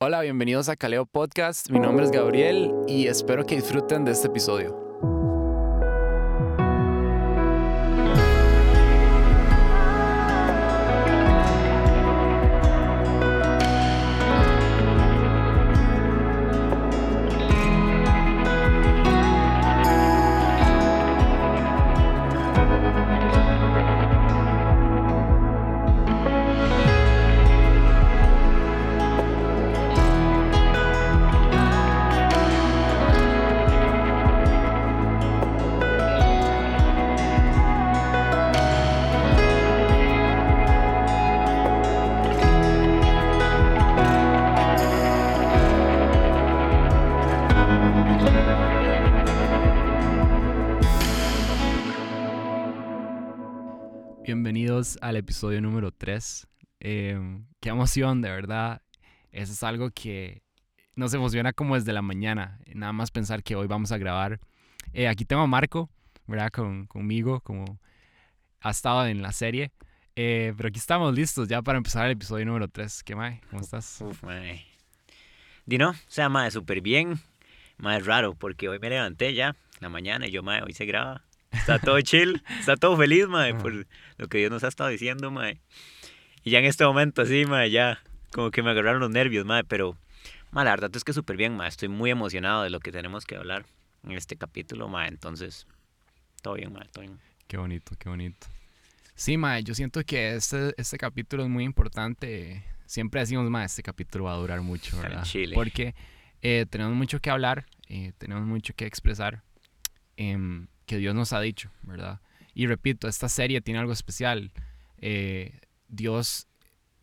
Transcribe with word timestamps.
Hola, 0.00 0.20
bienvenidos 0.20 0.68
a 0.68 0.76
Caleo 0.76 1.06
Podcast. 1.06 1.70
Mi 1.70 1.80
nombre 1.80 2.04
es 2.04 2.12
Gabriel 2.12 2.72
y 2.86 3.08
espero 3.08 3.44
que 3.44 3.56
disfruten 3.56 4.04
de 4.04 4.12
este 4.12 4.28
episodio. 4.28 4.87
Episodio 55.18 55.60
número 55.60 55.90
3. 55.92 56.46
Em, 56.80 57.46
qué 57.60 57.70
emoción, 57.70 58.22
de 58.22 58.30
verdad. 58.30 58.82
Eso 59.32 59.52
es 59.52 59.62
algo 59.62 59.90
que 59.90 60.42
nos 60.94 61.14
emociona 61.14 61.52
como 61.52 61.74
desde 61.74 61.92
la 61.92 62.02
mañana. 62.02 62.60
Nada 62.74 62.92
más 62.92 63.10
pensar 63.10 63.42
que 63.42 63.56
hoy 63.56 63.66
vamos 63.66 63.92
a 63.92 63.98
grabar. 63.98 64.40
Eh, 64.92 65.08
aquí 65.08 65.24
tengo 65.24 65.42
a 65.42 65.46
Marco, 65.46 65.90
¿verdad? 66.26 66.50
Con, 66.50 66.86
conmigo, 66.86 67.40
como 67.40 67.78
ha 68.60 68.70
estado 68.70 69.06
en 69.06 69.22
la 69.22 69.32
serie. 69.32 69.70
Eh, 70.16 70.52
pero 70.56 70.68
aquí 70.68 70.78
estamos 70.78 71.14
listos 71.14 71.46
ya 71.46 71.62
para 71.62 71.78
empezar 71.78 72.06
el 72.06 72.12
episodio 72.12 72.44
número 72.46 72.68
3. 72.68 73.04
¿Qué, 73.04 73.14
Mae? 73.14 73.40
¿Cómo 73.50 73.62
estás? 73.62 74.00
Uf, 74.00 74.24
mae. 74.24 74.66
Dino, 75.66 75.90
o 75.90 75.94
sea, 76.08 76.50
súper 76.50 76.80
bien. 76.80 77.20
Mae, 77.76 78.00
raro, 78.00 78.34
porque 78.34 78.68
hoy 78.68 78.80
me 78.80 78.90
levanté 78.90 79.34
ya, 79.34 79.54
la 79.78 79.88
mañana, 79.88 80.26
y 80.26 80.32
yo, 80.32 80.42
mae, 80.42 80.62
hoy 80.62 80.72
se 80.72 80.86
graba. 80.86 81.27
Está 81.50 81.78
todo 81.78 82.00
chill, 82.00 82.42
está 82.58 82.76
todo 82.76 82.96
feliz, 82.96 83.26
mae, 83.28 83.54
por 83.54 83.86
lo 84.16 84.28
que 84.28 84.38
Dios 84.38 84.50
nos 84.50 84.64
ha 84.64 84.68
estado 84.68 84.90
diciendo, 84.90 85.30
mae. 85.30 85.60
Y 86.44 86.50
ya 86.50 86.58
en 86.58 86.64
este 86.64 86.84
momento, 86.84 87.24
sí, 87.26 87.44
mae, 87.46 87.70
ya, 87.70 88.02
como 88.32 88.50
que 88.50 88.62
me 88.62 88.70
agarraron 88.70 89.00
los 89.00 89.10
nervios, 89.10 89.44
mae, 89.44 89.64
pero, 89.64 89.96
mae, 90.50 90.64
la 90.64 90.72
verdad 90.72 90.90
es 90.94 91.04
que 91.04 91.12
súper 91.12 91.36
bien, 91.36 91.56
mae. 91.56 91.68
Estoy 91.68 91.88
muy 91.88 92.10
emocionado 92.10 92.62
de 92.62 92.70
lo 92.70 92.80
que 92.80 92.92
tenemos 92.92 93.24
que 93.24 93.36
hablar 93.36 93.66
en 94.04 94.12
este 94.12 94.36
capítulo, 94.36 94.88
mae. 94.88 95.08
Entonces, 95.08 95.66
todo 96.42 96.54
bien, 96.54 96.72
mae, 96.72 96.86
todo 96.92 97.02
bien. 97.02 97.18
Qué 97.48 97.56
bonito, 97.56 97.96
qué 97.98 98.08
bonito. 98.10 98.46
Sí, 99.14 99.36
Mae, 99.36 99.64
yo 99.64 99.74
siento 99.74 100.04
que 100.04 100.36
este, 100.36 100.74
este 100.76 100.96
capítulo 100.96 101.42
es 101.42 101.48
muy 101.48 101.64
importante. 101.64 102.62
Siempre 102.86 103.20
decimos, 103.20 103.50
Mae, 103.50 103.66
este 103.66 103.82
capítulo 103.82 104.26
va 104.26 104.34
a 104.34 104.36
durar 104.36 104.60
mucho, 104.60 104.96
¿verdad? 105.00 105.24
Chile. 105.24 105.56
Porque 105.56 105.94
eh, 106.40 106.66
tenemos 106.70 106.94
mucho 106.94 107.20
que 107.20 107.30
hablar, 107.30 107.66
eh, 107.88 108.12
tenemos 108.18 108.44
mucho 108.44 108.74
que 108.76 108.86
expresar 108.86 109.42
em, 110.16 110.68
que 110.88 110.96
Dios 110.96 111.14
nos 111.14 111.32
ha 111.32 111.40
dicho, 111.40 111.70
¿verdad? 111.82 112.20
Y 112.54 112.66
repito, 112.66 113.06
esta 113.06 113.28
serie 113.28 113.60
tiene 113.60 113.78
algo 113.78 113.92
especial. 113.92 114.50
Eh, 114.96 115.60
Dios 115.86 116.48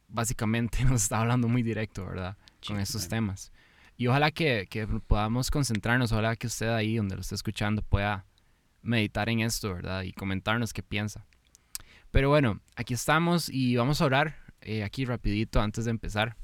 básicamente 0.10 0.84
nos 0.84 1.04
está 1.04 1.22
hablando 1.22 1.48
muy 1.48 1.64
directo, 1.64 2.06
¿verdad? 2.06 2.36
Con 2.68 2.80
estos 2.80 3.08
temas. 3.08 3.54
Y 3.96 4.08
ojalá 4.08 4.32
que, 4.32 4.68
que 4.70 4.86
podamos 4.88 5.52
concentrarnos, 5.52 6.12
ojalá 6.12 6.36
que 6.36 6.48
usted 6.48 6.68
ahí 6.68 6.98
donde 6.98 7.16
lo 7.16 7.22
esté 7.22 7.36
escuchando 7.36 7.82
pueda 7.82 8.26
meditar 8.82 9.30
en 9.30 9.40
esto, 9.40 9.74
¿verdad? 9.74 10.02
Y 10.02 10.12
comentarnos 10.12 10.74
qué 10.74 10.84
piensa. 10.84 11.26
Pero 12.12 12.30
bueno, 12.30 12.60
aquí 12.76 12.94
estamos 12.94 13.50
y 13.50 13.76
vamos 13.76 14.02
a 14.02 14.06
orar 14.06 14.36
eh, 14.62 14.84
aquí 14.84 15.06
rapidito 15.06 15.62
antes 15.62 15.86
de 15.86 15.92
empezar. 15.92 16.36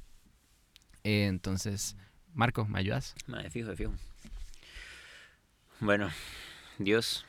Eh, 1.03 1.25
entonces, 1.25 1.97
Marco, 2.33 2.65
¿me 2.65 2.79
ayudas? 2.79 3.15
Mae, 3.25 3.49
fijo, 3.49 3.75
fijo. 3.75 3.93
Bueno, 5.79 6.11
Dios, 6.77 7.25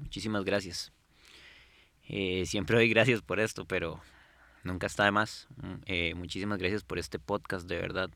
muchísimas 0.00 0.44
gracias. 0.44 0.92
Eh, 2.08 2.44
siempre 2.46 2.76
doy 2.76 2.88
gracias 2.88 3.22
por 3.22 3.38
esto, 3.38 3.64
pero 3.64 4.00
nunca 4.64 4.86
está 4.88 5.04
de 5.04 5.12
más. 5.12 5.46
Mm, 5.56 5.74
eh, 5.86 6.14
muchísimas 6.14 6.58
gracias 6.58 6.82
por 6.82 6.98
este 6.98 7.18
podcast, 7.18 7.68
de 7.68 7.76
verdad. 7.76 8.10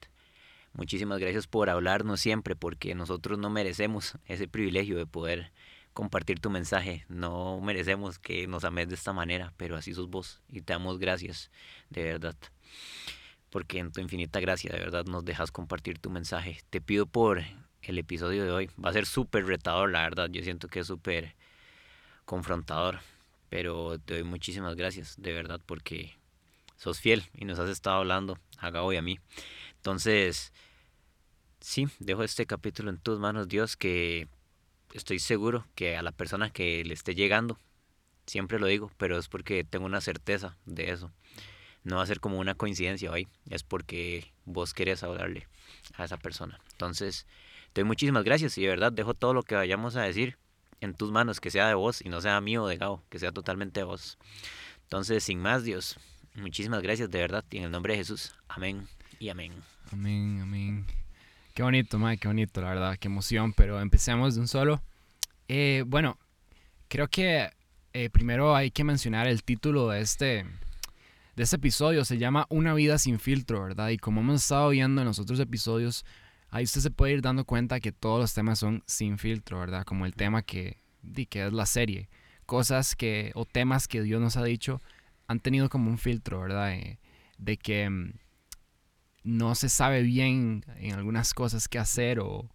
Muchísimas 0.73 1.21
gracias 1.21 1.47
por 1.47 1.71
hablarnos 1.71 2.21
siempre, 2.21 2.57
porque 2.57 2.97
nosotros 2.97 3.39
no 3.39 3.51
merecemos 3.51 4.19
ese 4.27 4.49
privilegio 4.49 4.97
de 4.97 5.07
poder 5.07 5.53
compartir 5.93 6.41
tu 6.41 6.51
mensaje. 6.51 7.05
No 7.09 7.61
merecemos 7.61 8.19
que 8.19 8.49
nos 8.49 8.65
ames 8.65 8.89
de 8.89 8.97
esta 8.97 9.13
manera, 9.13 9.53
pero 9.57 9.77
así 9.77 9.95
sos 9.95 10.11
vos 10.11 10.43
y 10.49 10.61
te 10.63 10.73
damos 10.73 10.99
gracias, 10.99 11.53
de 11.91 12.03
verdad. 12.03 12.35
Porque 13.51 13.79
en 13.79 13.93
tu 13.93 14.01
infinita 14.01 14.41
gracia, 14.41 14.73
de 14.73 14.81
verdad, 14.81 15.05
nos 15.05 15.25
dejas 15.25 15.53
compartir 15.53 16.01
tu 16.01 16.11
mensaje. 16.11 16.61
Te 16.71 16.81
pido 16.81 17.07
por 17.07 17.45
el 17.83 17.99
episodio 17.99 18.43
de 18.43 18.51
hoy. 18.51 18.71
Va 18.85 18.91
a 18.91 18.93
ser 18.93 19.07
súper 19.07 19.47
retador, 19.47 19.93
la 19.93 20.03
verdad. 20.03 20.29
Yo 20.29 20.43
siento 20.43 20.67
que 20.67 20.81
es 20.81 20.89
súper 20.89 21.37
confrontador. 22.25 23.01
Pero 23.51 23.99
te 23.99 24.15
doy 24.15 24.25
muchísimas 24.25 24.75
gracias, 24.75 25.15
de 25.17 25.33
verdad, 25.33 25.61
porque 25.65 26.17
sos 26.77 27.01
fiel 27.01 27.25
y 27.35 27.45
nos 27.45 27.59
has 27.59 27.71
estado 27.71 27.99
hablando 27.99 28.39
a 28.59 28.71
Gabo 28.71 28.93
y 28.93 28.97
a 28.97 29.03
mí. 29.03 29.21
Entonces, 29.77 30.53
sí, 31.61 31.89
dejo 31.99 32.25
este 32.25 32.47
capítulo 32.47 32.91
en 32.91 32.99
tus 32.99 33.19
manos, 33.19 33.49
Dios, 33.49 33.77
que 33.77 34.29
estoy 34.93 35.19
seguro 35.19 35.67
que 35.75 35.97
a 35.97 36.03
la 36.03 36.13
persona 36.13 36.51
que 36.51 36.85
le 36.85 36.95
esté 36.95 37.15
llegando, 37.15 37.59
siempre 38.27 38.59
lo 38.59 38.67
digo, 38.67 38.91
pero 38.97 39.19
es 39.19 39.29
porque 39.29 39.65
tengo 39.65 39.87
una 39.87 40.01
certeza 40.01 40.57
de 40.67 40.91
eso. 40.91 41.13
No 41.85 41.97
va 41.97 42.03
a 42.03 42.07
ser 42.07 42.21
como 42.21 42.39
una 42.39 42.55
coincidencia 42.55 43.11
hoy, 43.11 43.29
es 43.51 43.63
porque 43.63 44.33
vos 44.47 44.73
querés 44.73 45.03
hablarle 45.03 45.47
a 45.95 46.05
esa 46.05 46.17
persona. 46.17 46.59
Entonces, 46.73 47.27
te 47.73 47.83
doy 47.83 47.89
muchísimas 47.89 48.25
gracias 48.25 48.57
y 48.57 48.63
de 48.63 48.69
verdad 48.69 48.93
dejo 48.93 49.15
todo 49.15 49.35
lo 49.35 49.43
que 49.43 49.55
vayamos 49.55 49.97
a 49.97 50.03
decir 50.03 50.39
en 50.81 50.95
tus 50.95 51.11
manos, 51.11 51.41
que 51.41 51.51
sea 51.51 51.69
de 51.69 51.75
vos 51.75 52.01
y 52.03 52.09
no 52.09 52.21
sea 52.21 52.41
mío 52.41 52.65
o 52.65 52.69
de 52.69 52.77
Gabo, 52.77 53.03
que 53.09 53.19
sea 53.19 53.33
totalmente 53.33 53.81
de 53.81 53.85
vos. 53.85 54.19
Entonces, 54.85 55.25
sin 55.25 55.41
más, 55.41 55.65
Dios, 55.65 55.99
muchísimas 56.35 56.83
gracias 56.83 57.11
de 57.11 57.19
verdad 57.19 57.45
y 57.51 57.59
en 57.59 57.65
el 57.65 57.71
nombre 57.71 57.95
de 57.95 57.99
Jesús. 57.99 58.35
Amén 58.49 58.87
y 59.19 59.29
amén. 59.29 59.53
Amén, 59.93 60.41
amén. 60.43 60.87
Qué 61.55 61.63
bonito, 61.63 61.99
Mike, 61.99 62.23
qué 62.23 62.29
bonito, 62.29 62.61
la 62.61 62.69
verdad, 62.69 62.97
qué 62.99 63.09
emoción. 63.09 63.53
Pero 63.53 63.81
empecemos 63.81 64.35
de 64.35 64.41
un 64.41 64.49
solo. 64.49 64.83
Eh, 65.49 65.85
bueno, 65.87 66.19
creo 66.89 67.09
que 67.09 67.51
eh, 67.93 68.11
primero 68.11 68.57
hay 68.57 68.71
que 68.71 68.83
mencionar 68.83 69.29
el 69.29 69.45
título 69.45 69.89
de 69.89 70.01
este, 70.01 70.45
de 71.37 71.43
este 71.43 71.57
episodio. 71.57 72.05
Se 72.05 72.19
llama 72.19 72.47
Una 72.49 72.75
vida 72.75 72.99
sin 72.99 73.21
filtro, 73.21 73.63
¿verdad? 73.63 73.91
Y 73.91 73.99
como 73.99 74.21
hemos 74.21 74.43
estado 74.43 74.71
viendo 74.71 75.01
en 75.01 75.07
los 75.07 75.19
otros 75.19 75.39
episodios, 75.39 76.05
ahí 76.55 76.63
usted 76.63 76.83
se 76.83 76.91
puede 76.93 77.15
ir 77.15 77.21
dando 77.21 77.45
cuenta 77.45 77.81
que 77.81 77.91
todos 77.91 78.21
los 78.21 78.33
temas 78.33 78.61
son 78.61 78.85
sin 78.87 79.19
filtro, 79.19 79.59
¿verdad? 79.59 79.85
Como 79.85 80.07
el 80.07 80.15
tema 80.15 80.43
que, 80.43 80.79
que 81.29 81.47
es 81.47 81.53
la 81.53 81.67
serie. 81.67 82.09
Cosas 82.47 82.95
que, 82.95 83.33
o 83.35 83.45
temas 83.45 83.89
que 83.89 84.03
Dios 84.03 84.21
nos 84.21 84.37
ha 84.37 84.45
dicho, 84.45 84.81
han 85.27 85.41
tenido 85.41 85.69
como 85.69 85.91
un 85.91 85.99
filtro, 85.99 86.41
¿verdad? 86.41 86.75
Eh, 86.75 87.01
de 87.39 87.57
que 87.57 87.91
mm, 87.91 88.13
no 89.25 89.57
se 89.57 89.69
sabe 89.69 90.03
bien 90.03 90.65
en 90.77 90.95
algunas 90.95 91.35
cosas 91.35 91.67
qué 91.67 91.81
hacer 91.81 92.21
o, 92.21 92.49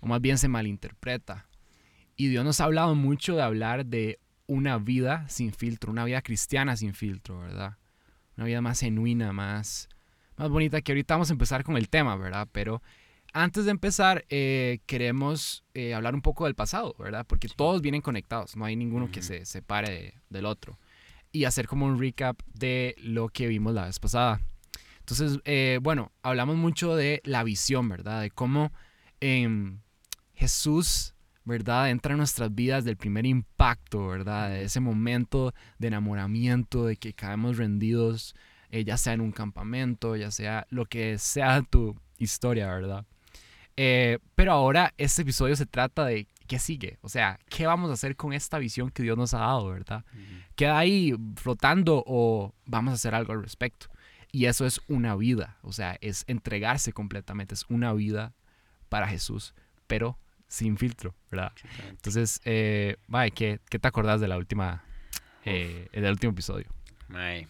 o 0.00 0.06
más 0.06 0.20
bien 0.20 0.36
se 0.36 0.48
malinterpreta. 0.48 1.48
Y 2.14 2.28
Dios 2.28 2.44
nos 2.44 2.60
ha 2.60 2.64
hablado 2.64 2.94
mucho 2.94 3.36
de 3.36 3.42
hablar 3.42 3.86
de 3.86 4.20
una 4.46 4.76
vida 4.76 5.26
sin 5.30 5.54
filtro, 5.54 5.90
una 5.90 6.04
vida 6.04 6.20
cristiana 6.20 6.76
sin 6.76 6.92
filtro, 6.92 7.40
¿verdad? 7.40 7.78
Una 8.36 8.44
vida 8.44 8.60
más 8.60 8.80
genuina, 8.80 9.32
más, 9.32 9.88
más 10.36 10.50
bonita, 10.50 10.82
que 10.82 10.92
ahorita 10.92 11.14
vamos 11.14 11.30
a 11.30 11.32
empezar 11.32 11.64
con 11.64 11.78
el 11.78 11.88
tema, 11.88 12.16
¿verdad? 12.16 12.48
Pero 12.52 12.82
antes 13.42 13.66
de 13.66 13.70
empezar, 13.70 14.24
eh, 14.30 14.80
queremos 14.86 15.62
eh, 15.74 15.92
hablar 15.94 16.14
un 16.14 16.22
poco 16.22 16.46
del 16.46 16.54
pasado, 16.54 16.94
¿verdad? 16.98 17.26
Porque 17.28 17.48
todos 17.48 17.82
vienen 17.82 18.00
conectados, 18.00 18.56
no 18.56 18.64
hay 18.64 18.76
ninguno 18.76 19.10
que 19.10 19.20
Ujú. 19.20 19.26
se 19.28 19.44
separe 19.44 19.90
de- 19.90 20.14
del 20.30 20.46
otro. 20.46 20.78
Y 21.32 21.44
hacer 21.44 21.66
como 21.68 21.84
un 21.86 21.98
recap 22.00 22.40
de 22.54 22.94
lo 22.98 23.28
que 23.28 23.46
vimos 23.46 23.74
la 23.74 23.84
vez 23.84 23.98
pasada. 23.98 24.40
Entonces, 25.00 25.38
eh, 25.44 25.78
bueno, 25.82 26.12
hablamos 26.22 26.56
mucho 26.56 26.96
de 26.96 27.20
la 27.24 27.44
visión, 27.44 27.88
¿verdad? 27.88 28.22
De 28.22 28.30
cómo 28.30 28.72
em, 29.20 29.80
Jesús, 30.34 31.14
¿verdad? 31.44 31.90
Entra 31.90 32.12
en 32.12 32.18
nuestras 32.18 32.54
vidas 32.54 32.84
del 32.84 32.96
primer 32.96 33.24
impacto, 33.26 34.08
¿verdad? 34.08 34.50
De 34.50 34.64
ese 34.64 34.80
momento 34.80 35.54
de 35.78 35.88
enamoramiento, 35.88 36.86
de 36.86 36.96
que 36.96 37.12
caemos 37.12 37.56
rendidos, 37.56 38.34
eh, 38.70 38.84
ya 38.84 38.96
sea 38.96 39.12
en 39.12 39.20
un 39.20 39.32
campamento, 39.32 40.16
ya 40.16 40.30
sea 40.30 40.66
lo 40.70 40.86
que 40.86 41.18
sea 41.18 41.62
tu 41.62 41.96
historia, 42.18 42.66
¿verdad? 42.74 43.04
Eh, 43.76 44.18
pero 44.34 44.52
ahora 44.52 44.94
este 44.96 45.22
episodio 45.22 45.54
se 45.54 45.66
trata 45.66 46.06
de 46.06 46.26
qué 46.46 46.58
sigue, 46.58 46.98
o 47.02 47.08
sea, 47.08 47.38
qué 47.50 47.66
vamos 47.66 47.90
a 47.90 47.94
hacer 47.94 48.16
con 48.16 48.32
esta 48.32 48.58
visión 48.58 48.90
que 48.90 49.02
Dios 49.02 49.18
nos 49.18 49.34
ha 49.34 49.38
dado, 49.38 49.68
¿verdad? 49.68 50.04
¿Queda 50.54 50.78
ahí 50.78 51.14
flotando 51.36 52.02
o 52.06 52.54
vamos 52.64 52.92
a 52.92 52.94
hacer 52.94 53.14
algo 53.14 53.32
al 53.32 53.42
respecto? 53.42 53.88
Y 54.32 54.46
eso 54.46 54.64
es 54.66 54.80
una 54.88 55.14
vida, 55.16 55.58
o 55.62 55.72
sea, 55.72 55.98
es 56.00 56.24
entregarse 56.26 56.92
completamente, 56.92 57.54
es 57.54 57.64
una 57.68 57.92
vida 57.92 58.34
para 58.88 59.08
Jesús, 59.08 59.54
pero 59.86 60.18
sin 60.48 60.76
filtro, 60.78 61.14
¿verdad? 61.30 61.52
Entonces, 61.90 62.40
eh, 62.44 62.96
¿qué, 63.34 63.60
¿qué, 63.68 63.78
te 63.78 63.88
acordás 63.88 64.20
de 64.20 64.28
la 64.28 64.36
última, 64.36 64.84
eh, 65.44 65.88
del 65.92 66.12
último 66.12 66.32
episodio? 66.32 66.66
Mae, 67.08 67.48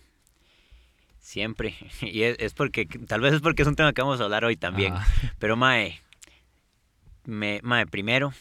siempre, 1.19 1.75
y 2.01 2.23
es, 2.23 2.55
porque, 2.55 2.87
tal 2.87 3.21
vez 3.21 3.35
es 3.35 3.41
porque 3.41 3.63
es 3.63 3.69
un 3.69 3.77
tema 3.77 3.93
que 3.93 4.03
vamos 4.03 4.21
a 4.21 4.25
hablar 4.25 4.45
hoy 4.45 4.57
también, 4.57 4.95
pero 5.39 5.57
Mae, 5.57 6.01
me, 7.27 7.61
mae, 7.63 7.87
primero, 7.87 8.33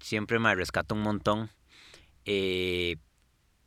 siempre 0.00 0.38
me 0.38 0.54
rescato 0.54 0.94
un 0.94 1.02
montón 1.02 1.50
eh, 2.24 2.96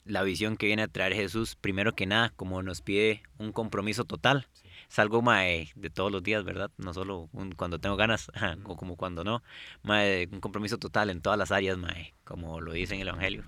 la 0.05 0.23
visión 0.23 0.57
que 0.57 0.65
viene 0.65 0.83
a 0.83 0.87
traer 0.87 1.13
Jesús, 1.13 1.55
primero 1.55 1.95
que 1.95 2.05
nada, 2.05 2.31
como 2.35 2.61
nos 2.63 2.81
pide 2.81 3.23
un 3.37 3.51
compromiso 3.51 4.05
total. 4.05 4.47
Es 4.89 4.99
algo 4.99 5.21
mae, 5.21 5.69
de 5.75 5.89
todos 5.89 6.11
los 6.11 6.23
días, 6.23 6.43
¿verdad? 6.43 6.71
No 6.77 6.93
solo 6.93 7.29
cuando 7.55 7.79
tengo 7.79 7.95
ganas 7.95 8.29
o 8.65 8.75
como 8.75 8.95
cuando 8.97 9.23
no. 9.23 9.41
Mae, 9.81 10.27
un 10.31 10.39
compromiso 10.39 10.77
total 10.77 11.09
en 11.09 11.21
todas 11.21 11.39
las 11.39 11.51
áreas, 11.51 11.77
mae, 11.77 12.13
como 12.23 12.61
lo 12.61 12.73
dice 12.73 12.95
en 12.95 13.01
el 13.01 13.07
Evangelio. 13.07 13.43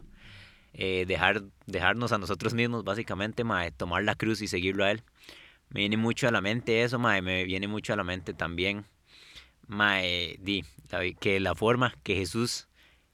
Eh, 0.73 1.05
dejar, 1.07 1.43
dejarnos 1.67 2.11
a 2.11 2.17
nosotros 2.17 2.53
mismos, 2.53 2.83
básicamente, 2.83 3.43
mae, 3.43 3.71
tomar 3.71 4.03
la 4.03 4.15
cruz 4.15 4.41
y 4.41 4.47
seguirlo 4.47 4.85
a 4.85 4.91
Él. 4.91 5.03
Me 5.69 5.81
viene 5.81 5.97
mucho 5.97 6.27
a 6.27 6.31
la 6.31 6.41
mente 6.41 6.83
eso, 6.83 6.99
mae, 6.99 7.21
me 7.21 7.43
viene 7.43 7.67
mucho 7.67 7.93
a 7.93 7.95
la 7.95 8.03
mente 8.03 8.33
también, 8.33 8.85
mae, 9.67 10.37
di, 10.39 10.63
que 11.19 11.39
la 11.39 11.55
forma 11.55 11.93
que 12.03 12.15
Jesús 12.15 12.67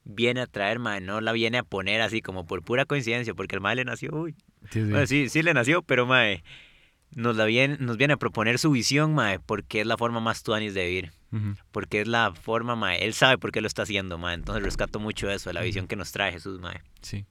viene 0.04 0.40
a 0.40 0.46
traer, 0.46 0.78
mae, 0.78 1.00
no 1.00 1.20
la 1.20 1.32
viene 1.32 1.58
a 1.58 1.62
poner 1.62 2.00
así 2.00 2.20
como 2.20 2.46
por 2.46 2.62
pura 2.62 2.84
coincidencia, 2.84 3.34
porque 3.34 3.56
el 3.56 3.60
mae 3.60 3.76
le 3.76 3.84
nació, 3.84 4.10
uy. 4.12 4.34
Sí, 5.06 5.28
sí. 5.28 5.42
le 5.42 5.54
nació, 5.54 5.82
pero 5.82 6.06
mae, 6.06 6.42
nos, 7.14 7.36
la 7.36 7.44
viene, 7.44 7.76
nos 7.78 7.96
viene 7.96 8.14
a 8.14 8.16
proponer 8.16 8.58
su 8.58 8.70
visión, 8.70 9.14
mae, 9.14 9.38
porque 9.38 9.80
es 9.80 9.86
la 9.86 9.96
forma 9.96 10.20
más 10.20 10.42
tuanis 10.42 10.74
de 10.74 10.86
vivir. 10.86 11.12
Porque 11.70 12.02
es 12.02 12.08
la 12.08 12.34
forma, 12.34 12.76
mae, 12.76 13.04
él 13.04 13.14
sabe 13.14 13.38
por 13.38 13.52
qué 13.52 13.62
lo 13.62 13.66
está 13.66 13.82
haciendo, 13.82 14.18
mae. 14.18 14.34
Entonces 14.34 14.62
rescato 14.62 15.00
mucho 15.00 15.30
eso, 15.30 15.50
la 15.52 15.62
visión 15.62 15.88
que 15.88 15.96
nos 15.96 16.12
trae 16.12 16.32
Jesús, 16.32 16.60
mae. 16.60 16.82
Sí. 17.00 17.24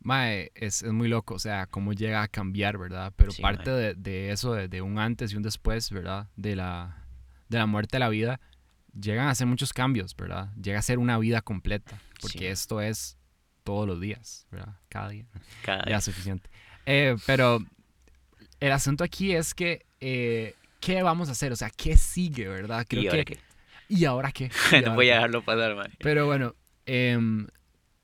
Mae, 0.00 0.50
es, 0.54 0.82
es, 0.82 0.92
muy 0.92 1.08
loco, 1.08 1.34
o 1.34 1.38
sea, 1.38 1.66
cómo 1.66 1.92
llega 1.92 2.22
a 2.22 2.28
cambiar, 2.28 2.76
¿verdad? 2.76 3.12
Pero 3.16 3.32
parte 3.40 3.70
de, 3.70 3.94
de, 3.94 4.32
eso, 4.32 4.52
de, 4.52 4.68
de, 4.68 4.82
un 4.82 4.98
antes 4.98 5.32
y 5.32 5.36
un 5.36 5.42
después, 5.42 5.90
¿verdad? 5.90 6.28
De 6.36 6.56
la, 6.56 7.06
de 7.48 7.58
la 7.58 7.66
muerte 7.66 7.96
a 7.96 8.00
la 8.00 8.08
vida, 8.08 8.40
llegan 8.98 9.28
a 9.28 9.34
ser 9.34 9.46
muchos 9.46 9.72
cambios, 9.72 10.14
¿verdad? 10.16 10.50
Llega 10.60 10.78
a 10.78 10.82
ser 10.82 10.98
una 10.98 11.18
vida 11.18 11.40
completa, 11.40 11.98
porque 12.20 12.50
esto 12.50 12.80
es 12.80 13.16
todos 13.64 13.86
los 13.86 14.00
días, 14.00 14.46
¿verdad? 14.50 14.76
Cada 14.88 15.08
día. 15.10 15.26
Cada 15.62 15.84
Ya 15.84 15.96
es 15.96 16.04
suficiente. 16.04 16.50
Eh, 16.86 17.16
pero 17.26 17.60
el 18.60 18.72
asunto 18.72 19.04
aquí 19.04 19.32
es 19.32 19.54
que, 19.54 19.86
eh, 20.00 20.54
¿qué 20.80 21.02
vamos 21.02 21.28
a 21.28 21.32
hacer? 21.32 21.52
O 21.52 21.56
sea, 21.56 21.70
¿qué 21.70 21.96
sigue, 21.96 22.48
verdad? 22.48 22.86
Creo 22.88 23.02
¿Y 23.02 23.08
ahora 23.08 23.24
que, 23.24 23.34
qué? 23.34 23.40
¿Y 23.88 24.04
ahora 24.04 24.32
qué? 24.32 24.50
no 24.84 24.94
voy 24.94 25.10
a 25.10 25.14
dejarlo 25.14 25.42
pasar, 25.42 25.76
man. 25.76 25.92
Pero 25.98 26.26
bueno, 26.26 26.54
em, 26.86 27.46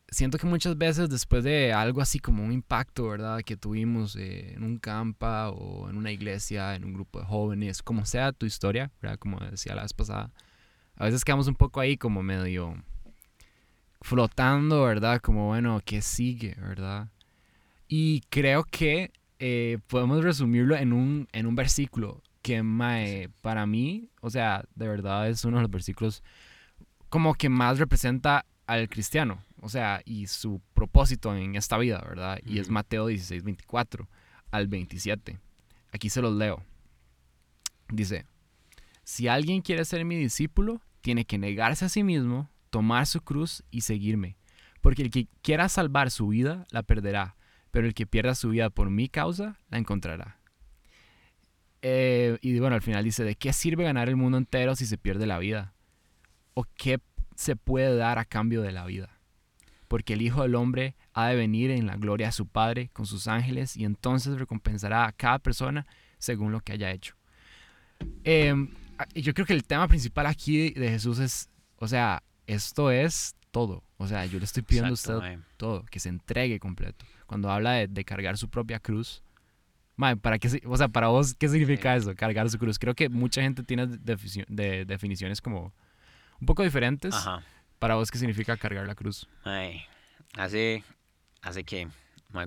siento 0.08 0.38
que 0.38 0.46
muchas 0.46 0.78
veces 0.78 1.10
después 1.10 1.44
de 1.44 1.72
algo 1.72 2.00
así 2.00 2.18
como 2.18 2.44
un 2.44 2.52
impacto, 2.52 3.08
¿verdad? 3.08 3.42
Que 3.42 3.56
tuvimos 3.56 4.16
eh, 4.16 4.54
en 4.54 4.62
un 4.62 4.78
campa 4.78 5.50
o 5.50 5.90
en 5.90 5.96
una 5.96 6.12
iglesia, 6.12 6.76
en 6.76 6.84
un 6.84 6.94
grupo 6.94 7.20
de 7.20 7.26
jóvenes, 7.26 7.82
como 7.82 8.06
sea 8.06 8.32
tu 8.32 8.46
historia, 8.46 8.90
¿verdad? 9.02 9.18
Como 9.18 9.40
decía 9.40 9.74
la 9.74 9.82
vez 9.82 9.92
pasada 9.92 10.30
a 10.98 11.04
veces 11.04 11.24
quedamos 11.24 11.46
un 11.46 11.54
poco 11.54 11.80
ahí 11.80 11.96
como 11.96 12.22
medio 12.22 12.74
flotando, 14.00 14.82
¿verdad? 14.82 15.20
Como, 15.20 15.46
bueno, 15.46 15.80
¿qué 15.84 16.02
sigue, 16.02 16.56
verdad? 16.60 17.08
Y 17.86 18.22
creo 18.28 18.64
que 18.64 19.12
eh, 19.38 19.78
podemos 19.86 20.22
resumirlo 20.24 20.76
en 20.76 20.92
un, 20.92 21.28
en 21.32 21.46
un 21.46 21.54
versículo 21.54 22.22
que 22.42 23.30
para 23.42 23.66
mí, 23.66 24.08
o 24.20 24.30
sea, 24.30 24.64
de 24.74 24.88
verdad 24.88 25.28
es 25.28 25.44
uno 25.44 25.58
de 25.58 25.62
los 25.62 25.70
versículos 25.70 26.22
como 27.08 27.34
que 27.34 27.48
más 27.48 27.78
representa 27.78 28.44
al 28.66 28.88
cristiano, 28.88 29.42
o 29.60 29.68
sea, 29.68 30.02
y 30.04 30.26
su 30.26 30.60
propósito 30.74 31.34
en 31.36 31.54
esta 31.54 31.78
vida, 31.78 32.04
¿verdad? 32.06 32.40
Y 32.44 32.58
es 32.58 32.70
Mateo 32.70 33.06
16, 33.06 33.44
24 33.44 34.08
al 34.50 34.66
27. 34.66 35.38
Aquí 35.92 36.10
se 36.10 36.20
los 36.20 36.34
leo. 36.34 36.62
Dice, 37.90 38.26
si 39.04 39.28
alguien 39.28 39.62
quiere 39.62 39.84
ser 39.84 40.04
mi 40.04 40.16
discípulo, 40.16 40.82
tiene 41.08 41.24
que 41.24 41.38
negarse 41.38 41.86
a 41.86 41.88
sí 41.88 42.04
mismo, 42.04 42.50
tomar 42.68 43.06
su 43.06 43.22
cruz 43.22 43.64
y 43.70 43.80
seguirme. 43.80 44.36
Porque 44.82 45.00
el 45.00 45.10
que 45.10 45.26
quiera 45.40 45.70
salvar 45.70 46.10
su 46.10 46.28
vida, 46.28 46.66
la 46.70 46.82
perderá, 46.82 47.34
pero 47.70 47.86
el 47.86 47.94
que 47.94 48.06
pierda 48.06 48.34
su 48.34 48.50
vida 48.50 48.68
por 48.68 48.90
mi 48.90 49.08
causa, 49.08 49.58
la 49.70 49.78
encontrará. 49.78 50.38
Eh, 51.80 52.36
y 52.42 52.58
bueno, 52.58 52.76
al 52.76 52.82
final 52.82 53.04
dice, 53.04 53.24
¿de 53.24 53.36
qué 53.36 53.54
sirve 53.54 53.84
ganar 53.84 54.10
el 54.10 54.16
mundo 54.16 54.36
entero 54.36 54.76
si 54.76 54.84
se 54.84 54.98
pierde 54.98 55.24
la 55.24 55.38
vida? 55.38 55.72
¿O 56.52 56.64
qué 56.76 57.00
se 57.36 57.56
puede 57.56 57.96
dar 57.96 58.18
a 58.18 58.26
cambio 58.26 58.60
de 58.60 58.72
la 58.72 58.84
vida? 58.84 59.18
Porque 59.88 60.12
el 60.12 60.20
Hijo 60.20 60.42
del 60.42 60.56
Hombre 60.56 60.94
ha 61.14 61.28
de 61.28 61.36
venir 61.36 61.70
en 61.70 61.86
la 61.86 61.96
gloria 61.96 62.26
de 62.26 62.32
su 62.32 62.46
Padre 62.46 62.90
con 62.92 63.06
sus 63.06 63.28
ángeles 63.28 63.78
y 63.78 63.86
entonces 63.86 64.38
recompensará 64.38 65.06
a 65.06 65.12
cada 65.12 65.38
persona 65.38 65.86
según 66.18 66.52
lo 66.52 66.60
que 66.60 66.72
haya 66.72 66.90
hecho. 66.90 67.14
Eh, 68.24 68.54
yo 69.14 69.34
creo 69.34 69.46
que 69.46 69.52
el 69.52 69.64
tema 69.64 69.88
principal 69.88 70.26
aquí 70.26 70.70
de 70.70 70.90
Jesús 70.90 71.18
es, 71.18 71.48
o 71.76 71.88
sea, 71.88 72.22
esto 72.46 72.90
es 72.90 73.34
todo. 73.50 73.82
O 73.96 74.06
sea, 74.06 74.26
yo 74.26 74.38
le 74.38 74.44
estoy 74.44 74.62
pidiendo 74.62 74.90
a 74.90 74.92
usted 74.92 75.38
todo, 75.56 75.84
que 75.90 76.00
se 76.00 76.08
entregue 76.08 76.60
completo. 76.60 77.04
Cuando 77.26 77.50
habla 77.50 77.86
de, 77.86 78.04
cargar 78.04 78.38
su 78.38 78.48
propia 78.48 78.78
cruz, 78.78 79.22
¿para 79.96 80.38
qué, 80.38 80.62
o 80.64 80.76
sea, 80.76 80.88
para 80.88 81.08
vos, 81.08 81.34
¿qué 81.34 81.48
significa 81.48 81.96
eso? 81.96 82.14
Cargar 82.14 82.48
su 82.50 82.58
cruz. 82.58 82.78
Creo 82.78 82.94
que 82.94 83.08
mucha 83.08 83.42
gente 83.42 83.62
tiene 83.62 83.86
de 83.86 84.84
definiciones 84.86 85.40
como 85.40 85.72
un 86.40 86.46
poco 86.46 86.62
diferentes. 86.62 87.14
Para 87.78 87.94
vos, 87.94 88.10
¿qué 88.10 88.18
significa 88.18 88.56
cargar 88.56 88.86
la 88.86 88.94
cruz? 88.94 89.28
hace, 90.36 90.84
hace 91.42 91.64
que, 91.64 91.88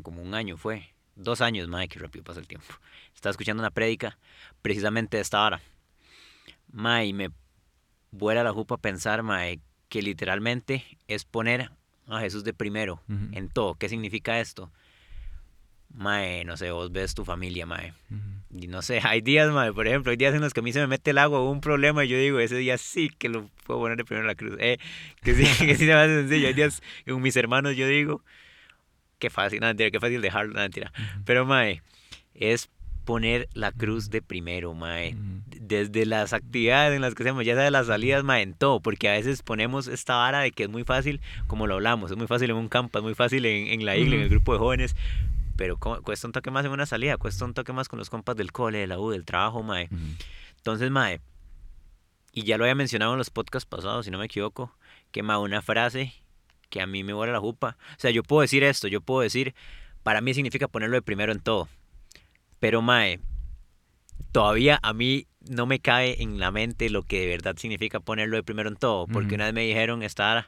como 0.04 0.22
un 0.22 0.34
año 0.34 0.58
fue, 0.58 0.94
dos 1.16 1.42
años, 1.42 1.68
madre, 1.68 1.88
que 1.88 2.00
rápido 2.00 2.24
pasa 2.24 2.40
el 2.40 2.48
tiempo. 2.48 2.74
Estaba 3.14 3.32
escuchando 3.32 3.62
una 3.62 3.72
prédica 3.72 4.18
precisamente 4.62 5.18
de 5.18 5.22
esta 5.22 5.44
hora 5.44 5.62
Mae, 6.72 7.14
me 7.14 7.30
vuela 8.12 8.44
la 8.44 8.52
jupa 8.54 8.78
pensar, 8.78 9.24
mae, 9.24 9.60
que 9.90 10.02
literalmente 10.02 10.86
es 11.08 11.26
poner 11.26 11.72
a 12.08 12.20
Jesús 12.20 12.44
de 12.44 12.54
primero 12.54 13.02
en 13.32 13.50
todo. 13.50 13.76
¿Qué 13.76 13.90
significa 13.90 14.40
esto? 14.40 14.72
Mae, 15.94 16.46
no 16.46 16.56
sé, 16.56 16.72
vos 16.72 16.92
ves 16.92 17.14
tu 17.14 17.26
familia, 17.26 17.66
mae. 17.66 17.94
Y 18.50 18.68
no 18.68 18.82
sé, 18.82 19.00
hay 19.04 19.22
días, 19.22 19.52
mae, 19.52 19.74
por 19.74 19.88
ejemplo, 19.88 20.12
hay 20.12 20.18
días 20.18 20.34
en 20.34 20.42
los 20.42 20.54
que 20.54 20.62
a 20.62 20.64
mí 20.64 20.72
se 20.72 20.80
me 20.80 20.88
mete 20.88 21.12
el 21.12 21.18
agua 21.18 21.40
o 21.40 21.50
un 21.50 21.62
problema 21.62 22.06
y 22.06 22.10
yo 22.10 22.18
digo, 22.18 22.40
ese 22.40 22.58
día 22.58 22.78
sí 22.78 23.10
que 23.10 23.30
lo 23.30 23.50
puedo 23.66 23.82
poner 23.82 23.98
de 23.98 24.06
primero 24.06 24.24
en 24.24 24.28
la 24.28 24.36
cruz. 24.36 24.56
Eh, 24.60 24.78
que 25.22 25.36
sí, 25.36 25.44
que 25.66 25.76
sí 25.76 25.86
se 25.86 25.94
me 25.94 25.94
hace 25.94 26.22
sencillo. 26.22 26.48
Hay 26.48 26.54
días 26.54 26.82
con 27.06 27.22
mis 27.22 27.36
hermanos 27.36 27.76
yo 27.76 27.88
digo, 27.88 28.24
qué 29.20 29.30
fácil, 29.30 29.60
no, 29.60 29.68
mentira, 29.68 29.92
qué 29.92 30.00
fácil 30.00 30.22
dejarlo, 30.22 30.54
no, 30.54 30.62
mentira. 30.62 30.92
Pero, 31.26 31.46
mae, 31.46 31.82
es 32.34 32.70
poner 33.06 33.50
la 33.54 33.72
cruz 33.72 34.10
de 34.10 34.22
primero, 34.22 34.74
mae. 34.74 35.16
Desde 35.48 36.06
las 36.06 36.34
actividades 36.34 36.96
en 36.96 37.02
las 37.02 37.16
que 37.16 37.24
hacemos, 37.24 37.46
ya 37.46 37.56
sea 37.56 37.64
de 37.64 37.72
las 37.72 37.88
salidas, 37.88 38.24
mae, 38.24 38.42
en 38.42 38.54
todo, 38.54 38.80
porque 38.80 39.10
a 39.10 39.14
veces 39.14 39.42
ponemos 39.42 39.88
esta 39.88 40.16
vara 40.16 40.40
de 40.40 40.52
que 40.52 40.64
es 40.64 40.70
muy 40.70 40.84
fácil, 40.84 41.22
como 41.48 41.68
lo 41.68 41.76
hablamos, 41.76 42.12
es 42.12 42.18
muy 42.18 42.28
fácil 42.28 42.50
en 42.50 42.56
un 42.56 42.70
campo, 42.70 43.00
es 43.00 43.04
muy 43.04 43.16
fácil 43.16 43.46
en, 43.46 43.86
la 43.86 43.98
isla, 43.98 44.16
en 44.16 44.22
el 44.22 44.30
grupo 44.30 44.54
de 44.54 44.60
jóvenes, 44.60 44.96
pero 45.56 45.78
cuesta 45.78 46.28
un 46.28 46.34
toque 46.34 46.52
más 46.52 46.66
en 46.66 46.72
una 46.72 46.86
salida, 46.86 47.18
cuesta 47.18 47.46
un 47.46 47.54
toque 47.54 47.74
más 47.74 47.88
con 47.88 48.00
los 48.00 48.10
compas 48.10 48.36
del 48.36 48.52
cole, 48.52 48.80
de 48.80 48.88
la 48.88 49.00
U, 49.00 49.12
del 49.12 49.26
trabajo, 49.26 49.64
mae. 49.64 49.90
Entonces, 50.58 50.92
mae, 50.92 51.22
y 52.34 52.44
ya 52.44 52.58
lo 52.58 52.64
había 52.64 52.76
mencionado 52.76 53.14
en 53.14 53.18
los 53.18 53.30
podcasts 53.30 53.68
pasados, 53.68 54.06
si 54.06 54.12
no 54.12 54.18
me 54.18 54.26
equivoco, 54.26 54.76
que 55.12 55.24
mae, 55.24 55.38
una 55.38 55.62
frase 55.62 56.14
que 56.70 56.82
a 56.82 56.88
mí 56.88 57.04
me 57.04 57.14
vuela 57.14 57.34
la 57.34 57.40
jupa. 57.40 57.78
O 57.92 58.00
sea, 58.00 58.12
yo 58.12 58.24
puedo 58.24 58.42
decir 58.42 58.64
esto, 58.64 58.88
yo 58.88 59.02
puedo 59.02 59.22
decir, 59.22 59.54
para 60.04 60.22
mí 60.22 60.34
significa 60.34 60.68
ponerlo 60.68 60.96
de 60.96 61.02
primero 61.02 61.32
en 61.32 61.40
todo. 61.40 61.68
Pero 62.62 62.84
Mae, 62.84 63.20
todavía 64.32 64.80
a 64.84 64.94
mí 64.94 65.26
no 65.50 65.66
me 65.66 65.80
cae 65.80 66.22
en 66.22 66.40
la 66.40 66.52
mente 66.52 66.92
lo 66.92 67.02
que 67.02 67.22
de 67.22 67.28
verdad 67.28 67.58
significa 67.58 68.00
ponerlo 68.00 68.38
de 68.38 68.44
primero 68.44 68.70
en 68.70 68.76
todo. 68.76 69.08
Porque 69.08 69.34
una 69.34 69.46
vez 69.46 69.54
me 69.54 69.64
dijeron 69.66 70.04
estar 70.04 70.48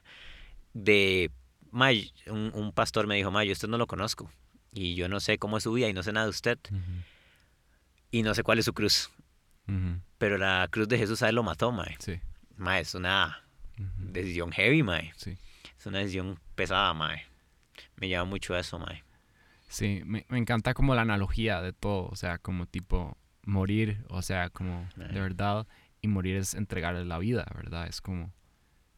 de... 0.74 1.32
Mae, 1.72 2.12
un, 2.28 2.72
pastor 2.72 3.08
me 3.08 3.16
dijo, 3.16 3.32
Mae, 3.32 3.48
yo 3.48 3.54
usted 3.54 3.68
no 3.68 3.80
lo 3.80 3.88
conozco. 3.88 4.32
Y 4.72 4.94
yo 4.94 5.10
no 5.10 5.20
sé 5.20 5.40
cómo 5.40 5.58
es 5.58 5.64
su 5.64 5.74
vida 5.74 5.90
y 5.90 5.94
no 5.94 6.04
sé 6.04 6.14
nada 6.14 6.28
de 6.28 6.30
usted. 6.30 6.60
Y 8.12 8.22
no 8.22 8.36
sé 8.36 8.44
cuál 8.44 8.60
es 8.60 8.66
su 8.66 8.74
cruz. 8.74 9.10
Pero 10.20 10.38
la 10.38 10.68
cruz 10.70 10.88
de 10.88 11.00
Jesús 11.00 11.24
a 11.24 11.30
él 11.30 11.36
lo 11.36 11.42
mató, 11.42 11.72
Mae. 11.72 11.96
Sí. 11.98 12.20
Mae, 12.58 12.82
es 12.82 12.94
una 12.94 13.44
decisión 13.98 14.52
heavy, 14.52 14.84
Mae. 14.84 15.12
Sí. 15.18 15.36
Es 15.80 15.88
una 15.88 15.98
decisión 15.98 16.40
pesada, 16.54 16.94
Mae. 16.94 17.24
Me 17.96 18.08
lleva 18.08 18.24
mucho 18.24 18.54
a 18.54 18.60
eso, 18.60 18.78
Mae. 18.78 19.02
Sí, 19.74 20.04
me, 20.06 20.24
me, 20.30 20.38
encanta 20.38 20.76
como 20.76 20.94
la 20.94 21.02
analogía 21.02 21.60
de 21.60 21.74
todo, 21.74 22.06
o 22.06 22.16
sea, 22.16 22.38
como 22.38 22.68
tipo 22.68 23.18
morir, 23.44 24.06
o 24.08 24.22
sea, 24.22 24.52
como 24.52 24.88
de 24.96 25.20
verdad, 25.20 25.66
y 26.00 26.08
morir 26.08 26.36
es 26.36 26.54
entregarle 26.54 27.06
la 27.06 27.18
vida, 27.18 27.48
¿verdad? 27.56 27.88
Es 27.88 28.00
como, 28.00 28.32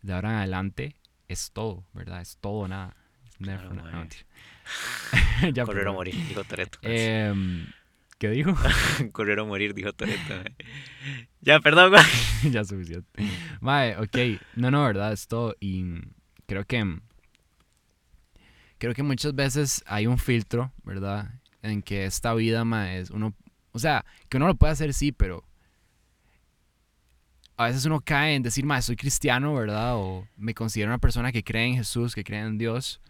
de 0.01 0.12
ahora 0.12 0.32
en 0.32 0.36
adelante, 0.36 0.98
es 1.29 1.53
todo, 1.53 1.86
¿verdad? 1.94 2.20
Es 2.20 2.38
todo 2.41 2.67
nada. 2.67 2.94
Never, 3.39 3.70
Correr 5.65 5.88
o 5.88 5.94
morir, 5.94 6.13
dijo 6.27 6.44
Toreto. 6.44 6.77
Eh, 6.82 7.34
¿Qué 8.17 8.29
dijo? 8.32 8.53
Correr 9.13 9.39
o 9.39 9.46
morir, 9.46 9.75
dijo 9.75 9.94
Toreto. 9.94 10.44
ya, 11.39 11.62
perdón, 11.62 11.94
ya 12.51 12.65
suficiente. 12.65 13.24
Mae, 13.62 13.96
ok. 13.96 14.41
No, 14.58 14.72
no, 14.72 14.84
verdad, 14.84 15.13
es 15.13 15.29
todo. 15.29 15.55
Y 15.62 15.86
creo 16.48 16.65
que. 16.65 17.00
Creo 18.77 18.94
que 18.94 19.03
muchas 19.03 19.34
veces 19.34 19.84
hay 19.88 20.08
un 20.08 20.17
filtro, 20.17 20.72
¿verdad? 20.84 21.32
En 21.62 21.82
que 21.82 22.05
esta 22.05 22.34
vida, 22.34 22.65
mae, 22.65 23.00
es 23.00 23.10
uno. 23.10 23.34
O 23.72 23.79
sea, 23.79 24.05
que 24.29 24.38
uno 24.38 24.48
lo 24.48 24.55
puede 24.55 24.74
hacer, 24.74 24.94
sí, 24.94 25.12
pero. 25.12 25.44
A 27.58 27.67
veces 27.67 27.86
uno 27.86 28.01
cae 28.01 28.36
en 28.36 28.44
decir, 28.44 28.65
mae, 28.65 28.82
soy 28.82 28.98
cristiano, 28.98 29.53
¿verdad? 29.53 29.96
O 29.96 30.27
me 30.36 30.53
considero 30.53 30.89
una 30.89 30.98
persona 30.98 31.32
que 31.32 31.44
cree 31.44 31.67
en 31.67 31.75
Jesús, 31.75 32.13
que 32.13 32.24
cree 32.24 32.41
en 32.41 32.58
Dios. 32.58 33.01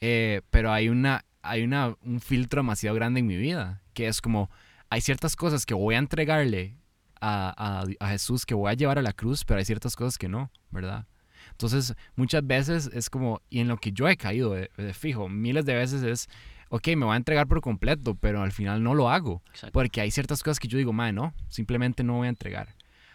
Eh, 0.00 0.40
pero 0.50 0.72
hay 0.72 0.88
una. 0.88 1.24
Hay 1.44 1.62
una, 1.62 1.96
un 2.02 2.20
filtro 2.20 2.60
demasiado 2.60 2.94
grande 2.94 3.20
en 3.20 3.26
mi 3.26 3.36
vida. 3.36 3.82
Que 3.94 4.08
es 4.08 4.20
como. 4.20 4.50
Hay 4.88 5.00
ciertas 5.00 5.36
cosas 5.36 5.66
que 5.66 5.74
voy 5.74 5.94
a 5.94 5.98
entregarle 5.98 6.76
a, 7.22 7.84
a, 8.00 8.08
Jesús 8.08 8.44
que 8.44 8.54
voy 8.54 8.70
a 8.70 8.74
llevar 8.74 8.98
a 8.98 9.02
la 9.02 9.12
cruz, 9.12 9.44
pero 9.44 9.58
hay 9.58 9.64
ciertas 9.64 9.94
cosas 9.94 10.18
que 10.18 10.28
no, 10.28 10.50
¿verdad? 10.70 11.06
Entonces, 11.50 11.94
muchas 12.16 12.46
veces 12.46 12.90
es 12.92 13.10
como, 13.10 13.40
y 13.50 13.60
en 13.60 13.68
lo 13.68 13.76
que 13.76 13.92
yo 13.92 14.08
he 14.08 14.16
caído 14.16 14.52
de, 14.52 14.68
fijo, 14.94 15.28
miles 15.28 15.64
de 15.64 15.74
veces 15.74 16.02
es, 16.02 16.28
ok, 16.68 16.88
me 16.96 17.04
voy 17.04 17.14
a 17.14 17.16
entregar 17.16 17.46
por 17.46 17.60
completo, 17.60 18.14
pero 18.14 18.42
al 18.42 18.52
final 18.52 18.82
no 18.82 18.94
lo 18.94 19.10
hago. 19.10 19.42
Porque 19.72 20.00
hay 20.00 20.10
ciertas 20.10 20.42
cosas 20.42 20.58
que 20.58 20.68
yo 20.68 20.78
digo, 20.78 20.92
madre, 20.92 21.12
no, 21.12 21.34
simplemente 21.48 22.04
no 22.04 22.14
voy 22.14 22.26
a 22.26 22.30
entregar. 22.30 22.74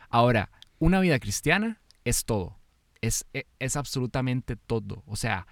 Ahora, 0.10 0.50
una 0.80 1.00
vida 1.00 1.20
cristiana 1.20 1.82
es 2.06 2.26
todo. 2.26 2.58
Es, 3.02 3.26
es, 3.34 3.46
es 3.60 3.76
absolutamente 3.76 4.56
todo. 4.56 5.04
O 5.06 5.16
sea, 5.16 5.48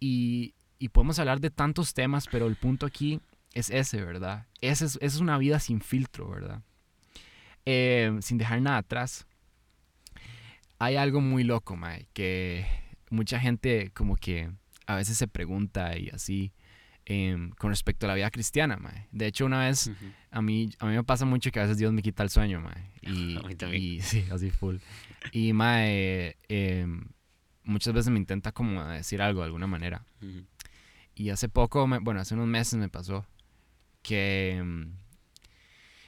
y, 0.00 0.54
y, 0.78 0.88
podemos 0.88 1.18
hablar 1.18 1.40
de 1.40 1.50
tantos 1.50 1.94
temas, 1.94 2.26
pero 2.30 2.46
el 2.46 2.56
punto 2.56 2.86
aquí 2.86 3.20
es 3.54 3.70
ese, 3.70 4.04
¿verdad? 4.04 4.46
Esa 4.60 4.84
es, 4.84 4.98
es 5.00 5.18
una 5.18 5.38
vida 5.38 5.58
sin 5.60 5.80
filtro, 5.80 6.28
¿verdad? 6.28 6.62
Eh, 7.64 8.16
sin 8.20 8.38
dejar 8.38 8.60
nada 8.62 8.78
atrás, 8.78 9.26
hay 10.78 10.96
algo 10.96 11.20
muy 11.20 11.44
loco, 11.44 11.76
Mae, 11.76 12.06
que 12.12 12.66
mucha 13.10 13.40
gente 13.40 13.90
como 13.94 14.16
que 14.16 14.50
a 14.86 14.96
veces 14.96 15.16
se 15.16 15.28
pregunta 15.28 15.96
y 15.98 16.08
así 16.10 16.52
em, 17.04 17.50
con 17.50 17.70
respecto 17.70 18.06
a 18.06 18.08
la 18.08 18.14
vida 18.14 18.30
cristiana, 18.30 18.76
Mae. 18.76 19.08
De 19.12 19.26
hecho, 19.26 19.46
una 19.46 19.60
vez 19.60 19.90
a, 20.30 20.42
mí, 20.42 20.70
a 20.78 20.86
mí 20.86 20.94
me 20.94 21.04
pasa 21.04 21.24
mucho 21.24 21.50
que 21.50 21.60
a 21.60 21.62
veces 21.62 21.78
Dios 21.78 21.92
me 21.92 22.02
quita 22.02 22.22
el 22.22 22.30
sueño, 22.30 22.60
Mae. 22.60 22.90
Y, 23.02 23.38
y 23.74 24.00
sí, 24.02 24.24
así 24.30 24.50
full. 24.50 24.76
Y 25.32 25.52
Mae, 25.52 26.36
em, 26.48 27.06
muchas 27.64 27.94
veces 27.94 28.10
me 28.10 28.18
intenta 28.18 28.52
como 28.52 28.84
decir 28.84 29.22
algo 29.22 29.40
de 29.40 29.46
alguna 29.46 29.66
manera. 29.66 30.04
Y 31.14 31.30
hace 31.30 31.48
poco, 31.48 31.86
bueno, 32.02 32.20
hace 32.20 32.34
unos 32.34 32.46
meses 32.46 32.78
me 32.78 32.88
pasó 32.88 33.26
que 34.02 34.56
em, 34.56 34.92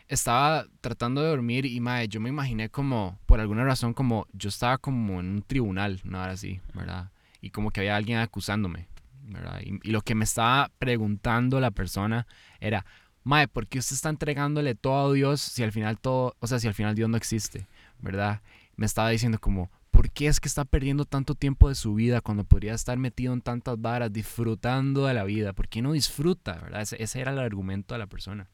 estaba 0.08 0.66
tratando 0.80 1.22
de 1.22 1.28
dormir 1.28 1.66
y 1.66 1.80
mae, 1.80 2.08
yo 2.08 2.20
me 2.20 2.30
imaginé 2.30 2.70
como, 2.70 3.18
por 3.26 3.40
alguna 3.40 3.64
razón, 3.64 3.94
como 3.94 4.26
yo 4.32 4.48
estaba 4.48 4.78
como 4.78 5.20
en 5.20 5.26
un 5.26 5.42
tribunal, 5.42 6.00
una 6.04 6.24
así, 6.24 6.60
¿verdad? 6.74 7.10
Y 7.40 7.50
como 7.50 7.70
que 7.70 7.80
había 7.80 7.96
alguien 7.96 8.18
acusándome, 8.18 8.88
¿verdad? 9.24 9.60
Y, 9.62 9.90
lo 9.90 10.02
que 10.02 10.14
me 10.14 10.24
estaba 10.24 10.70
preguntando 10.78 11.60
la 11.60 11.70
persona 11.70 12.26
era, 12.60 12.86
mae, 13.22 13.48
¿por 13.48 13.66
qué 13.66 13.78
usted 13.78 13.94
está 13.94 14.08
entregándole 14.08 14.74
todo 14.74 15.10
a 15.10 15.12
Dios 15.12 15.40
si 15.40 15.62
al 15.62 15.72
final 15.72 15.98
todo, 15.98 16.36
o 16.40 16.46
sea, 16.46 16.58
si 16.58 16.66
al 16.66 16.74
final 16.74 16.94
Dios 16.94 17.08
no 17.08 17.16
existe, 17.16 17.68
¿verdad? 18.00 18.40
Me 18.76 18.86
estaba 18.86 19.10
diciendo 19.10 19.38
como, 19.38 19.70
¿por 19.90 20.10
qué 20.10 20.28
es 20.28 20.40
que 20.40 20.48
está 20.48 20.64
perdiendo 20.64 21.04
tanto 21.04 21.34
tiempo 21.34 21.68
de 21.68 21.74
su 21.74 21.94
vida 21.94 22.20
cuando 22.20 22.44
podría 22.44 22.72
estar 22.72 22.96
metido 22.96 23.34
en 23.34 23.42
tantas 23.42 23.80
varas, 23.80 24.12
disfrutando 24.12 25.06
de 25.06 25.14
la 25.14 25.24
vida? 25.24 25.52
¿Por 25.52 25.68
qué 25.68 25.82
no 25.82 25.92
disfruta, 25.92 26.52
verdad? 26.52 26.82
Ese, 26.82 27.20
era 27.20 27.32
el 27.32 27.38
argumento 27.38 27.94
de 27.94 27.98
la 27.98 28.06
persona. 28.06 28.48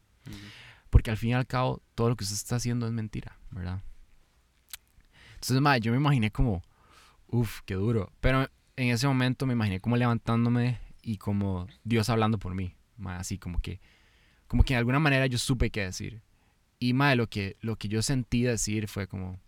Porque 0.89 1.11
al 1.11 1.17
fin 1.17 1.31
y 1.31 1.33
al 1.33 1.47
cabo, 1.47 1.81
todo 1.95 2.09
lo 2.09 2.15
que 2.15 2.23
usted 2.23 2.35
está 2.35 2.55
haciendo 2.55 2.85
es 2.85 2.93
mentira, 2.93 3.37
¿verdad? 3.51 3.81
Entonces, 5.35 5.61
madre, 5.61 5.81
yo 5.81 5.91
me 5.91 5.97
imaginé 5.97 6.31
como, 6.31 6.63
uff, 7.27 7.61
qué 7.65 7.75
duro. 7.75 8.11
Pero 8.21 8.49
en 8.75 8.89
ese 8.89 9.07
momento 9.07 9.45
me 9.45 9.53
imaginé 9.53 9.79
como 9.79 9.97
levantándome 9.97 10.79
y 11.01 11.17
como 11.17 11.67
Dios 11.83 12.09
hablando 12.09 12.39
por 12.39 12.55
mí. 12.55 12.75
Madre, 12.97 13.19
así 13.19 13.37
como 13.37 13.59
que, 13.59 13.79
como 14.47 14.63
que 14.63 14.73
de 14.73 14.79
alguna 14.79 14.99
manera 14.99 15.27
yo 15.27 15.37
supe 15.37 15.69
qué 15.69 15.81
decir. 15.81 16.21
Y 16.79 16.93
madre, 16.93 17.17
lo 17.17 17.27
que, 17.27 17.57
lo 17.61 17.77
que 17.77 17.87
yo 17.87 18.01
sentí 18.01 18.43
decir 18.43 18.87
fue 18.87 19.07
como, 19.07 19.39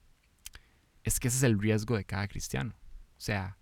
es 1.03 1.20
que 1.20 1.29
ese 1.29 1.38
es 1.38 1.44
el 1.44 1.60
riesgo 1.60 1.96
de 1.96 2.06
cada 2.06 2.27
cristiano. 2.27 2.74
O 3.17 3.22
sea, 3.22 3.58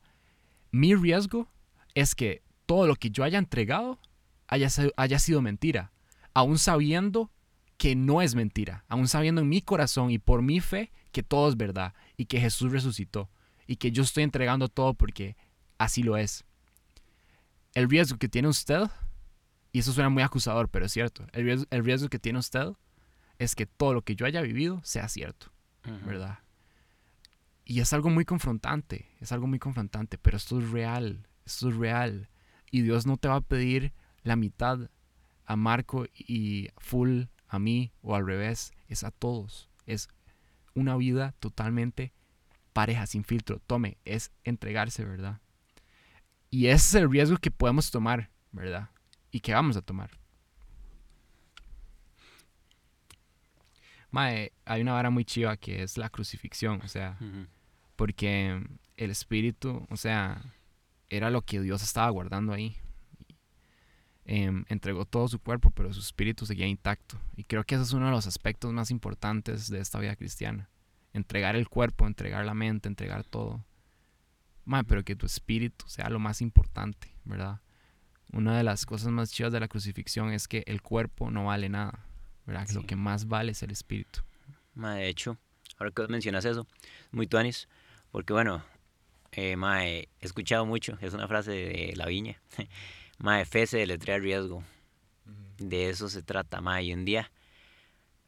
mi 0.72 0.96
riesgo 0.96 1.52
es 1.94 2.16
que 2.16 2.44
todo 2.66 2.88
lo 2.88 2.96
que 2.96 3.10
yo 3.12 3.24
haya 3.24 3.38
entregado 3.38 4.00
haya, 4.48 4.68
haya 4.98 5.20
sido 5.20 5.42
mentira, 5.42 5.92
aún 6.34 6.58
sabiendo 6.58 7.32
que 7.78 7.96
no 7.96 8.22
es 8.22 8.36
mentira, 8.36 8.86
aún 8.88 9.08
sabiendo 9.08 9.42
en 9.42 9.50
mi 9.50 9.62
corazón 9.62 10.12
y 10.12 10.20
por 10.20 10.42
mi 10.42 10.60
fe 10.60 10.92
que 11.12 11.24
todo 11.24 11.50
es 11.50 11.58
verdad 11.58 11.94
y 12.18 12.26
que 12.26 12.40
Jesús 12.40 12.72
resucitó 12.72 13.30
y 13.68 13.78
que 13.78 13.92
yo 13.92 14.04
estoy 14.04 14.24
entregando 14.24 14.70
todo 14.70 14.94
porque 14.94 15.36
así 15.78 16.04
lo 16.04 16.18
es. 16.18 16.46
El 17.74 17.90
riesgo 17.90 18.18
que 18.18 18.30
tiene 18.30 18.48
usted, 18.48 18.84
y 19.74 19.80
eso 19.80 19.92
suena 19.92 20.10
muy 20.10 20.24
acusador, 20.24 20.70
pero 20.70 20.86
es 20.86 20.94
cierto, 20.94 21.28
el 21.34 21.84
riesgo, 21.84 22.10
que 22.10 22.20
tiene 22.20 22.40
usted 22.40 22.70
es 23.38 23.56
que 23.56 23.66
todo 23.66 23.94
lo 23.94 24.02
que 24.02 24.16
yo 24.16 24.26
haya 24.26 24.42
vivido 24.42 24.80
sea 24.84 25.10
cierto, 25.10 25.52
¿verdad? 26.06 26.40
Y 27.66 27.82
es 27.82 27.92
algo 27.92 28.10
muy 28.10 28.24
confrontante, 28.24 29.10
es 29.20 29.32
algo 29.32 29.48
muy 29.48 29.60
confrontante, 29.60 30.18
pero 30.18 30.38
esto 30.38 30.60
es 30.60 30.70
real, 30.70 31.28
esto 31.46 31.70
es 31.70 31.76
real. 31.76 32.30
Y 32.72 32.84
Dios 32.84 33.06
no 33.06 33.18
te 33.18 33.28
va 33.28 33.36
a 33.36 33.42
pedir 33.42 33.92
la 34.24 34.36
mitad 34.36 34.90
a 35.46 35.56
Marco 35.56 36.06
y 36.14 36.70
full 36.78 37.24
a 37.56 37.60
mí 37.60 37.92
o 38.02 38.16
al 38.16 38.26
revés, 38.26 38.74
es 38.88 39.04
a 39.04 39.12
todos. 39.12 39.70
Es 39.86 40.10
una 40.74 40.96
vida 40.96 41.34
totalmente 41.40 42.14
pareja, 42.74 43.08
sin 43.08 43.24
filtro. 43.24 43.60
Tome, 43.66 43.98
es 44.06 44.32
entregarse, 44.44 45.06
¿verdad? 45.06 45.40
Y 46.50 46.68
ese 46.68 46.76
es 46.76 46.96
el 47.04 47.10
riesgo 47.10 47.38
que 47.38 47.52
podemos 47.52 47.92
tomar, 47.92 48.30
¿verdad? 48.52 48.90
Y 49.32 49.40
que 49.40 49.54
vamos 49.54 49.78
a 49.78 49.82
tomar. 49.82 50.12
Mae, 54.12 54.54
hay 54.64 54.82
una 54.82 54.94
vara 54.94 55.10
muy 55.10 55.26
chiva 55.26 55.58
que 55.58 55.84
es 55.84 55.98
la 55.98 56.10
crucifixión, 56.10 56.80
o 56.82 56.88
sea, 56.88 57.18
porque 57.98 58.64
el 58.96 59.12
espíritu, 59.12 59.86
o 59.90 59.98
sea, 59.98 60.42
era 61.10 61.30
lo 61.30 61.42
que 61.42 61.60
Dios 61.60 61.84
estaba 61.84 62.10
guardando 62.10 62.54
ahí, 62.54 62.78
Em, 64.28 64.66
entregó 64.70 65.06
todo 65.06 65.28
su 65.28 65.38
cuerpo, 65.40 65.70
pero 65.70 65.94
su 65.94 66.00
espíritu 66.00 66.48
seguía 66.48 66.66
intacto. 66.66 67.20
Y 67.36 67.44
creo 67.44 67.64
que 67.64 67.76
ese 67.76 67.84
es 67.84 67.94
uno 67.94 68.08
de 68.08 68.12
los 68.12 68.26
aspectos 68.26 68.74
más 68.74 68.90
importantes 68.90 69.70
de 69.70 69.80
esta 69.80 70.00
vida 70.00 70.16
cristiana. 70.16 70.68
Entregar 71.14 71.56
el 71.56 71.70
cuerpo, 71.70 72.08
entregar 72.08 72.44
la 72.46 72.56
mente, 72.56 72.90
entregar 72.90 73.24
todo. 73.24 73.64
pero 74.88 75.04
que 75.04 75.16
tu 75.16 75.28
espíritu 75.28 75.88
sea 75.88 76.10
lo 76.10 76.18
más 76.18 76.42
importante, 76.42 77.14
¿verdad? 77.24 77.62
Una 78.34 78.58
de 78.58 78.64
las 78.64 78.88
cosas 78.88 79.10
más 79.10 79.32
chidas 79.32 79.54
de 79.54 79.60
la 79.60 79.68
crucifixión 79.68 80.32
es 80.34 80.48
que 80.48 80.64
el 80.66 80.82
cuerpo 80.82 81.30
no 81.30 81.46
vale 81.46 81.70
nada, 81.70 82.00
¿verdad? 82.48 82.68
Lo 82.70 82.84
que 82.84 82.96
más 82.96 83.28
vale 83.28 83.52
es 83.52 83.62
el 83.62 83.70
espíritu. 83.70 84.22
de 84.74 85.08
hecho, 85.08 85.38
ahora 85.78 85.92
que 85.92 86.08
mencionas 86.08 86.46
eso, 86.46 86.66
muy 87.12 87.28
tuanis, 87.28 87.70
porque 88.12 88.34
bueno, 88.34 88.64
eh, 89.34 89.56
he 90.20 90.26
escuchado 90.26 90.66
mucho, 90.66 90.98
es 91.00 91.14
una 91.14 91.28
frase 91.28 91.52
de 91.52 91.94
la 91.96 92.08
viña, 92.08 92.42
Mae, 93.18 93.46
fe 93.46 93.68
se 93.68 93.78
deletrea 93.78 94.18
riesgo. 94.20 94.64
De 95.58 95.90
eso 95.90 96.10
se 96.10 96.22
trata, 96.22 96.62
mae. 96.62 96.84
Y 96.84 96.94
un 96.94 97.06
día, 97.06 97.32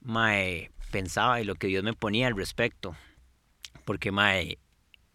mae, 0.02 0.72
pensaba 0.92 1.42
y 1.42 1.44
lo 1.44 1.56
que 1.56 1.68
Dios 1.68 1.84
me 1.84 1.94
ponía 1.94 2.28
al 2.28 2.36
respecto. 2.36 2.96
Porque, 3.86 4.12
mae, 4.12 4.60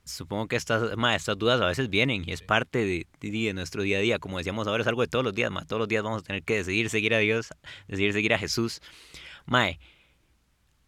supongo 0.04 0.48
que 0.48 0.56
estas, 0.56 0.96
mae, 0.96 1.16
estas 1.16 1.38
dudas 1.38 1.60
a 1.60 1.66
veces 1.66 1.88
vienen 1.88 2.24
y 2.26 2.32
es 2.32 2.42
parte 2.42 2.84
de, 2.84 3.06
de, 3.20 3.54
nuestro 3.54 3.82
día 3.82 3.98
a 3.98 4.00
día. 4.00 4.18
Como 4.18 4.38
decíamos 4.38 4.66
ahora, 4.66 4.82
es 4.82 4.88
algo 4.88 5.02
de 5.02 5.08
todos 5.08 5.24
los 5.24 5.34
días, 5.34 5.50
mae. 5.50 5.64
Todos 5.64 5.80
los 5.80 5.88
días 5.88 6.02
vamos 6.02 6.22
a 6.22 6.24
tener 6.24 6.42
que 6.42 6.56
decidir 6.56 6.90
seguir 6.90 7.14
a 7.14 7.18
Dios, 7.18 7.48
decidir 7.88 8.12
seguir 8.12 8.34
a 8.34 8.38
Jesús. 8.38 8.80
Mae, 9.46 9.80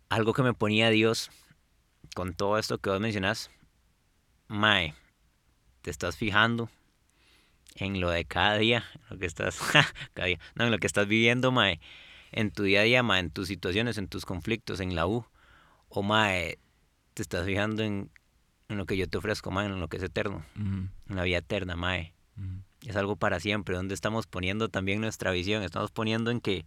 algo 0.08 0.32
que 0.32 0.42
me 0.42 0.54
ponía 0.54 0.90
Dios 0.90 1.30
con 2.14 2.34
todo 2.34 2.58
esto 2.58 2.78
que 2.78 2.90
vos 2.90 3.00
mencionás, 3.00 3.50
mae, 4.46 4.94
te 5.82 5.90
estás 5.90 6.16
fijando 6.16 6.70
en 7.74 8.00
lo 8.00 8.10
de 8.10 8.24
cada 8.24 8.56
día, 8.58 8.84
lo 9.10 9.18
que 9.18 9.26
estás, 9.26 9.58
cada 10.14 10.26
día, 10.26 10.38
no, 10.54 10.64
en 10.64 10.70
lo 10.70 10.78
que 10.78 10.86
estás 10.86 11.06
viviendo, 11.06 11.52
mae, 11.52 11.80
en 12.32 12.50
tu 12.50 12.62
día 12.62 12.80
a 12.80 12.84
día, 12.84 13.02
mae, 13.02 13.20
en 13.20 13.30
tus 13.30 13.48
situaciones, 13.48 13.98
en 13.98 14.08
tus 14.08 14.24
conflictos, 14.24 14.80
en 14.80 14.94
la 14.94 15.06
U, 15.06 15.26
o 15.88 16.02
mae, 16.02 16.58
te 17.14 17.22
estás 17.22 17.46
fijando 17.46 17.82
en, 17.82 18.10
en 18.68 18.76
lo 18.76 18.86
que 18.86 18.96
yo 18.96 19.08
te 19.08 19.18
ofrezco, 19.18 19.50
mae, 19.50 19.66
en 19.66 19.80
lo 19.80 19.88
que 19.88 19.96
es 19.96 20.02
eterno, 20.02 20.44
en 20.56 20.90
la 21.08 21.22
vida 21.24 21.38
eterna, 21.38 21.76
mae. 21.76 22.14
Es 22.86 22.96
algo 22.96 23.16
para 23.16 23.40
siempre, 23.40 23.76
donde 23.76 23.94
estamos 23.94 24.26
poniendo 24.26 24.68
también 24.68 25.00
nuestra 25.00 25.30
visión, 25.30 25.62
estamos 25.62 25.90
poniendo 25.90 26.30
en 26.30 26.40
que 26.40 26.66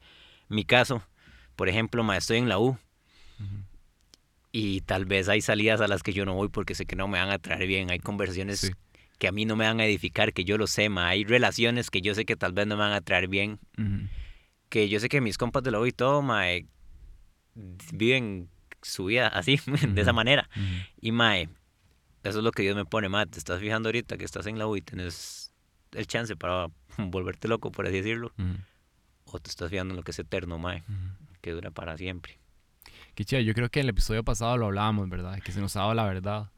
mi 0.50 0.66
caso, 0.66 1.04
por 1.56 1.70
ejemplo, 1.70 2.04
mae, 2.04 2.18
estoy 2.18 2.38
en 2.38 2.50
la 2.50 2.60
U, 2.60 2.78
y 4.52 4.82
tal 4.82 5.06
vez 5.06 5.30
hay 5.30 5.42
salidas 5.42 5.82
a 5.82 5.88
las 5.88 6.02
que 6.02 6.14
yo 6.14 6.26
no 6.26 6.34
voy 6.34 6.50
porque 6.50 6.74
sé 6.74 6.86
que 6.86 6.96
no 6.96 7.08
me 7.08 7.20
van 7.20 7.30
a 7.30 7.38
traer 7.38 7.68
bien, 7.68 7.92
hay 7.92 8.00
conversiones 8.00 8.72
que 9.18 9.28
a 9.28 9.32
mí 9.32 9.46
no 9.46 9.56
me 9.56 9.66
van 9.66 9.80
a 9.80 9.86
edificar, 9.86 10.34
que 10.34 10.44
yo 10.46 10.58
lo 10.58 10.68
sé, 10.68 10.90
ma. 10.90 11.08
Hay 11.10 11.24
relaciones 11.24 11.90
que 11.90 12.02
yo 12.02 12.14
sé 12.16 12.26
que 12.26 12.36
tal 12.36 12.54
vez 12.54 12.68
no 12.68 12.76
me 12.76 12.82
van 12.84 12.94
a 12.94 13.02
traer 13.02 13.28
bien. 13.28 13.60
que 14.70 14.90
yo 14.90 15.00
sé 15.00 15.10
que 15.10 15.22
mis 15.22 15.38
compas 15.38 15.64
de 15.64 15.72
la 15.72 15.88
y 15.88 15.92
todo, 15.92 16.22
mae, 16.22 16.68
viven 17.94 18.50
su 18.82 19.06
vida 19.06 19.28
así, 19.28 19.60
de 19.94 20.02
esa 20.02 20.14
manera. 20.14 20.50
Y 21.02 21.12
mae, 21.12 21.50
eso 22.24 22.40
es 22.40 22.44
lo 22.44 22.52
que 22.52 22.64
Dios 22.64 22.76
me 22.76 22.86
pone, 22.86 23.10
mae, 23.10 23.26
te 23.26 23.40
estás 23.40 23.60
fijando 23.60 23.90
ahorita 23.90 24.18
que 24.18 24.26
estás 24.26 24.46
en 24.48 24.60
la 24.60 24.68
U 24.68 24.76
y 24.76 24.82
tenés 24.82 25.52
el 25.94 26.06
chance 26.08 26.36
para 26.36 26.68
volverte 26.98 27.48
loco, 27.48 27.72
por 27.72 27.88
así 27.88 27.98
decirlo, 27.98 28.32
o 29.26 29.40
te 29.40 29.50
estás 29.50 29.70
fijando 29.70 29.94
en 29.94 29.98
lo 29.98 30.04
que 30.04 30.12
es 30.12 30.20
eterno, 30.20 30.58
mae, 30.60 30.80
Ujú. 30.88 30.96
que 31.42 31.52
dura 31.52 31.72
para 31.72 31.98
siempre. 31.98 32.38
Qué 33.16 33.26
chido, 33.26 33.42
yo 33.42 33.54
creo 33.54 33.70
que 33.70 33.80
el 33.80 33.90
episodio 33.90 34.24
pasado 34.24 34.58
lo 34.58 34.68
hablábamos, 34.68 35.10
¿verdad? 35.10 35.40
Que 35.42 35.52
se 35.52 35.60
nos 35.60 35.76
ha 35.76 35.80
dado 35.82 35.94
la 35.96 36.06
verdad. 36.06 36.52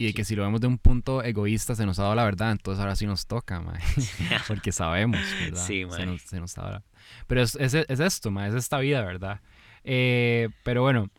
Y 0.00 0.06
de 0.06 0.14
que 0.14 0.24
si 0.24 0.34
lo 0.36 0.44
vemos 0.44 0.60
de 0.60 0.68
un 0.68 0.78
punto 0.78 1.22
egoísta, 1.24 1.74
se 1.74 1.84
nos 1.84 1.98
ha 1.98 2.04
dado 2.04 2.14
la 2.14 2.24
verdad, 2.24 2.52
entonces 2.52 2.80
ahora 2.80 2.94
sí 2.96 3.04
nos 3.04 3.26
toca, 3.26 3.60
mae. 3.62 3.80
Porque 4.48 4.72
sabemos, 4.72 5.18
¿verdad? 5.40 5.66
Sí, 5.66 5.80
se 5.80 5.86
mae. 5.86 6.06
nos, 6.06 6.22
se 6.22 6.40
nos 6.40 6.56
ha 6.56 6.62
dado 6.62 6.72
la- 6.74 6.82
Pero 7.26 7.42
es, 7.42 7.54
es, 7.56 7.74
es 7.74 8.00
esto, 8.00 8.30
mae, 8.30 8.48
es 8.48 8.54
esta 8.54 8.78
vida, 8.78 9.02
¿verdad? 9.04 9.40
Eh, 9.84 10.48
pero 10.62 10.82
bueno, 10.82 11.10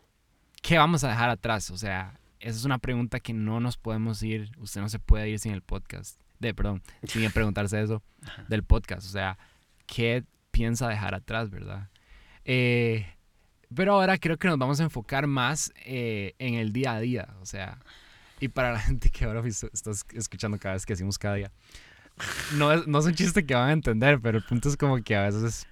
¿qué 0.62 0.78
vamos 0.78 1.04
a 1.04 1.10
dejar 1.10 1.28
atrás? 1.30 1.70
O 1.70 1.76
sea, 1.76 2.18
esa 2.40 2.56
es 2.58 2.64
una 2.64 2.78
pregunta 2.78 3.20
que 3.20 3.34
no 3.34 3.60
nos 3.60 3.76
podemos 3.76 4.22
ir, 4.22 4.50
usted 4.58 4.80
no 4.80 4.88
se 4.88 4.98
puede 4.98 5.28
ir 5.28 5.38
sin 5.38 5.52
el 5.52 5.60
podcast, 5.62 6.18
de, 6.38 6.54
perdón, 6.54 6.82
sin 7.04 7.30
preguntarse 7.32 7.82
eso 7.82 8.02
del 8.48 8.64
podcast. 8.64 9.06
O 9.06 9.10
sea, 9.10 9.36
¿qué 9.86 10.24
piensa 10.52 10.88
dejar 10.88 11.14
atrás, 11.14 11.50
verdad? 11.50 11.90
Eh, 12.46 13.06
pero 13.74 13.92
ahora 13.92 14.16
creo 14.16 14.38
que 14.38 14.48
nos 14.48 14.58
vamos 14.58 14.80
a 14.80 14.84
enfocar 14.84 15.26
más 15.26 15.70
eh, 15.84 16.34
en 16.38 16.54
el 16.54 16.72
día 16.72 16.94
a 16.94 17.00
día, 17.00 17.28
o 17.42 17.46
sea, 17.46 17.78
y 18.40 18.48
para 18.48 18.72
la 18.72 18.78
gente 18.80 19.10
que 19.10 19.24
ahora 19.24 19.40
visto- 19.40 19.70
está 19.72 19.90
es- 19.90 20.04
escuchando 20.14 20.58
cada 20.58 20.74
vez 20.74 20.84
que 20.86 20.94
decimos 20.94 21.18
cada 21.18 21.36
día, 21.36 21.52
no 22.56 22.72
es, 22.72 22.86
no 22.86 22.98
es 22.98 23.06
un 23.06 23.14
chiste 23.14 23.44
que 23.46 23.54
van 23.54 23.68
a 23.70 23.72
entender, 23.72 24.20
pero 24.20 24.38
el 24.38 24.44
punto 24.44 24.68
es 24.68 24.76
como 24.76 24.96
que 25.02 25.16
a 25.16 25.22
veces 25.22 25.66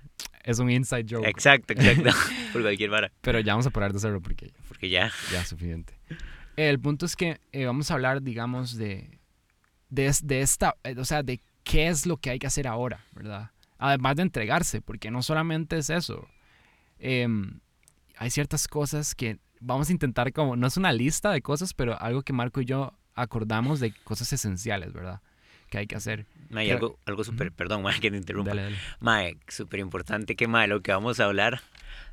es, 0.45 0.59
un 0.59 0.71
inside 0.71 1.05
joke. 1.09 1.27
Exacto, 1.27 1.73
exacto, 1.75 2.11
por 2.53 2.63
cualquier 2.63 2.91
vara, 2.91 3.11
Pero 3.21 3.41
ya 3.41 3.53
vamos 3.53 3.67
a 3.67 3.71
parar 3.71 3.93
de 3.93 3.99
hacerlo 3.99 4.21
porque 4.21 4.53
porque 4.69 4.89
ya, 4.89 5.11
ya 5.33 5.43
es 5.43 5.49
suficiente. 5.49 5.95
El 6.57 6.79
punto 6.81 7.07
es 7.07 7.15
que 7.17 7.41
eh, 7.53 7.67
vamos 7.67 7.91
a 7.91 7.95
hablar, 7.95 8.23
digamos, 8.23 8.77
de, 8.77 9.19
de, 9.91 10.13
de 10.23 10.41
esta, 10.41 10.75
eh, 10.85 10.95
o 10.99 11.05
sea, 11.05 11.23
de 11.23 11.41
qué 11.65 11.89
es 11.89 12.05
lo 12.07 12.17
que 12.17 12.31
hay 12.31 12.39
que 12.39 12.47
hacer 12.49 12.67
ahora, 12.67 13.05
¿verdad? 13.13 13.51
Además 13.79 14.17
de 14.17 14.23
entregarse, 14.23 14.81
porque 14.81 15.11
no 15.11 15.23
solamente 15.23 15.77
es 15.79 15.89
eso. 15.91 16.27
Em, 16.99 17.61
hay 18.17 18.31
ciertas 18.31 18.67
cosas 18.67 19.15
que 19.15 19.39
vamos 19.61 19.89
a 19.89 19.93
intentar 19.93 20.33
como, 20.33 20.57
no 20.57 20.67
es 20.67 20.77
una 20.77 20.93
lista 20.93 21.31
de 21.33 21.43
cosas, 21.43 21.75
pero 21.75 22.01
algo 22.01 22.23
que 22.23 22.33
Marco 22.33 22.61
y 22.61 22.65
yo 22.65 22.95
acordamos 23.15 23.81
de 23.81 23.93
cosas 24.05 24.33
esenciales, 24.33 24.93
¿verdad? 24.93 25.21
Que 25.71 25.79
hay 25.79 25.87
que 25.87 25.97
hacer. 25.97 26.27
mae, 26.51 26.65
y 26.65 26.69
Creo- 26.69 26.77
algo, 26.79 26.99
algo 27.05 27.25
súper, 27.25 27.53
perdón, 27.53 27.83
mae, 27.83 28.01
que 28.01 28.11
te 28.11 28.17
interrumpa, 28.17 28.51
Dale, 28.51 28.63
dale. 28.63 28.77
mae, 29.01 29.37
súper 29.49 29.81
importante 29.81 30.35
que, 30.35 30.49
mae, 30.49 30.67
lo 30.67 30.81
que 30.81 30.93
vamos 30.93 31.21
a 31.21 31.25
hablar 31.27 31.61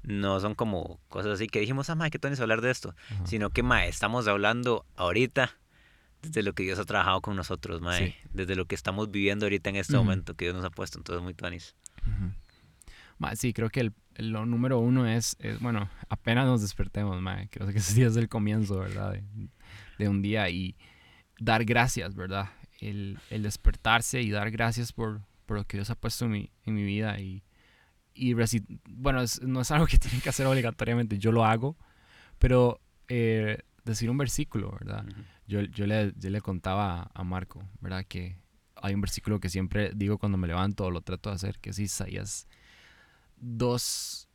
no 0.03 0.39
son 0.41 0.55
como 0.55 0.99
cosas 1.07 1.31
así 1.33 1.47
que 1.47 1.59
dijimos, 1.61 1.89
ah, 1.89 1.95
mae, 1.95 2.09
que 2.11 2.19
tú 2.19 2.27
a 2.27 2.31
hablar 2.41 2.59
de 2.61 2.69
esto, 2.71 2.93
sino 3.23 3.49
que, 3.51 3.63
mae, 3.63 3.87
estamos 3.87 4.27
hablando 4.27 4.85
ahorita 4.97 5.55
desde 6.21 6.43
lo 6.43 6.53
que 6.53 6.63
Dios 6.63 6.79
ha 6.79 6.85
trabajado 6.85 7.21
con 7.21 7.35
nosotros, 7.37 7.79
mae, 7.81 8.07
Sí. 8.07 8.15
desde 8.33 8.55
lo 8.55 8.65
que 8.65 8.75
estamos 8.75 9.09
viviendo 9.11 9.45
ahorita 9.45 9.69
en 9.69 9.75
este 9.77 9.93
Ujú. 9.95 10.03
momento 10.03 10.33
que 10.35 10.45
Dios 10.45 10.55
nos 10.55 10.65
ha 10.65 10.69
puesto, 10.71 10.97
entonces 10.97 11.23
muy 11.23 11.33
tuanis. 11.33 11.75
Ujú. 12.01 12.31
Ma, 13.19 13.35
sí, 13.37 13.53
creo 13.53 13.69
que 13.69 13.79
el- 13.79 13.93
lo 14.17 14.45
número 14.45 14.79
uno 14.79 15.07
es, 15.07 15.35
es, 15.39 15.59
bueno, 15.59 15.89
apenas 16.09 16.45
nos 16.45 16.61
despertemos, 16.61 17.21
ma, 17.21 17.45
creo 17.49 17.67
que 17.67 17.77
ese 17.79 17.93
día 17.95 18.07
es 18.07 18.15
el 18.15 18.29
comienzo, 18.29 18.79
¿verdad? 18.79 19.13
De, 19.13 19.23
de 19.97 20.09
un 20.09 20.21
día 20.21 20.49
y 20.49 20.75
dar 21.39 21.65
gracias, 21.65 22.15
¿verdad? 22.15 22.49
El, 22.79 23.19
el 23.29 23.43
despertarse 23.43 24.21
y 24.21 24.29
dar 24.31 24.51
gracias 24.51 24.91
por, 24.93 25.21
por 25.45 25.57
lo 25.57 25.65
que 25.65 25.77
Dios 25.77 25.89
ha 25.89 25.95
puesto 25.95 26.25
en 26.25 26.31
mi, 26.31 26.51
en 26.65 26.75
mi 26.75 26.83
vida 26.83 27.19
y, 27.19 27.43
bueno, 28.89 29.21
es- 29.21 29.41
no 29.41 29.61
es 29.61 29.71
algo 29.71 29.87
que 29.87 29.97
tienen 29.99 30.21
que 30.21 30.29
hacer 30.29 30.45
obligatoriamente, 30.45 31.17
yo 31.17 31.31
lo 31.31 31.45
hago, 31.45 31.77
pero 32.39 32.79
eh, 33.07 33.59
decir 33.83 34.09
un 34.09 34.17
versículo, 34.17 34.71
¿verdad? 34.71 35.05
Yo, 35.47 35.61
yo, 35.61 35.85
le, 35.85 36.13
yo 36.17 36.29
le 36.29 36.41
contaba 36.41 37.01
a, 37.03 37.11
a 37.13 37.23
Marco, 37.23 37.67
¿verdad? 37.81 38.05
Que 38.07 38.37
hay 38.75 38.93
un 38.93 39.01
versículo 39.01 39.39
que 39.39 39.49
siempre 39.49 39.91
digo 39.95 40.17
cuando 40.17 40.37
me 40.37 40.47
levanto 40.47 40.85
o 40.85 40.91
lo 40.91 41.01
trato 41.01 41.29
de 41.29 41.35
hacer, 41.35 41.59
que 41.59 41.69
es 41.71 41.79
Isaías 41.79 42.47
2, 43.47 44.27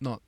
no, 0.00 0.20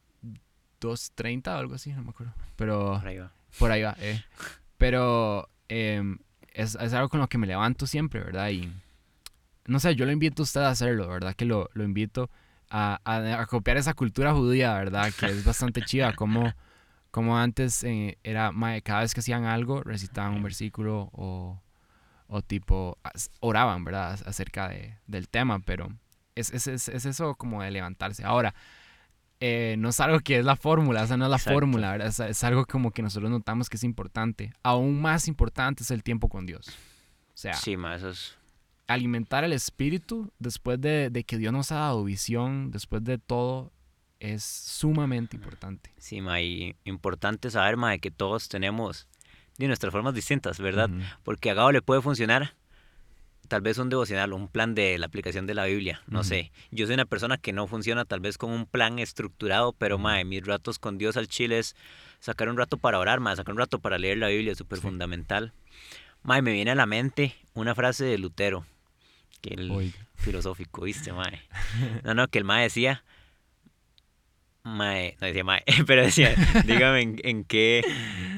2.30 0.81 1.55
o 1.55 1.59
algo 1.59 1.75
así, 1.75 1.93
no 1.93 2.03
me 2.03 2.11
acuerdo. 2.11 2.33
Pero 2.57 2.99
Por 2.99 3.09
ahí 3.09 3.19
va. 3.19 3.33
por 3.59 3.71
ahí 3.71 3.83
va, 3.83 3.95
eh. 4.01 4.23
Pero 4.79 5.49
em, 5.69 6.19
es, 6.55 6.75
es 6.77 6.95
algo 6.95 7.09
con 7.11 7.21
lo 7.21 7.29
que 7.29 7.37
me 7.39 7.47
levanto 7.47 7.87
siempre, 7.87 8.21
¿verdad? 8.21 8.49
Y 8.51 8.73
no 9.67 9.79
sé, 9.79 9.95
yo 9.95 10.07
lo 10.07 10.13
invito 10.13 10.43
a 10.43 10.45
usted 10.45 10.63
a 10.63 10.71
hacerlo, 10.71 11.07
¿verdad? 11.09 11.35
Que 11.35 11.45
lo, 11.45 11.69
lo 11.75 11.85
invito 11.85 12.31
a, 12.71 12.99
a, 13.05 13.41
a 13.43 13.47
copiar 13.47 13.77
esa 13.77 13.93
cultura 13.95 14.33
judía, 14.33 14.73
¿verdad? 14.75 15.13
Que 15.19 15.27
es 15.27 15.45
bastante 15.45 15.83
chiva, 15.83 16.13
como, 16.17 16.53
como 17.11 17.37
antes 17.39 17.85
eh, 17.85 18.17
era, 18.25 18.53
cada 18.83 19.01
vez 19.01 19.13
que 19.13 19.21
hacían 19.21 19.45
algo, 19.45 19.83
recitaban 19.83 20.33
un 20.35 20.43
versículo 20.43 21.11
o, 21.13 21.61
o 22.29 22.43
tipo, 22.43 22.97
oraban, 23.41 23.85
¿verdad? 23.85 24.15
Ac- 24.19 24.27
Acerca 24.27 24.71
de, 24.71 24.97
del 25.07 25.29
tema, 25.29 25.59
pero 25.59 25.89
es, 26.41 26.51
es, 26.53 26.67
es, 26.67 26.89
es 26.89 27.07
eso 27.07 27.35
como 27.37 27.63
de 27.63 27.71
levantarse. 27.71 28.25
Ahora, 28.25 28.55
eh, 29.41 29.77
no 29.79 29.89
es 29.89 30.01
algo 30.01 30.21
que 30.21 30.39
es 30.39 30.45
la 30.45 30.57
fórmula, 30.57 31.03
esa 31.05 31.17
no 31.17 31.25
es 31.25 31.31
la 31.31 31.37
Exacto. 31.37 31.55
fórmula, 31.57 31.93
¿verdad? 31.93 32.09
Es, 32.09 32.21
es 32.21 32.45
algo 32.45 32.67
como 32.67 32.91
que 32.91 33.03
nosotros 33.03 33.31
notamos 33.31 33.69
que 33.71 33.77
es 33.77 33.85
importante. 33.85 34.53
Aún 34.63 35.01
más 35.01 35.29
importante 35.29 35.83
es 35.83 35.91
el 35.91 36.03
tiempo 36.03 36.29
con 36.29 36.45
Dios. 36.47 36.69
O 36.69 37.37
sea, 37.37 37.55
Sí, 37.55 37.77
mae, 37.77 37.97
eso 37.97 38.11
es, 38.11 38.37
alimentar 38.87 39.45
el 39.45 39.53
espíritu 39.53 40.31
después 40.39 40.81
de, 40.81 41.09
de 41.11 41.25
que 41.25 41.39
Dios 41.39 41.53
nos 41.53 41.71
ha 41.73 41.77
dado 41.77 42.05
visión, 42.05 42.71
después 42.71 43.03
de 43.05 43.17
todo, 43.19 43.73
es 44.19 44.43
sumamente 44.45 45.37
importante. 45.37 45.91
sí, 45.97 46.21
mae, 46.21 46.45
y 46.45 46.77
importante 46.85 47.51
saber, 47.51 47.77
mae, 47.79 47.99
que 48.01 48.11
todos 48.11 48.49
tenemos 48.51 49.09
de 49.57 49.67
nuestras 49.69 49.93
formas 49.93 50.13
distintas, 50.15 50.59
¿verdad? 50.59 50.91
Porque 51.23 51.51
a 51.51 51.55
Gabo 51.55 51.73
le 51.73 51.81
puede 51.83 52.03
funcionar 52.03 52.55
tal 53.51 53.63
vez 53.63 53.79
un 53.79 53.89
devocional, 53.89 54.33
un 54.33 54.47
plan 54.47 54.77
de 54.77 54.97
la 54.97 55.07
aplicación 55.07 55.45
de 55.49 55.55
la 55.55 55.65
Biblia, 55.67 56.01
no 56.07 56.23
sé. 56.23 56.53
Yo 56.71 56.87
soy 56.87 56.95
una 56.95 57.05
persona 57.05 57.37
que 57.37 57.53
no 57.53 57.67
funciona 57.67 58.05
tal 58.05 58.21
vez 58.21 58.39
con 58.39 58.53
un 58.53 58.65
plan 58.65 59.01
estructurado, 59.01 59.73
pero 59.73 59.99
mae, 59.99 60.25
mis 60.25 60.47
ratos 60.47 60.79
con 60.79 60.99
Dios 60.99 61.17
al 61.17 61.27
chile 61.27 61.59
es 61.59 61.75
sacar 62.21 62.49
un 62.49 62.57
rato 62.57 62.79
para 62.79 63.01
orar, 63.01 63.19
mae, 63.19 63.35
sacar 63.35 63.53
un 63.53 63.59
rato 63.59 63.81
para 63.81 63.99
leer 63.99 64.19
la 64.19 64.29
Biblia, 64.29 64.55
súper 64.55 64.79
Sí. 64.79 64.83
fundamental. 64.83 65.53
Mae, 66.23 66.43
me 66.43 66.53
viene 66.53 66.71
a 66.71 66.75
la 66.77 66.87
mente 66.87 67.35
una 67.53 67.75
frase 67.75 68.05
de 68.05 68.19
Lutero, 68.19 68.65
que 69.41 69.55
el 69.55 69.69
Oiga. 69.73 70.07
filosófico, 70.15 70.83
¿viste, 70.83 71.13
mae? 71.13 71.41
No, 72.05 72.15
no, 72.15 72.29
que 72.29 72.39
el 72.39 72.45
mae 72.45 72.63
decía, 72.63 73.03
mae, 74.63 75.17
no 75.21 75.27
decía 75.27 75.43
mae, 75.45 75.65
pero 75.89 76.03
decía, 76.03 76.35
dígame 76.65 77.01
en, 77.03 77.17
en 77.25 77.45
qué, 77.45 77.83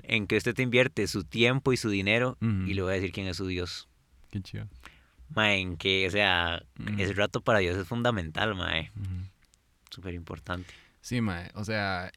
en 0.05 0.27
qué 0.27 0.37
usted 0.38 0.55
te 0.55 0.62
invierte 0.62 1.07
su 1.07 1.25
tiempo 1.25 1.72
y 1.72 1.77
su 1.77 1.90
dinero, 1.90 2.38
y 2.40 2.72
le 2.72 2.81
voy 2.83 2.92
a 2.92 2.94
decir 2.94 3.12
quién 3.12 3.27
es 3.27 3.37
su 3.37 3.46
Dios. 3.46 3.88
Qué 4.31 4.40
chido. 4.40 4.66
Mae, 5.35 5.61
en 5.61 5.77
que, 5.77 6.07
o 6.07 6.11
sea, 6.11 6.62
Ujú. 6.79 7.01
ese 7.01 7.12
rato 7.14 7.40
para 7.40 7.59
Dios 7.61 7.77
es 7.77 7.87
fundamental, 7.87 8.55
mae. 8.55 8.90
Ujú. 8.97 9.09
Súper 9.90 10.14
importante. 10.14 10.73
Sí, 11.01 11.21
mae. 11.21 11.51
O 11.55 11.64
sea, 11.64 12.11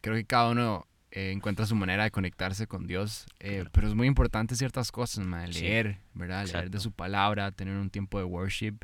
creo 0.00 0.14
que 0.16 0.24
cada 0.24 0.50
uno 0.50 0.86
eh, 1.10 1.30
encuentra 1.32 1.64
su 1.66 1.74
manera 1.76 2.04
de 2.04 2.10
conectarse 2.10 2.66
con 2.66 2.86
Dios. 2.86 3.26
eh, 3.40 3.54
Claro. 3.56 3.70
Pero 3.72 3.88
es 3.88 3.94
muy 3.94 4.06
importante 4.06 4.54
ciertas 4.56 4.92
cosas, 4.92 5.24
mae. 5.26 5.52
Sí, 5.52 5.62
Leer, 5.62 5.98
¿verdad? 6.14 6.44
Leer 6.44 6.52
de 6.52 6.58
exacto. 6.66 6.80
su 6.80 6.92
palabra, 6.92 7.52
tener 7.52 7.76
un 7.76 7.90
tiempo 7.90 8.18
de 8.18 8.24
worship. 8.24 8.76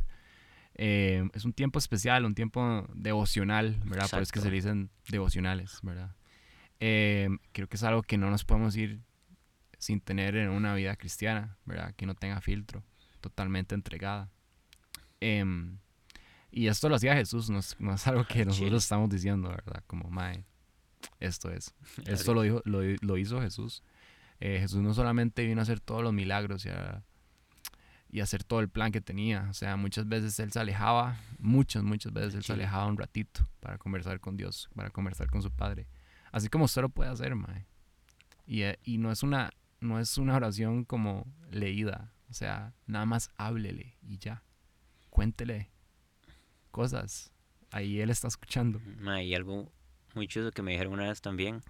Eh, 0.74 1.28
es 1.34 1.44
un 1.44 1.52
tiempo 1.52 1.78
especial, 1.78 2.24
un 2.24 2.34
tiempo 2.34 2.86
devocional, 2.94 3.76
¿verdad? 3.84 4.08
Por 4.08 4.20
eso 4.20 4.20
es 4.20 4.32
que 4.32 4.40
se 4.40 4.48
Exacto. 4.48 4.50
le 4.50 4.56
dicen 4.56 4.90
devocionales, 5.08 5.78
¿verdad? 5.82 6.14
Eh, 6.80 7.28
creo 7.52 7.68
que 7.68 7.76
es 7.76 7.82
algo 7.82 8.02
que 8.02 8.16
no 8.16 8.30
nos 8.30 8.44
podemos 8.44 8.74
ir 8.76 9.00
sin 9.78 10.00
tener 10.00 10.34
en 10.36 10.48
una 10.48 10.74
vida 10.74 10.96
cristiana, 10.96 11.58
¿verdad? 11.66 11.94
Que 11.96 12.06
no 12.06 12.14
tenga 12.14 12.40
filtro, 12.40 12.82
totalmente 13.22 13.74
entregada. 13.74 14.30
Em, 15.20 15.78
y 16.50 16.66
esto 16.66 16.90
lo 16.90 16.96
hacía 16.96 17.14
Jesús, 17.14 17.48
no 17.48 17.60
es, 17.60 17.76
no 17.78 17.94
es 17.94 18.06
algo 18.06 18.24
que 18.24 18.34
Chile. 18.34 18.44
nosotros 18.46 18.82
estamos 18.82 19.08
diciendo, 19.08 19.48
¿verdad? 19.48 19.82
Como, 19.86 20.10
mae, 20.10 20.44
esto 21.18 21.50
es. 21.50 21.74
Esto 22.06 22.34
lo, 22.34 22.42
dijo, 22.42 22.60
lo, 22.64 22.80
lo 23.00 23.16
hizo 23.16 23.40
Jesús. 23.40 23.82
Eh, 24.40 24.58
Jesús 24.60 24.82
no 24.82 24.92
solamente 24.92 25.46
vino 25.46 25.60
a 25.60 25.62
hacer 25.62 25.80
todos 25.80 26.02
los 26.02 26.12
milagros 26.12 26.66
y 26.66 26.68
a, 26.68 27.02
y 28.10 28.20
a 28.20 28.24
hacer 28.24 28.44
todo 28.44 28.60
el 28.60 28.68
plan 28.68 28.92
que 28.92 29.00
tenía. 29.00 29.46
O 29.48 29.54
sea, 29.54 29.76
muchas 29.76 30.08
veces 30.08 30.38
él 30.40 30.52
se 30.52 30.60
alejaba, 30.60 31.16
muchas, 31.38 31.82
muchas 31.82 32.12
veces 32.12 32.34
él 32.34 32.42
se 32.42 32.52
alejaba 32.52 32.86
un 32.86 32.98
ratito 32.98 33.48
para 33.60 33.78
conversar 33.78 34.20
con 34.20 34.36
Dios, 34.36 34.68
para 34.74 34.90
conversar 34.90 35.30
con 35.30 35.42
su 35.42 35.50
Padre. 35.50 35.88
Así 36.30 36.48
como 36.48 36.66
usted 36.66 36.82
lo 36.82 36.88
puede 36.88 37.10
hacer, 37.10 37.34
mae. 37.34 37.66
Y, 38.46 38.62
eh, 38.62 38.78
y 38.84 38.98
no 38.98 39.10
es 39.10 39.22
una 39.22 39.50
no 39.82 39.98
es 39.98 40.16
una 40.16 40.36
oración 40.36 40.84
como 40.84 41.26
leída. 41.50 42.12
O 42.32 42.34
sea, 42.34 42.72
nada 42.86 43.04
más 43.04 43.30
háblele 43.36 43.98
y 44.00 44.16
ya. 44.16 44.42
Cuéntele 45.10 45.70
cosas. 46.70 47.30
Ahí 47.70 48.00
él 48.00 48.08
está 48.08 48.26
escuchando. 48.26 48.80
Mae, 49.00 49.26
y 49.26 49.34
algo 49.34 49.70
muy 50.14 50.26
chulo 50.28 50.50
que 50.50 50.62
me 50.62 50.70
dijeron 50.70 50.94
una 50.94 51.08
vez 51.08 51.20
también. 51.20 51.62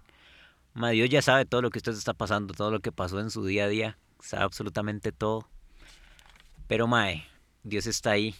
Mae, 0.73 0.93
Dios 0.93 1.09
ya 1.09 1.21
sabe 1.21 1.43
todo 1.43 1.61
lo 1.61 1.69
que 1.69 1.79
usted 1.79 1.91
está 1.91 2.13
pasando, 2.13 2.53
todo 2.53 2.71
lo 2.71 2.79
que 2.79 2.93
pasó 2.93 3.19
en 3.19 3.29
su 3.29 3.45
día 3.45 3.65
a 3.65 3.67
día. 3.67 3.97
Sabe 4.21 4.43
absolutamente 4.43 5.11
todo. 5.11 5.49
Pero, 6.67 6.87
mae, 6.87 7.25
Dios 7.63 7.85
está 7.85 8.11
ahí, 8.11 8.33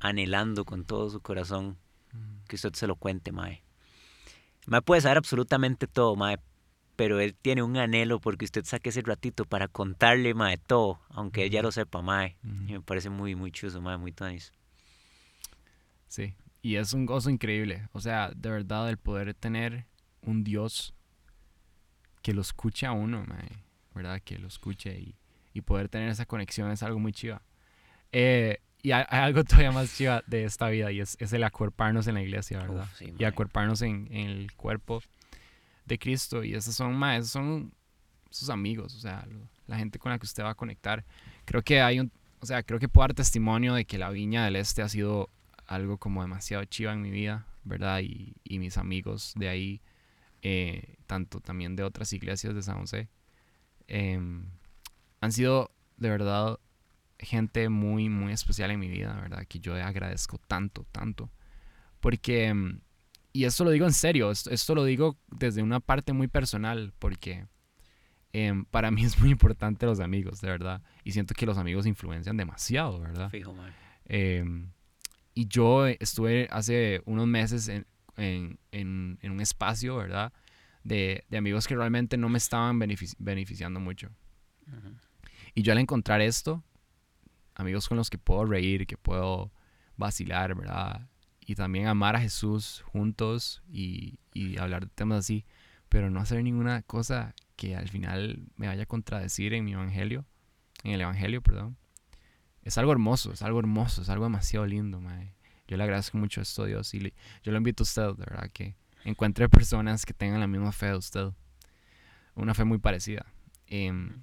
anhelando 0.00 0.66
con 0.66 0.84
todo 0.84 1.08
su 1.08 1.22
corazón 1.22 1.78
que 2.46 2.56
usted 2.56 2.74
se 2.74 2.88
lo 2.88 2.96
cuente, 2.96 3.32
mae. 3.32 3.64
Mae 4.66 4.82
puede 4.82 5.00
saber 5.00 5.16
absolutamente 5.16 5.86
todo, 5.86 6.14
mae, 6.14 6.36
pero 7.00 7.18
él 7.18 7.34
tiene 7.34 7.62
un 7.62 7.78
anhelo 7.78 8.20
porque 8.20 8.44
usted 8.44 8.62
saque 8.66 8.90
ese 8.90 9.00
ratito 9.00 9.46
para 9.46 9.68
contarle, 9.68 10.34
mae, 10.34 10.58
todo, 10.58 11.00
aunque 11.08 11.44
él 11.44 11.50
ya 11.50 11.62
lo 11.62 11.72
sepa, 11.72 12.02
mae. 12.02 12.36
Y 12.68 12.74
me 12.74 12.82
parece 12.82 13.08
muy, 13.08 13.34
muy 13.34 13.50
chuso, 13.50 13.80
mae, 13.80 13.96
muy 13.96 14.12
tanis. 14.12 14.52
Sí, 16.08 16.34
y 16.60 16.74
es 16.74 16.92
un 16.92 17.06
gozo 17.06 17.30
increíble. 17.30 17.88
O 17.92 18.02
sea, 18.02 18.30
de 18.36 18.50
verdad, 18.50 18.90
el 18.90 18.98
poder 18.98 19.32
tener 19.32 19.86
un 20.20 20.44
Dios 20.44 20.92
que 22.20 22.34
lo 22.34 22.42
escuche 22.42 22.84
a 22.84 22.92
uno, 22.92 23.24
mae, 23.26 23.64
¿verdad? 23.94 24.20
Que 24.22 24.38
lo 24.38 24.48
escuche 24.48 25.00
y, 25.00 25.16
y 25.54 25.62
poder 25.62 25.88
tener 25.88 26.10
esa 26.10 26.26
conexión 26.26 26.70
es 26.70 26.82
algo 26.82 26.98
muy 26.98 27.14
chiva. 27.14 27.40
Eh, 28.12 28.58
y 28.82 28.90
hay, 28.90 29.06
algo 29.08 29.42
todavía 29.44 29.72
más 29.72 29.96
chiva 29.96 30.22
de 30.26 30.44
esta 30.44 30.68
vida 30.68 30.92
y 30.92 31.00
es, 31.00 31.16
es 31.18 31.32
el 31.32 31.44
acuerparnos 31.44 32.06
en 32.08 32.14
la 32.16 32.20
iglesia, 32.20 32.58
¿verdad? 32.58 32.82
Uf, 32.82 32.98
sí, 32.98 33.14
y 33.18 33.24
acuerparnos 33.24 33.80
en, 33.80 34.06
en 34.10 34.28
el 34.28 34.52
cuerpo 34.52 35.00
de 35.94 35.98
Cristo. 35.98 36.42
Y 36.42 36.54
esos 36.54 36.74
son, 36.74 36.96
mae, 36.96 37.18
esos 37.18 37.32
son 37.32 37.72
sus 38.30 38.48
amigos, 38.50 38.94
o 38.94 39.00
sea, 39.00 39.26
la 39.66 39.76
gente 39.76 39.98
con 39.98 40.12
la 40.12 40.18
que 40.18 40.26
usted 40.26 40.42
va 40.42 40.50
a 40.50 40.54
conectar. 40.54 41.04
Creo 41.44 41.62
que 41.62 41.80
hay 41.80 42.00
un, 42.00 42.12
o 42.40 42.46
sea, 42.46 42.62
creo 42.62 42.78
que 42.78 42.88
puedo 42.88 43.04
dar 43.04 43.14
testimonio 43.14 43.74
de 43.74 43.84
que 43.84 43.98
la 43.98 44.10
Viña 44.10 44.44
del 44.44 44.56
Este 44.56 44.82
ha 44.82 44.88
sido 44.88 45.28
algo 45.66 45.98
como 45.98 46.22
demasiado 46.22 46.64
chiva 46.64 46.92
en 46.92 47.02
mi 47.02 47.10
vida, 47.10 47.46
¿verdad? 47.64 48.00
Y, 48.00 48.34
y 48.44 48.58
mis 48.58 48.78
amigos 48.78 49.34
de 49.36 49.48
ahí, 49.48 49.80
eh, 50.42 50.96
tanto 51.06 51.40
también 51.40 51.76
de 51.76 51.82
otras 51.82 52.12
iglesias 52.12 52.54
de 52.54 52.62
San 52.62 52.78
José, 52.78 53.08
em, 53.88 54.46
han 55.20 55.32
sido 55.32 55.70
de 55.96 56.10
verdad 56.10 56.58
gente 57.18 57.68
muy, 57.68 58.08
muy 58.08 58.32
especial 58.32 58.70
en 58.70 58.80
mi 58.80 58.88
vida, 58.88 59.14
¿verdad? 59.20 59.46
Que 59.46 59.60
yo 59.60 59.74
agradezco 59.74 60.38
tanto, 60.38 60.86
tanto. 60.92 61.30
Porque, 62.00 62.46
em, 62.46 62.80
y 63.32 63.44
esto 63.44 63.64
lo 63.64 63.70
digo 63.70 63.86
en 63.86 63.92
serio, 63.92 64.30
esto, 64.30 64.50
esto 64.50 64.74
lo 64.74 64.84
digo 64.84 65.16
desde 65.28 65.62
una 65.62 65.80
parte 65.80 66.12
muy 66.12 66.26
personal, 66.28 66.92
porque 66.98 67.46
em, 68.32 68.64
para 68.64 68.90
mí 68.90 69.04
es 69.04 69.18
muy 69.20 69.30
importante 69.30 69.86
los 69.86 70.00
amigos, 70.00 70.40
de 70.40 70.48
verdad. 70.48 70.82
Y 71.04 71.12
siento 71.12 71.34
que 71.34 71.46
los 71.46 71.58
amigos 71.58 71.86
influencian 71.86 72.36
demasiado, 72.36 73.00
¿verdad? 73.00 73.30
Fijo. 73.30 73.54
Em, 74.06 74.70
y 75.34 75.46
yo 75.48 75.86
estuve 75.86 76.48
hace 76.50 77.02
unos 77.06 77.26
meses 77.26 77.68
en, 77.68 77.86
en- 78.16 78.58
en- 78.72 79.18
en 79.22 79.32
un 79.32 79.40
espacio, 79.40 79.96
¿verdad? 79.96 80.32
De, 80.84 81.24
de 81.28 81.36
amigos 81.38 81.66
que 81.66 81.76
realmente 81.76 82.16
no 82.16 82.28
me 82.28 82.38
estaban 82.38 82.78
benefici- 82.80 83.16
beneficiando 83.18 83.80
mucho. 83.80 84.08
Y 85.54 85.62
yo 85.62 85.72
al 85.72 85.78
encontrar 85.78 86.20
esto, 86.20 86.62
amigos 87.54 87.88
con 87.88 87.96
los 87.96 88.08
que 88.10 88.18
puedo 88.18 88.44
reír, 88.44 88.86
que 88.86 88.96
puedo 88.96 89.52
vacilar, 89.96 90.54
¿verdad? 90.54 91.08
Y 91.50 91.56
también 91.56 91.88
amar 91.88 92.14
a 92.14 92.20
Jesús 92.20 92.84
juntos 92.92 93.60
y, 93.68 94.20
y 94.32 94.56
hablar 94.58 94.84
de 94.84 94.92
temas 94.94 95.18
así, 95.18 95.44
pero 95.88 96.08
no 96.08 96.20
hacer 96.20 96.44
ninguna 96.44 96.82
cosa 96.82 97.34
que 97.56 97.74
al 97.74 97.88
final 97.88 98.44
me 98.54 98.68
vaya 98.68 98.84
a 98.84 98.86
contradecir 98.86 99.52
en 99.54 99.64
mi 99.64 99.72
evangelio, 99.72 100.24
en 100.84 100.92
el 100.92 101.00
evangelio, 101.00 101.42
perdón. 101.42 101.76
Es 102.62 102.78
algo 102.78 102.92
hermoso, 102.92 103.32
es 103.32 103.42
algo 103.42 103.58
hermoso, 103.58 104.02
es 104.02 104.08
algo 104.10 104.26
demasiado 104.26 104.64
lindo. 104.64 105.02
Yo 105.66 105.76
le 105.76 105.82
agradezco 105.82 106.18
mucho 106.18 106.40
esto 106.40 106.62
a 106.62 106.66
Dios 106.66 106.94
y 106.94 107.00
yo 107.42 107.50
lo 107.50 107.58
invito 107.58 107.82
a 107.82 107.84
usted, 107.84 108.06
de 108.14 108.26
verdad, 108.26 108.48
que 108.52 108.76
encuentre 109.02 109.48
personas 109.48 110.06
que 110.06 110.14
tengan 110.14 110.38
la 110.38 110.46
misma 110.46 110.70
fe 110.70 110.86
de 110.86 110.98
usted. 110.98 111.30
Una 112.36 112.54
fe 112.54 112.62
muy 112.62 112.78
parecida. 112.78 113.26
Em, 113.66 114.22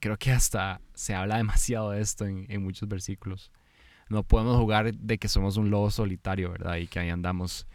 creo 0.00 0.18
que 0.18 0.32
hasta 0.32 0.80
se 0.92 1.14
habla 1.14 1.36
demasiado 1.36 1.92
de 1.92 2.00
esto 2.00 2.26
en 2.26 2.64
muchos 2.64 2.88
versículos. 2.88 3.52
No 4.08 4.22
podemos 4.22 4.56
jugar 4.58 4.92
de 4.94 5.18
que 5.18 5.28
somos 5.28 5.56
un 5.56 5.70
lobo 5.70 5.90
solitario, 5.90 6.50
¿verdad? 6.50 6.76
Y 6.76 6.86
que 6.86 6.98
ahí 7.00 7.10
andamos 7.10 7.66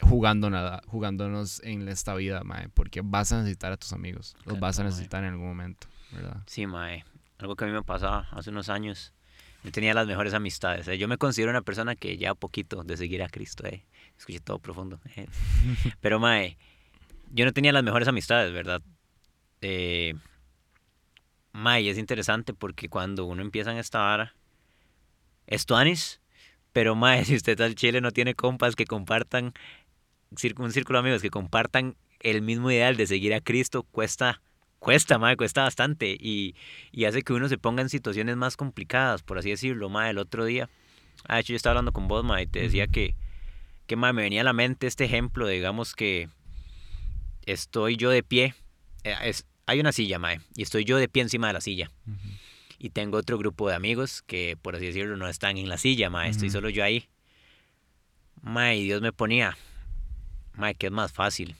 jugando 0.00 0.50
nada, 0.50 0.82
jugándonos 0.88 1.62
en 1.62 1.88
esta 1.88 2.14
vida, 2.14 2.42
mae, 2.44 2.68
porque 2.70 3.00
vas 3.02 3.32
a 3.32 3.38
necesitar 3.38 3.72
a 3.72 3.76
tus 3.76 3.92
amigos. 3.92 4.36
Los 4.44 4.58
vas 4.60 4.78
a 4.78 4.82
mae. 4.82 4.90
necesitar 4.90 5.24
en 5.24 5.30
algún 5.30 5.46
momento, 5.48 5.86
¿verdad? 6.12 6.42
Sí, 6.46 6.66
mae. 6.66 7.04
Algo 7.38 7.54
que 7.56 7.64
a 7.64 7.66
mí 7.66 7.72
me 7.72 7.82
pasaba 7.82 8.28
hace 8.32 8.50
unos 8.50 8.68
años. 8.68 9.12
Yo 9.64 9.72
tenía 9.72 9.94
las 9.94 10.06
mejores 10.06 10.32
amistades. 10.34 10.86
eh. 10.88 10.96
Yo 10.98 11.08
me 11.08 11.18
considero 11.18 11.50
una 11.50 11.62
persona 11.62 11.96
que 11.96 12.16
ya 12.18 12.34
poquito 12.34 12.82
de 12.84 12.96
seguir 12.96 13.22
a 13.22 13.28
Cristo. 13.28 13.64
Eh. 13.66 13.84
Escuché 14.16 14.40
todo 14.40 14.58
profundo. 14.58 15.00
eh. 15.16 15.26
Pero, 16.00 16.20
mae, 16.20 16.56
yo 17.32 17.44
no 17.44 17.52
tenía 17.52 17.72
las 17.72 17.82
mejores 17.82 18.06
amistades, 18.08 18.52
¿verdad? 18.52 18.80
Eh, 19.60 20.14
mae, 21.52 21.88
es 21.88 21.98
interesante 21.98 22.54
porque 22.54 22.88
cuando 22.88 23.24
uno 23.24 23.42
empieza 23.42 23.72
en 23.72 23.78
esta 23.78 23.98
vara, 24.00 24.34
es 25.46 25.66
tuanis, 25.66 26.20
pero, 26.72 26.94
mae, 26.94 27.24
si 27.26 27.34
usted 27.36 27.60
al 27.60 27.74
chile 27.74 28.00
no 28.00 28.10
tiene 28.10 28.34
compas 28.34 28.76
que 28.76 28.84
compartan, 28.86 29.54
un 30.58 30.72
círculo 30.72 30.98
de 30.98 31.00
amigos 31.00 31.22
que 31.22 31.30
compartan 31.30 31.96
el 32.20 32.42
mismo 32.42 32.70
ideal 32.70 32.96
de 32.96 33.06
seguir 33.06 33.34
a 33.34 33.40
Cristo, 33.40 33.82
cuesta 33.84 34.40
cuesta, 34.78 35.18
mae, 35.18 35.36
cuesta 35.36 35.62
bastante 35.62 36.16
y, 36.18 36.54
y 36.92 37.04
hace 37.06 37.22
que 37.22 37.32
uno 37.32 37.48
se 37.48 37.58
ponga 37.58 37.82
en 37.82 37.88
situaciones 37.88 38.36
más 38.36 38.56
complicadas, 38.56 39.22
por 39.22 39.38
así 39.38 39.50
decirlo, 39.50 39.88
mae, 39.88 40.10
el 40.10 40.18
otro 40.18 40.44
día, 40.44 40.68
ah, 41.26 41.34
de 41.34 41.40
hecho 41.40 41.52
yo 41.52 41.56
estaba 41.56 41.72
hablando 41.72 41.92
con 41.92 42.08
vos, 42.08 42.24
mae, 42.24 42.44
y 42.44 42.46
te 42.46 42.60
decía 42.60 42.86
que, 42.86 43.16
que, 43.86 43.96
mae, 43.96 44.12
me 44.12 44.22
venía 44.22 44.42
a 44.42 44.44
la 44.44 44.52
mente 44.52 44.86
este 44.86 45.04
ejemplo, 45.04 45.48
digamos 45.48 45.94
que 45.94 46.28
estoy 47.46 47.96
yo 47.96 48.10
de 48.10 48.22
pie, 48.22 48.54
eh, 49.04 49.16
es, 49.24 49.46
hay 49.66 49.80
una 49.80 49.92
silla, 49.92 50.18
mae, 50.18 50.40
y 50.54 50.62
estoy 50.62 50.84
yo 50.84 50.98
de 50.98 51.08
pie 51.08 51.22
encima 51.22 51.48
de 51.48 51.52
la 51.54 51.60
silla, 51.60 51.90
Ujú. 52.06 52.28
Y 52.78 52.90
tengo 52.90 53.18
otro 53.18 53.38
grupo 53.38 53.68
de 53.68 53.74
amigos 53.74 54.22
que, 54.22 54.56
por 54.60 54.76
así 54.76 54.86
decirlo, 54.86 55.16
no 55.16 55.28
están 55.28 55.56
en 55.58 55.68
la 55.68 55.78
silla, 55.78 56.10
mae, 56.10 56.30
estoy 56.30 56.48
Ujú. 56.48 56.58
solo 56.58 56.68
yo 56.70 56.84
ahí, 56.84 57.08
mae, 58.42 58.76
y 58.76 58.84
Dios 58.84 59.00
me 59.00 59.12
ponía, 59.12 59.56
mae, 60.54 60.74
que 60.74 60.86
es 60.86 60.92
más 60.92 61.12
fácil, 61.12 61.56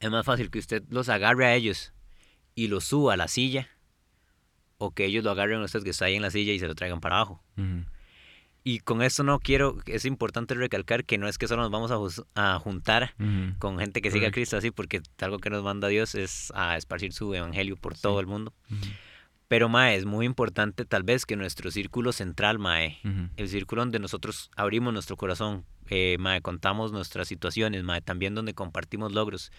es 0.00 0.10
más 0.10 0.24
fácil 0.24 0.50
que 0.50 0.58
usted 0.58 0.82
los 0.88 1.08
agarre 1.08 1.46
a 1.46 1.54
ellos 1.54 1.92
y 2.54 2.68
los 2.68 2.84
suba 2.84 3.14
a 3.14 3.16
la 3.16 3.28
silla 3.28 3.68
o 4.78 4.92
que 4.92 5.04
ellos 5.04 5.22
lo 5.22 5.30
agarren 5.30 5.60
a 5.60 5.64
usted 5.64 5.82
que 5.82 5.90
está 5.90 6.06
ahí 6.06 6.16
en 6.16 6.22
la 6.22 6.30
silla 6.30 6.52
y 6.52 6.58
se 6.58 6.66
lo 6.66 6.74
traigan 6.74 7.00
para 7.00 7.16
abajo. 7.16 7.42
Y 8.64 8.80
con 8.80 9.02
esto 9.02 9.22
no 9.22 9.38
quiero, 9.38 9.78
es 9.86 10.06
importante 10.06 10.54
recalcar 10.54 11.04
que 11.04 11.18
no 11.18 11.28
es 11.28 11.38
que 11.38 11.46
solo 11.48 11.62
nos 11.62 11.70
vamos 11.70 12.22
a, 12.34 12.58
juntar 12.58 13.14
con 13.58 13.78
gente 13.78 14.00
que 14.00 14.10
siga 14.10 14.28
a. 14.28 14.30
Cristo 14.30 14.56
así, 14.56 14.70
porque 14.70 15.02
algo 15.20 15.38
que 15.38 15.50
nos 15.50 15.62
manda 15.62 15.88
Dios 15.88 16.14
es 16.14 16.50
a 16.54 16.76
esparcir 16.76 17.12
su 17.12 17.34
evangelio 17.34 17.76
por 17.76 17.96
todo 17.96 18.20
el 18.20 18.26
mundo. 18.26 18.54
Pero, 19.50 19.68
Mae, 19.68 19.96
es 19.96 20.04
muy 20.04 20.26
importante 20.26 20.84
tal 20.84 21.02
vez 21.02 21.26
que 21.26 21.34
nuestro 21.34 21.72
círculo 21.72 22.12
central, 22.12 22.60
Mae, 22.60 23.00
el 23.36 23.48
círculo 23.48 23.82
donde 23.82 23.98
nosotros 23.98 24.48
abrimos 24.54 24.92
nuestro 24.92 25.16
corazón, 25.16 25.64
eh, 25.88 26.18
mae, 26.20 26.40
contamos 26.40 26.92
nuestras 26.92 27.26
situaciones, 27.26 27.82
mae, 27.82 28.00
también 28.00 28.36
donde 28.36 28.54
compartimos 28.54 29.10
logros. 29.12 29.50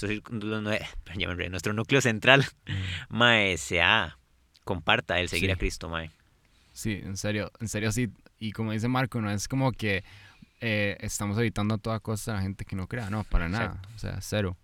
Nuestro, 0.00 0.70
eh, 0.72 1.48
nuestro 1.50 1.72
núcleo 1.72 2.00
central, 2.00 2.46
mae, 3.08 3.58
sea, 3.58 4.18
comparta 4.62 5.18
el 5.18 5.28
seguir 5.28 5.50
Sí. 5.50 5.52
a 5.54 5.56
Cristo, 5.56 5.88
mae. 5.88 6.12
Sí, 6.72 7.00
en 7.02 7.16
serio, 7.16 7.50
en 7.58 7.66
serio 7.66 7.90
sí. 7.90 8.08
Y 8.38 8.52
como 8.52 8.70
dice 8.70 8.86
Marco, 8.86 9.20
no 9.20 9.32
es 9.32 9.48
como 9.48 9.72
que 9.72 10.04
eh, 10.60 10.96
estamos 11.00 11.36
evitando 11.38 11.74
a 11.74 11.78
toda 11.78 11.98
costa 11.98 12.30
a 12.30 12.34
la 12.36 12.42
gente 12.42 12.64
que 12.64 12.76
no 12.76 12.86
crea, 12.86 13.10
no, 13.10 13.24
para 13.24 13.48
nada, 13.48 13.82
o 13.96 13.98
sea, 13.98 14.20
cero. 14.20 14.56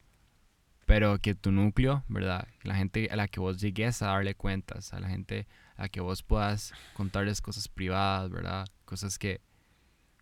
Pero 0.86 1.18
que 1.18 1.34
tu 1.34 1.50
núcleo, 1.52 2.04
¿verdad? 2.08 2.46
La 2.62 2.74
gente 2.76 3.08
a 3.10 3.16
la 3.16 3.26
que 3.28 3.40
vos 3.40 3.60
llegues 3.60 4.00
a 4.02 4.06
darle 4.06 4.34
cuentas, 4.34 4.92
a 4.94 5.00
la 5.00 5.08
gente 5.08 5.46
a 5.76 5.82
la 5.82 5.88
que 5.88 6.00
vos 6.00 6.22
puedas 6.22 6.72
contarles 6.94 7.40
cosas 7.42 7.68
privadas, 7.68 8.30
¿verdad? 8.30 8.66
Cosas 8.84 9.18
que, 9.18 9.40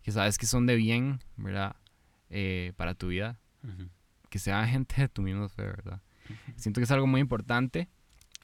que 0.01 0.11
sabes 0.11 0.37
que 0.37 0.47
son 0.47 0.65
de 0.65 0.75
bien, 0.75 1.19
¿verdad? 1.37 1.75
Eh, 2.31 2.73
para 2.77 2.95
tu 2.95 3.09
vida, 3.09 3.39
Ujú. 3.63 3.87
que 4.29 4.39
sea 4.39 4.65
gente 4.67 4.95
de 5.01 5.07
tu 5.07 5.21
misma 5.21 5.47
fe, 5.49 5.63
¿verdad? 5.63 6.01
Siento 6.55 6.79
que 6.79 6.85
es 6.85 6.91
algo 6.91 7.05
muy 7.05 7.21
importante. 7.21 7.87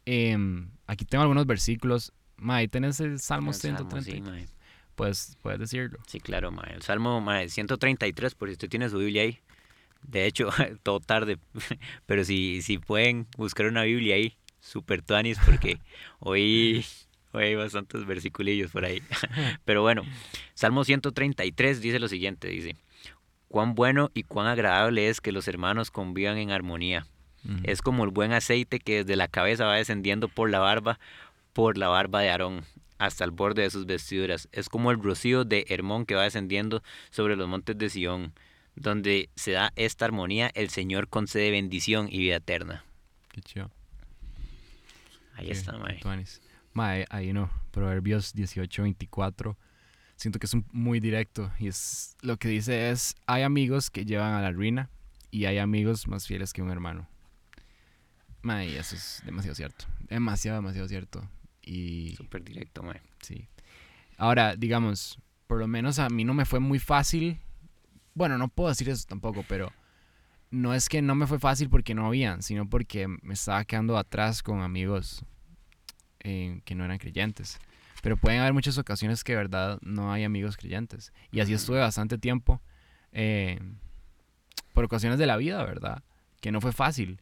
Em, 0.06 0.70
aquí 0.86 1.06
tengo 1.06 1.24
algunos 1.24 1.48
versículos. 1.48 2.14
Ma, 2.38 2.58
ahí 2.58 2.68
tenés 2.68 3.00
el 3.00 3.20
Salmo 3.20 3.50
El 3.52 3.56
Salmo, 3.56 3.90
130. 4.00 4.38
sí. 4.40 4.46
Pues 4.96 5.36
puedes 5.42 5.60
decirlo. 5.60 5.98
Sí, 6.06 6.20
claro, 6.20 6.52
mae. 6.52 6.74
El 6.74 6.84
Salmo 6.84 7.20
mae, 7.22 7.50
133, 7.50 8.36
por 8.36 8.50
si 8.50 8.54
usted 8.54 8.70
tiene 8.70 8.90
su 8.90 9.00
Biblia 9.00 9.24
ahí. 9.24 9.40
De 10.04 10.26
hecho, 10.26 10.50
todo 10.84 11.00
tarde. 11.00 11.38
Pero 12.06 12.24
si, 12.24 12.62
si 12.62 12.78
pueden 12.78 13.28
buscar 13.38 13.68
una 13.68 13.84
Biblia 13.84 14.16
ahí, 14.16 14.38
super 14.60 15.02
tuanis, 15.02 15.38
porque 15.46 15.80
hoy, 16.20 16.86
hoy 17.32 17.44
hay 17.44 17.56
bastantes 17.56 18.06
versiculillos 18.06 18.72
por 18.72 18.86
ahí. 18.86 19.02
Pero 19.66 19.82
bueno, 19.82 20.04
Salmo 20.54 20.84
133 20.84 21.82
dice 21.82 22.00
lo 22.00 22.08
siguiente, 22.08 22.48
dice, 22.48 22.76
cuán 23.48 23.76
bueno 23.76 24.12
y 24.14 24.24
cuán 24.24 24.48
agradable 24.48 25.10
es 25.10 25.20
que 25.20 25.32
los 25.32 25.48
hermanos 25.48 25.92
convivan 25.92 26.38
en 26.38 26.52
armonía. 26.52 27.06
Es 27.64 27.82
como 27.82 28.04
el 28.04 28.12
buen 28.12 28.34
aceite 28.34 28.80
que 28.80 28.98
desde 28.98 29.16
la 29.16 29.28
cabeza 29.28 29.66
va 29.66 29.78
descendiendo 29.78 30.28
por 30.28 30.52
la 30.52 30.60
barba, 30.60 31.00
por 31.54 31.76
la 31.76 31.88
barba 31.88 32.22
de 32.22 32.30
Aarón, 32.30 32.66
hasta 33.00 33.24
el 33.24 33.32
borde 33.32 33.64
de 33.64 33.72
sus 33.72 33.88
vestiduras. 33.88 34.48
Es 34.52 34.70
como 34.70 34.92
el 34.92 35.02
rocío 35.02 35.44
de 35.44 35.66
Hermón 35.68 36.06
que 36.06 36.14
va 36.14 36.22
descendiendo 36.22 36.84
sobre 37.10 37.36
los 37.36 37.48
montes 37.48 37.76
de 37.76 37.90
Sión. 37.90 38.34
Donde 38.76 39.30
se 39.36 39.52
da 39.52 39.74
esta 39.76 40.06
armonía, 40.06 40.50
el 40.54 40.70
Señor 40.70 41.10
concede 41.10 41.52
bendición 41.52 42.08
y 42.10 42.20
vida 42.20 42.38
eterna. 42.38 42.86
Qué 43.30 43.42
chido. 43.42 43.70
Ahí 45.36 45.50
está, 45.52 45.78
mae. 45.78 46.00
tuanis. 46.00 46.42
Ma, 46.74 46.92
ahí- 47.10 47.34
no. 47.34 47.50
Proverbios 47.72 48.34
18, 48.34 48.84
24. 48.84 49.58
siento 50.16 50.38
que 50.40 50.46
es 50.46 50.56
muy 50.72 51.00
directo 51.00 51.52
y 51.58 51.68
es 51.68 52.16
lo 52.22 52.38
que 52.38 52.48
dice 52.48 52.92
es, 52.92 53.16
hay 53.26 53.42
amigos 53.42 53.90
que 53.90 54.06
llevan 54.06 54.34
a 54.34 54.42
la 54.42 54.52
ruina 54.52 54.90
y 55.32 55.46
hay 55.46 55.58
amigos 55.58 56.08
más 56.08 56.28
fieles 56.28 56.54
que 56.54 56.62
un 56.62 56.70
hermano. 56.70 57.08
Mae, 58.44 58.78
eso 58.78 58.96
es 58.96 59.22
demasiado 59.26 59.56
cierto. 59.56 59.86
Demasiado, 60.10 60.58
demasiado 60.58 60.88
cierto. 60.88 61.28
Y... 61.62 62.16
Súper 62.18 62.44
directo, 62.44 62.84
mae. 62.84 63.02
Sí. 63.22 63.48
Ahora, 64.18 64.56
digamos, 64.56 65.18
por 65.48 65.58
lo 65.60 65.68
menos 65.68 65.98
a 66.00 66.10
mí 66.10 66.24
no 66.24 66.34
me 66.34 66.46
fue 66.46 66.60
muy 66.60 66.78
fácil. 66.80 67.40
Bueno, 68.14 68.38
no 68.38 68.48
puedo 68.48 68.70
decir 68.70 68.90
eso 68.90 69.06
tampoco, 69.08 69.44
pero 69.48 69.72
no 70.50 70.74
es 70.74 70.90
que 70.90 71.02
no 71.02 71.16
me 71.16 71.28
fue 71.28 71.40
fácil 71.40 71.70
porque 71.70 71.96
no 71.96 72.06
habían, 72.06 72.44
sino 72.44 72.70
porque 72.70 73.08
me 73.08 73.34
estaba 73.34 73.64
quedando 73.66 73.98
atrás 73.98 74.44
con 74.44 74.62
amigos 74.62 75.24
eh, 76.20 76.62
que 76.66 76.76
no 76.76 76.86
eran 76.86 76.98
creyentes. 76.98 77.60
Pero 78.02 78.18
pueden 78.18 78.40
haber 78.40 78.54
muchas 78.54 78.78
ocasiones 78.78 79.24
que 79.24 79.34
de 79.34 79.38
verdad 79.38 79.80
no 79.82 80.12
hay 80.12 80.24
amigos 80.24 80.58
creyentes. 80.58 81.14
Y 81.32 81.40
así 81.40 81.54
estuve 81.54 81.80
bastante 81.80 82.18
tiempo. 82.18 82.62
Eh, 83.12 83.60
por 84.74 84.86
ocasiones 84.86 85.20
de 85.20 85.26
la 85.26 85.38
vida, 85.38 85.64
¿verdad? 85.64 86.04
Que 86.40 86.52
no 86.52 86.62
fue 86.62 86.72
fácil. 86.72 87.22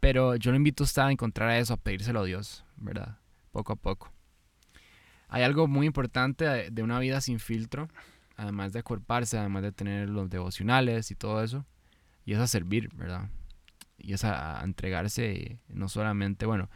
Pero 0.00 0.36
yo 0.36 0.50
lo 0.50 0.56
invito 0.56 0.82
a 0.82 0.86
usted 0.86 1.02
a 1.02 1.10
encontrar 1.10 1.50
eso, 1.58 1.74
a 1.74 1.76
pedírselo 1.76 2.20
a 2.20 2.24
Dios, 2.24 2.64
¿verdad? 2.76 3.18
Poco 3.52 3.72
a 3.72 3.76
poco. 3.76 4.12
Hay 5.28 5.42
algo 5.42 5.66
muy 5.66 5.86
importante 5.86 6.70
de, 6.70 6.82
una 6.82 6.98
vida 6.98 7.20
sin 7.20 7.38
filtro, 7.38 7.88
además 8.38 8.72
de 8.72 8.78
acuerparse, 8.78 9.36
además 9.36 9.64
de 9.64 9.72
tener 9.72 10.08
los 10.08 10.30
devocionales 10.30 11.10
y 11.10 11.16
todo 11.16 11.42
eso, 11.42 11.66
y 12.24 12.32
es 12.32 12.38
a 12.38 12.46
servir, 12.46 12.88
¿verdad? 12.94 13.28
Y 13.98 14.12
es 14.12 14.24
a, 14.24 14.62
entregarse, 14.62 15.58
no 15.68 15.88
solamente, 15.88 16.46
bueno, 16.46 16.70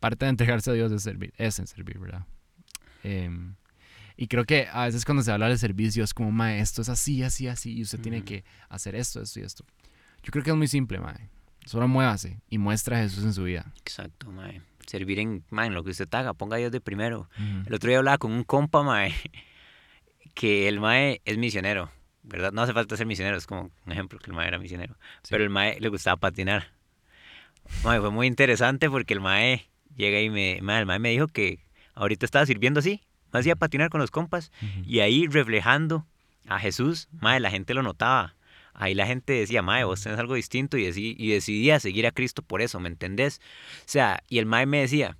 parte 0.00 0.26
de 0.26 0.30
entregarse 0.30 0.70
a 0.70 0.74
Dios 0.74 0.90
es 0.90 1.02
servir, 1.02 1.32
es 1.38 1.58
en 1.60 1.68
servir, 1.68 2.00
¿verdad? 2.00 2.26
Em, 3.04 3.54
y 4.16 4.26
creo 4.26 4.44
que 4.44 4.66
a 4.72 4.86
veces 4.86 5.04
cuando 5.04 5.22
se 5.22 5.30
habla 5.30 5.48
de 5.48 5.56
servicio 5.56 6.02
es 6.02 6.12
como, 6.12 6.32
mae, 6.32 6.58
esto 6.58 6.82
es 6.82 6.88
así, 6.88 7.22
así, 7.22 7.46
así, 7.46 7.78
y 7.78 7.82
usted 7.82 8.00
tiene 8.00 8.24
que 8.24 8.44
hacer 8.68 8.96
esto, 8.96 9.22
esto 9.22 9.38
y 9.38 9.44
esto. 9.44 9.64
Yo 10.24 10.32
creo 10.32 10.42
que 10.42 10.50
es 10.50 10.56
muy 10.56 10.68
simple, 10.68 10.98
mae. 10.98 11.30
Solo 11.64 11.86
muévase 11.86 12.40
y 12.50 12.58
muestra 12.58 12.98
a 12.98 13.02
Jesús 13.02 13.22
en 13.22 13.34
su 13.34 13.44
vida. 13.44 13.72
Exacto, 13.76 14.32
mae. 14.32 14.62
Servir 14.84 15.20
en, 15.20 15.44
mae, 15.50 15.68
en 15.68 15.74
lo 15.74 15.84
que 15.84 15.90
usted 15.90 16.12
haga, 16.12 16.34
ponga 16.34 16.56
a 16.56 16.58
Dios 16.58 16.72
de 16.72 16.80
primero. 16.80 17.30
El 17.66 17.72
otro 17.72 17.88
día 17.88 17.98
hablaba 17.98 18.18
con 18.18 18.32
un 18.32 18.42
compa, 18.42 18.82
mae, 18.82 19.14
que 20.38 20.68
el 20.68 20.78
mae 20.78 21.20
es 21.24 21.36
misionero, 21.36 21.90
¿verdad? 22.22 22.52
No 22.52 22.62
hace 22.62 22.72
falta 22.72 22.96
ser 22.96 23.06
misionero, 23.06 23.36
es 23.36 23.44
como 23.44 23.72
un 23.84 23.92
ejemplo 23.92 24.20
que 24.20 24.30
el 24.30 24.36
mae 24.36 24.46
era 24.46 24.60
misionero. 24.60 24.96
Pero 25.28 25.42
el 25.42 25.50
mae 25.50 25.80
le 25.80 25.88
gustaba 25.88 26.16
patinar. 26.16 26.68
Mae, 27.82 27.98
fue 27.98 28.12
muy 28.12 28.28
interesante 28.28 28.88
porque 28.88 29.14
el 29.14 29.20
mae 29.20 29.68
llega 29.96 30.20
y 30.20 30.30
me, 30.30 30.60
mae, 30.62 30.78
el 30.78 30.86
mae 30.86 31.00
me 31.00 31.10
dijo 31.10 31.26
que 31.26 31.58
ahorita 31.96 32.24
estaba 32.24 32.46
sirviendo 32.46 32.78
así, 32.78 33.02
hacía 33.32 33.56
patinar 33.56 33.90
con 33.90 34.00
los 34.00 34.12
compas 34.12 34.52
y 34.86 35.00
ahí 35.00 35.26
reflejando 35.26 36.06
a 36.46 36.60
Jesús, 36.60 37.08
mae, 37.20 37.40
la 37.40 37.50
gente 37.50 37.74
lo 37.74 37.82
notaba. 37.82 38.36
Ahí 38.74 38.94
la 38.94 39.08
gente 39.08 39.32
decía, 39.32 39.60
mae, 39.60 39.82
vos 39.82 40.04
tenés 40.04 40.20
algo 40.20 40.36
distinto 40.36 40.78
y, 40.78 40.84
y 40.86 41.28
decidía 41.30 41.80
seguir 41.80 42.06
a 42.06 42.12
Cristo 42.12 42.42
por 42.42 42.62
eso, 42.62 42.78
¿me 42.78 42.88
entendés? 42.88 43.40
O 43.80 43.86
sea, 43.86 44.22
y 44.28 44.38
el 44.38 44.46
mae 44.46 44.66
me 44.66 44.78
decía, 44.82 45.16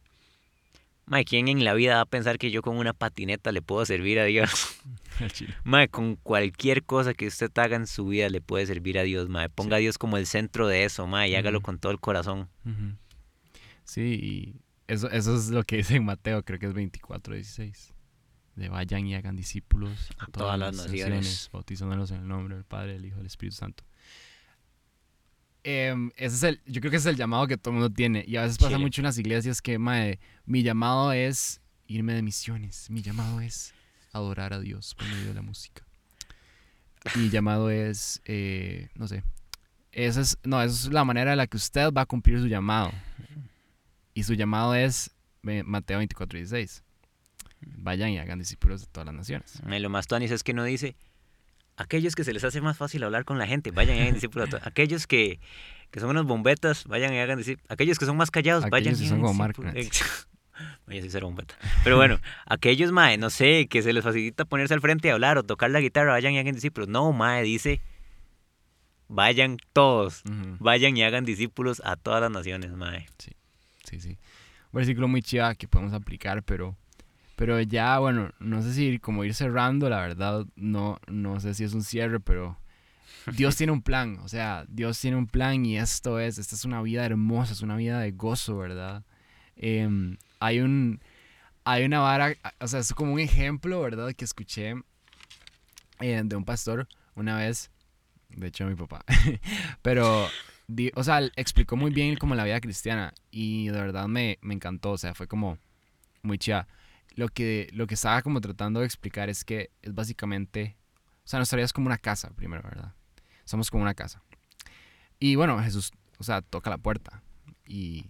mae, 1.09 1.25
¿quién 1.25 1.49
en 1.49 1.65
la 1.65 1.75
vida 1.75 1.97
va 1.97 2.03
a 2.03 2.07
pensar 2.07 2.39
que 2.39 2.51
yo 2.51 2.63
con 2.63 2.77
una 2.77 2.93
patineta 2.93 3.53
le 3.53 3.63
puedo 3.63 3.85
servir 3.85 4.19
a 4.19 4.25
Dios? 4.25 4.79
mae, 5.65 5.89
con 5.89 6.17
cualquier 6.17 6.85
cosa 6.85 7.15
que 7.15 7.27
usted 7.27 7.51
haga 7.59 7.77
en 7.77 7.87
su 7.87 8.07
vida 8.07 8.29
le 8.29 8.41
puede 8.41 8.67
servir 8.67 8.99
a 8.99 9.03
Dios, 9.03 9.29
mae. 9.29 9.49
Ponga 9.49 9.77
a 9.77 9.79
Dios 9.81 9.99
como 9.99 10.17
el 10.17 10.27
centro 10.27 10.69
de 10.69 10.85
eso, 10.85 11.07
mae, 11.07 11.31
y 11.31 11.35
hágalo 11.35 11.61
con 11.61 11.79
todo 11.79 11.93
el 11.93 12.01
corazón. 12.01 12.49
Sí, 13.85 14.03
y 14.03 14.61
eso, 14.87 15.11
eso 15.11 15.37
es 15.37 15.49
lo 15.49 15.65
que 15.65 15.79
dice 15.79 15.97
en 15.97 16.05
Mateo, 16.05 16.43
creo 16.45 16.59
que 16.59 16.67
es 16.67 16.75
24, 16.75 17.35
16. 17.35 17.95
De 18.57 18.69
vayan 18.69 19.07
y 19.07 19.15
hagan 19.15 19.37
discípulos 19.37 20.11
a, 20.19 20.27
todas, 20.27 20.59
las 20.59 20.75
naciones, 20.75 21.49
bautizándolos 21.53 22.11
en 22.11 22.23
el 22.23 22.29
nombre 22.29 22.57
del 22.57 22.65
Padre, 22.65 22.95
del 22.95 23.05
Hijo 23.05 23.19
del 23.19 23.27
Espíritu 23.27 23.57
Santo. 23.57 23.85
Em, 25.65 26.11
ese 26.17 26.37
es 26.37 26.43
el, 26.43 26.61
yo 26.67 26.81
creo 26.81 26.91
que 26.91 26.97
ese 26.97 27.09
es 27.09 27.13
el 27.15 27.19
llamado 27.19 27.47
que 27.47 27.57
todo 27.57 27.73
el 27.73 27.81
mundo 27.81 27.95
tiene. 27.95 28.25
Y 28.27 28.37
a 28.37 28.43
veces 28.43 28.59
pasa 28.59 28.79
mucho 28.79 29.01
en 29.01 29.07
las 29.07 29.19
iglesias 29.19 29.61
que, 29.61 29.79
mae, 29.79 30.19
mi 30.47 30.63
llamado 30.63 31.13
es 31.13 31.61
irme 31.87 32.15
de 32.15 32.23
misiones. 32.23 32.91
Mi 32.91 33.03
llamado 33.03 33.41
es 33.41 33.75
adorar 34.13 34.53
a 34.53 34.61
Dios 34.61 34.95
por 34.95 35.07
medio 35.09 35.29
de 35.29 35.35
la 35.35 35.43
música. 35.43 35.85
Mi 37.17 37.31
llamado 37.31 37.71
es, 37.71 38.21
eh, 38.25 38.89
no 38.95 39.09
sé, 39.09 39.23
esa 39.93 40.21
es, 40.21 40.39
no, 40.45 40.63
esa 40.63 40.75
es 40.75 40.93
la 40.93 41.05
manera 41.05 41.33
en 41.33 41.39
la 41.39 41.47
que 41.47 41.57
usted 41.57 41.93
va 41.93 42.03
a 42.03 42.07
cumplir 42.07 42.39
su 42.39 42.47
llamado. 42.47 42.93
Y 44.15 44.25
su 44.25 44.35
llamado 44.35 44.75
es 44.75 45.11
Mateo 45.43 45.99
24, 45.99 46.39
16. 46.39 46.83
Vayan 47.61 48.11
y 48.11 48.19
hagan 48.19 48.39
discípulos 48.39 48.83
de 48.83 48.87
todas 48.89 49.07
las 49.07 49.15
naciones. 49.15 49.61
Lo 49.65 49.91
más 49.91 50.07
tuanis 50.07 50.31
es 50.31 50.43
que 50.43 50.55
no 50.55 50.65
dice, 50.65 50.97
aquellos 51.79 52.15
que 52.15 52.25
se 52.25 52.33
les 52.33 52.45
hace 52.45 52.61
más 52.61 52.77
fácil 52.77 53.03
hablar 53.05 53.25
con 53.25 53.39
la 53.39 53.47
gente, 53.47 53.71
vayan 53.71 53.97
y 53.97 54.01
hagan 54.01 54.15
discípulos. 54.15 54.51
Aquellos 54.63 55.07
que, 55.07 55.41
que 55.91 56.01
son 56.01 56.11
unos 56.11 56.27
bombetas, 56.27 56.85
vayan 56.85 57.15
y 57.15 57.19
hagan 57.19 57.39
discípulos. 57.39 57.71
Aquellos 57.71 57.99
que 57.99 58.05
son 58.05 58.17
más 58.17 58.31
callados, 58.31 58.69
vayan 58.69 58.95
y 58.95 59.07
hagan 59.07 59.23
discípulos. 59.23 59.37
Voy 60.87 60.99
a 60.99 61.11
ser 61.11 61.23
bombeta. 61.23 61.55
Pero 61.85 61.97
bueno, 61.97 62.19
aquellos, 62.47 62.91
mae, 62.93 63.17
no 63.17 63.31
sé, 63.31 63.69
que 63.69 63.83
se 63.83 63.93
les 63.93 64.03
facilita 64.03 64.45
ponerse 64.45 64.75
al 64.75 64.81
frente 64.81 65.09
y 65.09 65.11
hablar 65.13 65.39
o 65.39 65.45
tocar 65.45 65.71
la 65.71 65.81
guitarra, 65.81 66.13
vayan 66.13 66.33
y 66.33 66.39
hagan 66.39 66.55
discípulos. 66.55 66.89
No, 66.89 67.13
mae, 67.13 67.45
dice, 67.45 67.81
vayan 69.07 69.59
todos, 69.73 70.23
vayan 70.59 70.97
y 70.97 71.05
hagan 71.05 71.25
discípulos 71.25 71.81
a 71.85 71.97
todas 71.97 72.21
las 72.21 72.31
naciones, 72.31 72.73
mae. 72.73 73.07
Sí 73.19 73.33
sí, 73.89 74.01
sí. 74.01 74.19
Un 74.73 74.79
versículo 74.79 75.09
muy 75.09 75.23
chiva 75.23 75.55
que 75.55 75.67
podemos 75.67 75.93
aplicar, 75.93 76.43
pero, 76.43 76.77
pero 77.39 77.61
ya, 77.61 78.01
bueno, 78.01 78.33
no 78.41 78.63
sé 78.63 78.75
si 78.75 78.99
como 78.99 79.23
ir 79.23 79.33
cerrando, 79.33 79.89
la 79.89 80.01
verdad, 80.01 80.45
no, 80.57 80.99
no 81.07 81.39
sé 81.39 81.55
si 81.55 81.63
es 81.63 81.73
un 81.73 81.85
cierre, 81.85 82.19
pero 82.19 82.59
Dios 83.33 83.55
tiene 83.55 83.73
un 83.73 83.81
plan, 83.81 84.19
o 84.25 84.29
sea, 84.29 84.65
Dios 84.69 84.99
tiene 85.01 85.17
un 85.17 85.29
plan 85.29 85.65
y 85.65 85.79
esto 85.79 86.19
es, 86.19 86.39
esta 86.39 86.57
es 86.57 86.65
una 86.65 86.83
vida 86.83 87.07
hermosa, 87.07 87.53
es 87.53 87.63
una 87.63 87.77
vida 87.77 88.01
de 88.01 88.11
gozo, 88.11 88.59
¿verdad? 88.59 89.05
Em, 89.55 90.17
hay 90.41 90.59
un, 90.59 91.01
hay 91.63 91.85
una 91.85 92.01
vara, 92.01 92.35
o 92.59 92.67
sea, 92.67 92.81
es 92.81 92.93
como 92.93 93.13
un 93.13 93.21
ejemplo, 93.21 93.81
¿verdad? 93.83 94.13
Que 94.15 94.25
escuché 94.25 94.75
eh, 96.01 96.21
de 96.25 96.35
un 96.35 96.45
pastor 96.45 96.89
una 97.15 97.37
vez, 97.37 97.71
de 98.31 98.49
hecho 98.49 98.67
mi 98.67 98.75
papá, 98.75 99.05
pero 99.83 100.27
o 100.97 101.05
sea, 101.05 101.21
explicó 101.37 101.77
muy 101.77 101.93
bien 101.93 102.17
como 102.17 102.35
la 102.35 102.43
vida 102.43 102.61
cristiana 102.61 103.15
y 103.31 103.69
de 103.69 103.81
verdad 103.81 104.09
me, 104.09 104.39
me 104.43 104.55
encantó, 104.55 104.91
o 104.91 104.99
sea, 104.99 105.15
fue 105.15 105.29
como 105.29 105.57
muy 106.23 106.37
chida. 106.37 106.67
Lo 107.19 107.27
que, 107.27 107.69
lo 107.73 107.89
que 107.89 107.95
estaba 107.95 108.23
como 108.23 108.41
tratando 108.41 108.79
de 108.79 108.87
explicar 108.87 109.29
es 109.29 109.43
que 109.43 109.73
es 109.83 109.93
básicamente, 109.93 110.77
o 111.25 111.27
sea, 111.27 111.41
nuestra 111.41 111.57
vida 111.57 111.65
es 111.65 111.73
como 111.73 111.89
una 111.89 111.99
casa, 111.99 112.31
primero, 112.31 112.63
¿verdad? 112.63 112.95
Somos 113.45 113.73
como 113.73 113.83
una 113.83 113.95
casa. 113.95 114.23
Y 115.19 115.35
bueno, 115.35 115.61
Jesús, 115.61 115.91
o 116.19 116.23
sea, 116.23 116.43
toca 116.43 116.71
la 116.71 116.79
puerta 116.79 117.25
y 117.67 118.07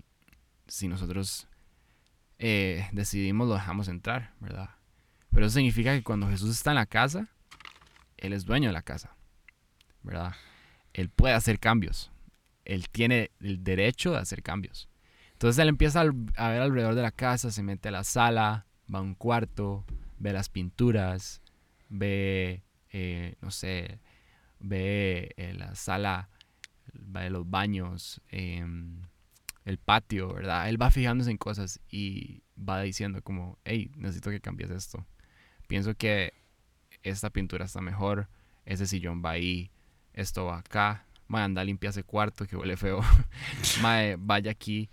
si 0.66 0.88
nosotros 0.88 1.48
eh, 2.38 2.86
decidimos, 2.92 3.48
lo 3.48 3.54
dejamos 3.54 3.88
entrar, 3.88 4.34
¿verdad? 4.40 4.68
Pero 5.30 5.46
eso 5.46 5.54
significa 5.54 5.94
que 5.96 6.02
cuando 6.02 6.28
Jesús 6.28 6.50
está 6.50 6.72
en 6.72 6.76
la 6.76 6.84
casa, 6.84 7.28
Él 8.18 8.34
es 8.34 8.44
dueño 8.44 8.68
de 8.68 8.74
la 8.74 8.82
casa, 8.82 9.16
¿verdad? 10.02 10.34
Él 10.92 11.08
puede 11.08 11.32
hacer 11.32 11.58
cambios, 11.58 12.12
él 12.66 12.90
tiene 12.90 13.30
el 13.40 13.64
derecho 13.64 14.12
de 14.12 14.18
hacer 14.18 14.42
cambios. 14.42 14.90
Entonces 15.32 15.58
él 15.62 15.68
empieza 15.68 16.02
a 16.02 16.48
ver 16.50 16.60
alrededor 16.60 16.94
de 16.94 17.00
la 17.00 17.10
casa, 17.10 17.50
se 17.50 17.62
mete 17.62 17.88
a 17.88 17.92
la 17.92 18.04
sala, 18.04 18.66
va 18.92 19.00
a 19.00 19.02
un 19.02 19.14
cuarto, 19.14 19.84
ve 20.18 20.32
las 20.32 20.48
pinturas, 20.48 21.40
ve, 21.88 22.62
eh, 22.90 23.36
no 23.40 23.50
sé, 23.50 24.00
ve 24.60 25.34
eh, 25.36 25.54
la 25.54 25.74
sala, 25.74 26.28
ve 26.92 27.30
los 27.30 27.48
baños, 27.48 28.20
em, 28.28 29.02
el 29.64 29.78
patio, 29.78 30.32
¿verdad? 30.32 30.68
Él 30.68 30.80
va 30.80 30.90
fijándose 30.90 31.30
en 31.30 31.36
cosas 31.36 31.80
y 31.90 32.42
va 32.58 32.80
diciendo 32.82 33.22
como, 33.22 33.58
hey, 33.64 33.90
necesito 33.96 34.30
que 34.30 34.40
cambies 34.40 34.70
esto. 34.70 35.06
Pienso 35.66 35.94
que 35.94 36.32
esta 37.02 37.30
pintura 37.30 37.66
está 37.66 37.80
mejor, 37.80 38.28
ese 38.64 38.86
sillón 38.86 39.22
va 39.24 39.32
ahí, 39.32 39.70
esto 40.14 40.46
va 40.46 40.58
acá, 40.58 41.06
mae, 41.28 41.44
anda 41.44 41.62
limpia 41.64 41.90
ese 41.90 42.02
cuarto 42.02 42.46
que 42.46 42.56
huele 42.56 42.76
feo, 42.76 43.00
mae, 43.82 44.16
vaya 44.18 44.50
aquí. 44.50 44.90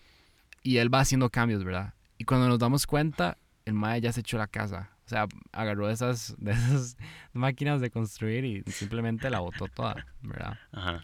Y 0.61 0.77
él 0.77 0.93
va 0.93 0.99
haciendo 0.99 1.29
cambios, 1.29 1.63
¿verdad? 1.63 1.93
Y 2.17 2.25
cuando 2.25 2.47
nos 2.47 2.59
damos 2.59 2.87
cuenta, 2.87 3.37
el 3.65 3.73
mae 3.73 4.01
ya 4.01 4.11
se 4.11 4.21
echó 4.21 4.37
la 4.37 4.47
casa. 4.47 4.91
O 5.05 5.09
sea, 5.09 5.27
agarró 5.51 5.89
esas, 5.89 6.35
de 6.39 6.51
esas 6.51 6.97
máquinas 7.33 7.81
de 7.81 7.89
construir 7.89 8.45
y 8.45 8.63
simplemente 8.71 9.29
la 9.29 9.39
botó 9.39 9.67
toda, 9.67 10.05
¿verdad? 10.21 10.57
Ajá. 10.71 11.03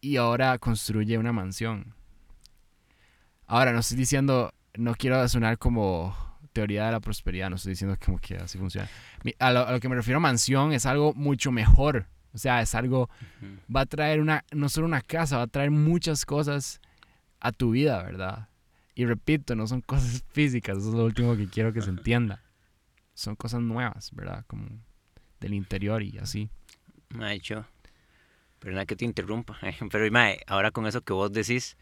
Y 0.00 0.16
ahora 0.16 0.58
construye 0.58 1.18
una 1.18 1.32
mansión. 1.32 1.94
Ahora, 3.46 3.72
no 3.72 3.80
estoy 3.80 3.96
diciendo, 3.96 4.52
no 4.74 4.94
quiero 4.94 5.26
sonar 5.28 5.58
como 5.58 6.16
teoría 6.52 6.86
de 6.86 6.92
la 6.92 7.00
prosperidad, 7.00 7.50
no 7.50 7.56
estoy 7.56 7.70
diciendo 7.70 7.96
como 8.04 8.18
que 8.18 8.36
así 8.36 8.58
funciona. 8.58 8.88
A 9.38 9.52
lo, 9.52 9.66
a 9.66 9.72
lo 9.72 9.80
que 9.80 9.88
me 9.88 9.94
refiero 9.94 10.18
a 10.18 10.20
mansión 10.20 10.72
es 10.72 10.86
algo 10.86 11.12
mucho 11.14 11.52
mejor 11.52 12.06
o 12.36 12.38
sea, 12.38 12.60
es 12.60 12.74
algo, 12.74 13.08
va 13.74 13.80
a 13.80 13.86
traer 13.86 14.20
una, 14.20 14.44
no 14.52 14.68
solo 14.68 14.86
una 14.86 15.00
casa, 15.00 15.38
va 15.38 15.44
a 15.44 15.46
traer 15.46 15.70
muchas 15.70 16.26
cosas 16.26 16.82
a 17.40 17.50
tu 17.50 17.70
vida, 17.70 18.02
¿verdad? 18.02 18.48
Y 18.98 19.04
repito, 19.04 19.54
no 19.54 19.66
son 19.66 19.82
cosas 19.82 20.24
físicas, 20.32 20.78
eso 20.78 20.88
es 20.88 20.94
lo 20.94 21.04
último 21.04 21.36
que 21.36 21.46
quiero 21.48 21.72
que 21.72 21.82
se 21.82 21.90
entienda. 21.90 22.42
son 23.14 23.36
cosas 23.36 23.60
nuevas, 23.60 24.10
¿verdad? 24.12 24.44
Como 24.46 24.66
del 25.38 25.52
interior 25.52 26.02
y 26.02 26.16
así. 26.18 26.48
Mae, 27.10 27.38
yo, 27.40 27.66
perdona 28.58 28.86
que 28.86 28.96
te 28.96 29.04
interrumpa, 29.04 29.58
pero 29.92 30.10
mae, 30.10 30.40
ahora 30.46 30.70
con 30.70 30.86
eso 30.86 31.02
que 31.02 31.12
vos 31.12 31.30
decís, 31.30 31.76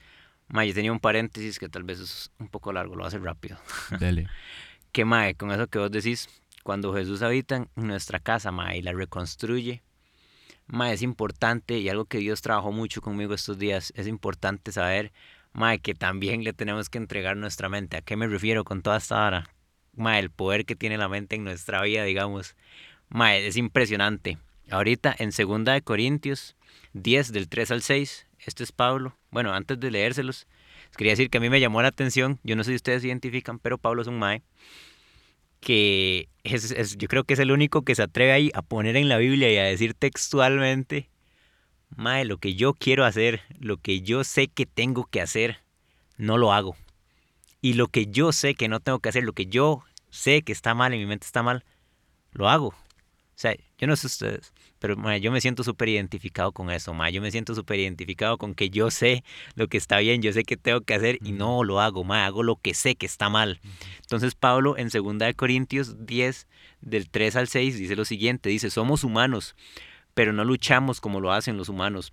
mae, 0.49 0.67
yo 0.67 0.75
tenía 0.75 0.91
un 0.91 0.99
paréntesis 0.99 1.61
que 1.61 1.69
tal 1.69 1.85
vez 1.85 2.01
es 2.01 2.33
un 2.39 2.49
poco 2.49 2.73
largo, 2.73 2.95
lo 2.95 2.99
voy 2.99 3.05
a 3.05 3.09
hacer 3.09 3.23
rápido. 3.23 3.59
Dele. 4.01 4.29
que 4.91 5.05
mae, 5.05 5.37
con 5.37 5.53
eso 5.53 5.69
que 5.69 5.79
vos 5.79 5.93
decís, 5.93 6.29
cuando 6.65 6.93
Jesús 6.93 7.23
habita 7.23 7.57
en 7.57 7.69
nuestra 7.77 8.19
casa, 8.19 8.51
mae, 8.51 8.79
y 8.79 8.83
la 8.83 8.93
reconstruye, 8.93 9.85
mae, 10.67 10.95
es 10.95 11.03
importante 11.03 11.79
y 11.79 11.89
algo 11.89 12.07
que 12.07 12.19
Dios 12.19 12.43
trabajó 12.43 12.73
mucho 12.73 13.01
conmigo 13.01 13.35
estos 13.35 13.57
días, 13.57 13.93
es 13.95 14.09
importante 14.09 14.73
saber, 14.73 15.13
mae, 15.55 15.79
que 15.79 15.95
también 15.95 16.45
le 16.45 16.53
tenemos 16.53 16.91
que 16.91 16.99
entregar 16.99 17.37
nuestra 17.37 17.69
mente. 17.69 17.97
¿A 17.97 18.03
qué 18.03 18.17
me 18.17 18.27
refiero 18.27 18.65
con 18.65 18.83
toda 18.83 18.99
esta 18.99 19.27
hora? 19.27 19.51
Mae, 19.95 20.19
el 20.19 20.31
poder 20.31 20.67
que 20.67 20.77
tiene 20.77 20.99
la 20.99 21.09
mente 21.09 21.37
en 21.37 21.45
nuestra 21.45 21.81
vida, 21.83 22.05
digamos. 22.05 22.57
Mae, 23.09 23.47
es 23.47 23.57
impresionante. 23.57 24.39
Ahorita 24.71 25.15
en 25.19 25.31
2 25.31 25.65
de 25.65 25.83
Corintios 25.83 26.57
10 26.95 27.33
del 27.33 27.49
3 27.49 27.71
al 27.71 27.83
6, 27.83 28.27
este 28.41 28.65
es 28.65 28.73
Pablo. 28.73 29.17
Bueno, 29.31 29.53
antes 29.53 29.81
de 29.81 29.91
leérselos, 29.91 30.47
quería 30.97 31.13
decir 31.13 31.31
que 31.31 31.39
a 31.39 31.41
mí 31.41 31.51
me 31.51 31.61
llamó 31.61 31.83
la 31.83 31.89
atención, 31.89 32.39
yo 32.45 32.57
no 32.57 32.65
sé 32.65 32.71
si 32.71 32.77
ustedes 32.77 33.05
identifican, 33.05 33.59
pero 33.59 33.79
Pablo 33.79 34.03
es 34.03 34.09
un 34.09 34.19
mae 34.19 34.43
que 35.61 36.29
es, 36.45 36.71
es, 36.73 36.99
yo 36.99 37.09
creo 37.09 37.25
que 37.25 37.33
es 37.35 37.41
el 37.41 37.51
único 37.51 37.83
que 37.83 37.95
se 37.95 38.03
atreve 38.03 38.33
ahí 38.33 38.51
a 38.53 38.61
poner 38.61 38.97
en 38.97 39.09
la 39.09 39.17
Biblia 39.17 39.51
y 39.51 39.57
a 39.57 39.65
decir 39.65 39.95
textualmente, 39.95 41.09
mae, 41.97 42.25
lo 42.25 42.39
que 42.39 42.55
yo 42.55 42.75
quiero 42.75 43.05
hacer, 43.05 43.43
lo 43.59 43.77
que 43.77 44.01
yo 44.01 44.25
sé 44.25 44.49
que 44.49 44.67
tengo 44.67 45.05
que 45.07 45.21
hacer, 45.21 45.59
no 46.17 46.39
lo 46.39 46.53
hago. 46.53 46.77
Y 47.61 47.75
lo 47.75 47.89
que 47.89 48.07
yo 48.07 48.33
sé 48.33 48.55
que 48.55 48.69
no 48.69 48.81
tengo 48.81 48.99
que 48.99 49.09
hacer, 49.09 49.25
lo 49.25 49.33
que 49.33 49.47
yo 49.47 49.83
sé 50.11 50.43
que 50.43 50.53
está 50.53 50.75
mal, 50.75 50.93
en 50.93 51.01
mi 51.01 51.07
mente 51.07 51.27
está 51.27 51.43
mal, 51.43 51.65
lo 52.33 52.49
hago. 52.49 52.69
O 52.69 53.37
sea, 53.37 53.57
yo 53.79 53.87
no 53.89 53.97
sé 53.97 54.07
ustedes, 54.07 54.53
pero 54.79 54.97
ma, 54.97 55.17
yo 55.17 55.33
me 55.33 55.41
siento 55.41 55.65
súper 55.65 55.89
identificado 55.89 56.53
con 56.53 56.71
eso, 56.71 56.95
ma. 56.95 57.11
Yo 57.11 57.21
me 57.21 57.33
siento 57.33 57.55
súper 57.55 57.81
identificado 57.81 58.39
con 58.39 58.55
que 58.55 58.71
yo 58.71 58.93
sé 58.93 59.25
lo 59.57 59.67
que 59.67 59.77
está 59.77 59.99
bien, 59.99 60.23
yo 60.23 60.33
sé 60.33 60.45
que 60.45 60.57
tengo 60.57 60.83
que 60.83 60.95
hacer 60.95 61.19
y 61.25 61.33
no 61.33 61.65
lo 61.65 61.81
hago, 61.81 62.05
ma. 62.05 62.27
Hago 62.27 62.45
lo 62.45 62.57
que 62.57 62.75
sé 62.75 62.95
que 62.95 63.07
está 63.07 63.29
mal. 63.29 63.61
Entonces 64.03 64.37
Pablo 64.37 64.79
en 64.79 64.89
2 64.89 65.35
Corintios 65.35 66.07
10, 66.07 66.47
del 66.81 67.11
3 67.11 67.37
al 67.37 67.49
6, 67.49 67.77
dice 67.77 67.97
lo 67.97 68.05
siguiente, 68.05 68.51
dice, 68.51 68.71
somos 68.71 69.03
humanos, 69.03 69.57
pero 70.15 70.33
no 70.33 70.45
luchamos 70.45 71.01
como 71.01 71.21
lo 71.21 71.33
hacen 71.33 71.57
los 71.57 71.69
humanos. 71.69 72.13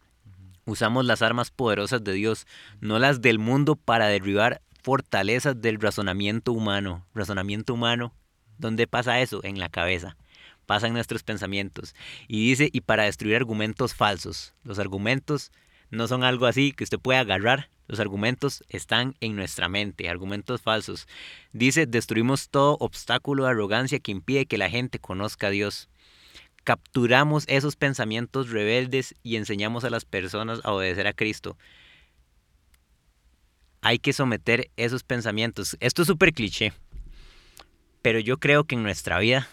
Usamos 0.66 1.06
las 1.06 1.22
armas 1.22 1.52
poderosas 1.52 2.04
de 2.04 2.14
Dios, 2.14 2.46
no 2.82 3.00
las 3.00 3.22
del 3.22 3.40
mundo 3.40 3.76
para 3.76 4.08
derribar 4.08 4.62
fortalezas 4.84 5.62
del 5.62 5.80
razonamiento 5.80 6.52
humano. 6.54 7.06
Razonamiento 7.14 7.74
humano, 7.74 8.14
¿dónde 8.58 8.88
pasa 8.88 9.20
eso? 9.22 9.42
En 9.44 9.60
la 9.60 9.70
cabeza. 9.70 10.18
Pasa 10.66 10.88
en 10.88 10.94
nuestros 10.94 11.24
pensamientos. 11.24 11.96
Y 12.28 12.48
dice, 12.48 12.70
y 12.72 12.82
para 12.82 13.04
destruir 13.04 13.36
argumentos 13.36 13.94
falsos. 13.94 14.54
Los 14.64 14.80
argumentos 14.80 15.52
no 15.90 16.08
son 16.08 16.24
algo 16.24 16.46
así 16.46 16.72
que 16.72 16.84
usted 16.84 17.00
puede 17.00 17.20
agarrar. 17.20 17.70
Los 17.88 18.00
argumentos 18.00 18.64
están 18.70 19.16
en 19.20 19.36
nuestra 19.36 19.68
mente, 19.68 20.08
argumentos 20.08 20.62
falsos. 20.62 21.08
Dice, 21.52 21.88
destruimos 21.88 22.50
todo 22.50 22.78
obstáculo 22.80 23.44
de 23.44 23.50
arrogancia 23.50 24.00
que 24.00 24.12
impide 24.12 24.46
que 24.46 24.58
la 24.58 24.70
gente 24.70 25.00
conozca 25.00 25.48
a 25.48 25.50
Dios. 25.50 25.90
Capturamos 26.64 27.46
esos 27.48 27.76
pensamientos 27.76 28.50
rebeldes 28.50 29.16
y 29.24 29.36
enseñamos 29.36 29.84
a 29.84 29.90
las 29.90 30.06
personas 30.06 30.60
a 30.64 30.74
obedecer 30.74 31.08
a 31.08 31.14
Cristo 31.14 31.58
hay 33.82 34.00
que 34.00 34.14
someter 34.14 34.70
esos 34.78 35.04
pensamientos. 35.04 35.76
Esto 35.80 36.04
es 36.04 36.08
súper 36.08 36.34
cliché, 36.34 36.74
pero 38.02 38.20
yo 38.20 38.38
creo 38.38 38.64
que 38.64 38.76
en 38.76 38.84
nuestra 38.84 39.20
vida, 39.20 39.48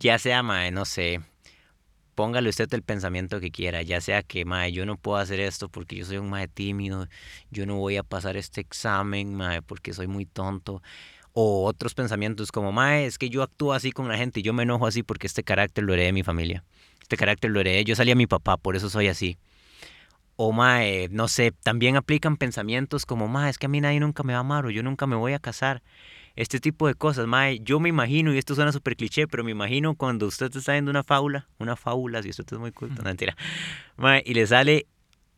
ya 0.00 0.18
sea, 0.18 0.42
mae, 0.42 0.72
no 0.72 0.84
sé, 0.84 1.20
póngale 2.16 2.48
usted 2.48 2.72
el 2.74 2.82
pensamiento 2.82 3.40
que 3.40 3.52
quiera, 3.52 3.82
ya 3.82 4.00
sea 4.00 4.22
que, 4.22 4.44
mae, 4.44 4.72
yo 4.72 4.84
no 4.84 4.96
puedo 4.96 5.18
hacer 5.18 5.40
esto 5.40 5.68
porque 5.68 5.96
yo 5.96 6.04
soy 6.04 6.18
un 6.18 6.28
mae 6.28 6.48
tímido, 6.48 7.06
yo 7.50 7.66
no 7.66 7.76
voy 7.76 7.96
a 7.96 8.02
pasar 8.02 8.36
este 8.36 8.60
examen, 8.60 9.34
mae, 9.34 9.62
porque 9.62 9.92
soy 9.92 10.08
muy 10.08 10.26
tonto. 10.26 10.82
O 11.32 11.64
otros 11.64 11.94
pensamientos 11.94 12.50
como, 12.52 12.72
mae, 12.72 13.06
es 13.06 13.18
que 13.18 13.30
yo 13.30 13.42
actúo 13.42 13.72
así 13.72 13.92
con 13.92 14.08
la 14.08 14.16
gente 14.16 14.40
y 14.40 14.42
yo 14.42 14.52
me 14.52 14.64
enojo 14.64 14.86
así 14.86 15.02
porque 15.02 15.26
este 15.26 15.44
carácter 15.44 15.84
lo 15.84 15.92
heredé 15.92 16.06
de 16.06 16.12
mi 16.12 16.22
familia. 16.22 16.64
Este 17.00 17.16
carácter 17.16 17.50
lo 17.50 17.60
heredé, 17.60 17.84
yo 17.84 17.94
salí 17.94 18.10
a 18.10 18.16
mi 18.16 18.26
papá, 18.26 18.56
por 18.56 18.76
eso 18.76 18.90
soy 18.90 19.08
así 19.08 19.38
o 20.42 20.52
mae, 20.52 21.08
no 21.10 21.28
sé, 21.28 21.52
también 21.52 21.96
aplican 21.96 22.38
pensamientos 22.38 23.04
como, 23.04 23.28
mae, 23.28 23.50
es 23.50 23.58
que 23.58 23.66
a 23.66 23.68
mí 23.68 23.78
nadie 23.78 24.00
nunca 24.00 24.22
me 24.22 24.32
va 24.32 24.38
a 24.38 24.40
amar 24.40 24.64
o 24.64 24.70
yo 24.70 24.82
nunca 24.82 25.06
me 25.06 25.14
voy 25.14 25.34
a 25.34 25.38
casar. 25.38 25.82
Este 26.34 26.60
tipo 26.60 26.86
de 26.86 26.94
cosas, 26.94 27.26
mae, 27.26 27.60
yo 27.60 27.78
me 27.78 27.90
imagino, 27.90 28.32
y 28.32 28.38
esto 28.38 28.54
suena 28.54 28.72
súper 28.72 28.96
cliché, 28.96 29.28
pero 29.28 29.44
me 29.44 29.50
imagino 29.50 29.96
cuando 29.96 30.26
usted 30.26 30.56
está 30.56 30.72
viendo 30.72 30.90
una 30.90 31.02
fábula, 31.02 31.46
una 31.58 31.76
fábula, 31.76 32.22
si 32.22 32.30
usted 32.30 32.54
es 32.54 32.58
muy 32.58 32.72
culto, 32.72 33.02
no, 33.02 33.08
mentira, 33.10 33.36
mae, 33.98 34.22
y 34.24 34.32
le 34.32 34.46
sale 34.46 34.86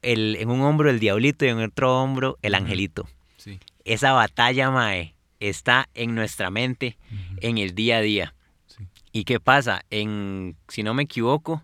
el, 0.03 0.37
en 0.37 0.51
un 0.51 0.61
hombro 0.61 0.89
el 0.89 1.01
diablito 1.01 1.45
y 1.45 1.49
en 1.49 1.59
otro 1.59 2.01
hombro 2.01 2.39
el 2.41 2.55
angelito. 2.55 3.09
Sí. 3.39 3.59
Esa 3.85 4.13
batalla, 4.13 4.71
mae, 4.71 5.17
está 5.49 5.89
en 5.95 6.15
nuestra 6.15 6.51
mente 6.51 6.97
en 7.39 7.59
el 7.59 7.75
día 7.75 7.99
a 7.99 8.01
día. 8.01 8.35
Sí. 8.67 8.87
¿Y 9.13 9.25
qué 9.25 9.41
pasa? 9.41 9.85
En, 9.91 10.57
si 10.69 10.83
no 10.83 10.95
me 10.95 11.03
equivoco, 11.03 11.63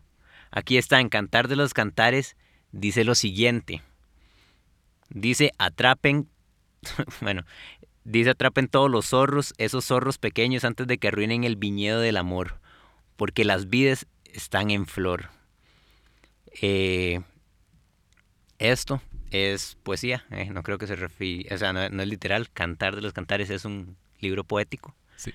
aquí 0.51 0.77
está 0.79 1.01
en 1.01 1.09
Cantar 1.09 1.49
de 1.49 1.57
los 1.57 1.75
Cantares, 1.75 2.37
dice 2.73 3.05
lo 3.05 3.15
siguiente. 3.15 3.83
Dice, 5.11 5.53
atrapen, 5.59 6.29
bueno, 7.21 7.45
dice, 8.05 8.31
atrapen 8.31 8.69
todos 8.69 8.91
los 8.91 9.07
zorros, 9.07 9.55
esos 9.59 9.85
zorros 9.87 10.19
pequeños 10.19 10.65
antes 10.65 10.87
de 10.87 10.99
que 10.99 11.09
arruinen 11.09 11.45
el 11.45 11.57
viñedo 11.57 12.01
del 12.01 12.17
amor, 12.17 12.61
porque 13.17 13.45
las 13.45 13.69
vides 13.71 14.07
están 14.25 14.71
en 14.71 14.87
flor. 14.87 15.31
Eh, 16.61 17.21
esto 18.59 19.01
es 19.31 19.77
poesía, 19.83 20.25
eh, 20.31 20.51
no 20.51 20.63
creo 20.63 20.79
que 20.79 20.87
se 20.87 20.97
refiere, 20.97 21.55
o 21.55 21.59
sea, 21.59 21.73
no, 21.73 21.83
es 21.83 22.09
literal, 22.09 22.51
Cantar 22.51 22.97
de 22.97 23.03
los 23.03 23.13
Cantares 23.13 23.51
es 23.51 23.65
un 23.65 23.97
libro 24.21 24.45
poético. 24.45 24.95
Sí. 25.17 25.33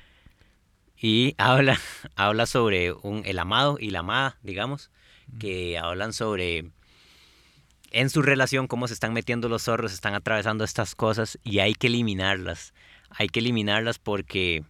Y 0.98 1.36
habla, 1.38 1.80
habla 2.16 2.46
sobre 2.46 2.94
un, 2.94 3.24
el 3.26 3.40
amado 3.40 3.78
y 3.80 3.92
la 3.92 4.00
amada, 4.00 4.38
digamos, 4.42 4.92
que 5.40 5.78
hablan 5.78 6.14
sobre 6.14 6.72
en 7.94 8.10
su 8.10 8.22
relación 8.24 8.68
cómo 8.68 8.88
se 8.88 8.96
están 8.96 9.14
metiendo 9.14 9.48
los 9.48 9.64
zorros, 9.64 9.94
están 9.94 10.16
atravesando 10.16 10.64
estas 10.64 10.96
cosas 10.96 11.38
y 11.44 11.60
hay 11.60 11.76
que 11.76 11.88
eliminarlas. 11.88 12.74
Hay 13.10 13.30
que 13.30 13.40
eliminarlas 13.40 14.00
porque... 14.00 14.64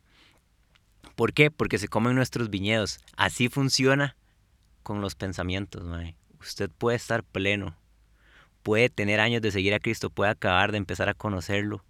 ¿Por 1.16 1.34
qué? 1.34 1.50
Porque 1.50 1.78
se 1.78 1.88
comen 1.88 2.16
nuestros 2.16 2.50
viñedos. 2.50 3.00
Así 3.16 3.48
funciona 3.48 4.18
con 4.84 5.00
los 5.00 5.16
pensamientos, 5.16 5.84
mae. 5.84 6.16
Usted 6.42 6.70
puede 6.70 6.98
estar 6.98 7.24
pleno, 7.24 7.78
puede 8.64 8.90
tener 8.90 9.20
años 9.20 9.42
de 9.42 9.52
seguir 9.52 9.74
a 9.74 9.80
Cristo, 9.80 10.10
puede 10.10 10.32
acabar 10.32 10.72
de 10.72 10.80
empezar 10.80 11.10
a 11.10 11.14
conocerlo. 11.14 11.84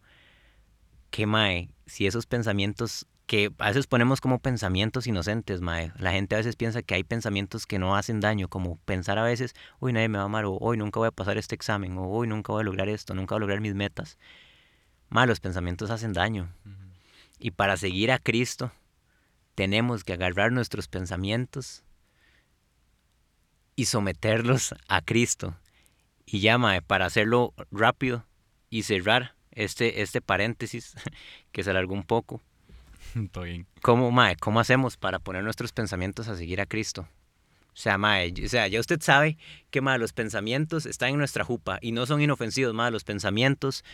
¿Qué 1.11 1.25
mae? 1.25 1.69
Si 1.85 2.07
esos 2.07 2.25
pensamientos 2.25 3.07
que 3.25 3.51
a 3.59 3.67
veces 3.69 3.87
ponemos 3.87 4.19
como 4.19 4.39
pensamientos 4.39 5.07
inocentes, 5.07 5.61
mae. 5.61 5.93
La 5.97 6.11
gente 6.11 6.35
a 6.35 6.39
veces 6.39 6.55
piensa 6.55 6.81
que 6.81 6.95
hay 6.95 7.03
pensamientos 7.03 7.65
que 7.65 7.79
no 7.79 7.95
hacen 7.95 8.19
daño, 8.19 8.49
como 8.49 8.77
pensar 8.77 9.17
a 9.17 9.23
veces, 9.23 9.53
hoy 9.79 9.93
nadie 9.93 10.09
me 10.09 10.17
va 10.17 10.23
a 10.23 10.25
amar, 10.25 10.45
o 10.45 10.57
hoy 10.59 10.77
nunca 10.77 10.99
voy 10.99 11.07
a 11.07 11.11
pasar 11.11 11.37
este 11.37 11.55
examen, 11.55 11.97
o 11.97 12.09
hoy 12.09 12.27
nunca 12.27 12.51
voy 12.51 12.61
a 12.61 12.65
lograr 12.65 12.89
esto, 12.89 13.13
nunca 13.13 13.35
voy 13.35 13.39
a 13.39 13.41
lograr 13.41 13.61
mis 13.61 13.75
metas. 13.75 14.17
Mae, 15.09 15.27
los 15.27 15.39
pensamientos 15.39 15.89
hacen 15.89 16.11
daño. 16.13 16.51
Y 17.39 17.51
para 17.51 17.77
seguir 17.77 18.11
a 18.11 18.19
Cristo, 18.19 18.71
tenemos 19.55 20.03
que 20.03 20.13
agarrar 20.13 20.51
nuestros 20.51 20.87
pensamientos 20.87 21.83
y 23.75 23.85
someterlos 23.85 24.75
a 24.87 25.01
Cristo. 25.01 25.55
Y 26.33 26.39
ya, 26.39 26.57
mae, 26.57 26.81
para 26.81 27.05
hacerlo 27.05 27.53
rápido 27.69 28.25
y 28.71 28.81
cerrar 28.81 29.35
este, 29.51 30.01
este 30.01 30.19
paréntesis, 30.19 30.95
que 31.51 31.63
se 31.63 31.69
alargó 31.69 31.93
un 31.93 32.01
poco, 32.01 32.41
¿Cómo, 33.83 34.09
mae, 34.09 34.35
¿Cómo 34.37 34.59
hacemos 34.59 34.97
para 34.97 35.19
poner 35.19 35.43
nuestros 35.43 35.71
pensamientos 35.73 36.29
a 36.29 36.35
seguir 36.35 36.59
a 36.59 36.65
Cristo? 36.65 37.07
O 37.67 37.75
sea, 37.75 37.99
mae, 37.99 38.33
o 38.43 38.49
sea, 38.49 38.67
ya 38.67 38.79
usted 38.79 38.99
sabe 38.99 39.37
que 39.69 39.81
mae, 39.81 39.99
los 39.99 40.11
pensamientos 40.11 40.87
están 40.87 41.09
en 41.09 41.17
nuestra 41.19 41.43
jupa 41.43 41.77
y 41.83 41.91
no 41.91 42.07
son 42.07 42.19
inofensivos, 42.19 42.73
mae, 42.73 42.89
los 42.89 43.03
pensamientos 43.03 43.85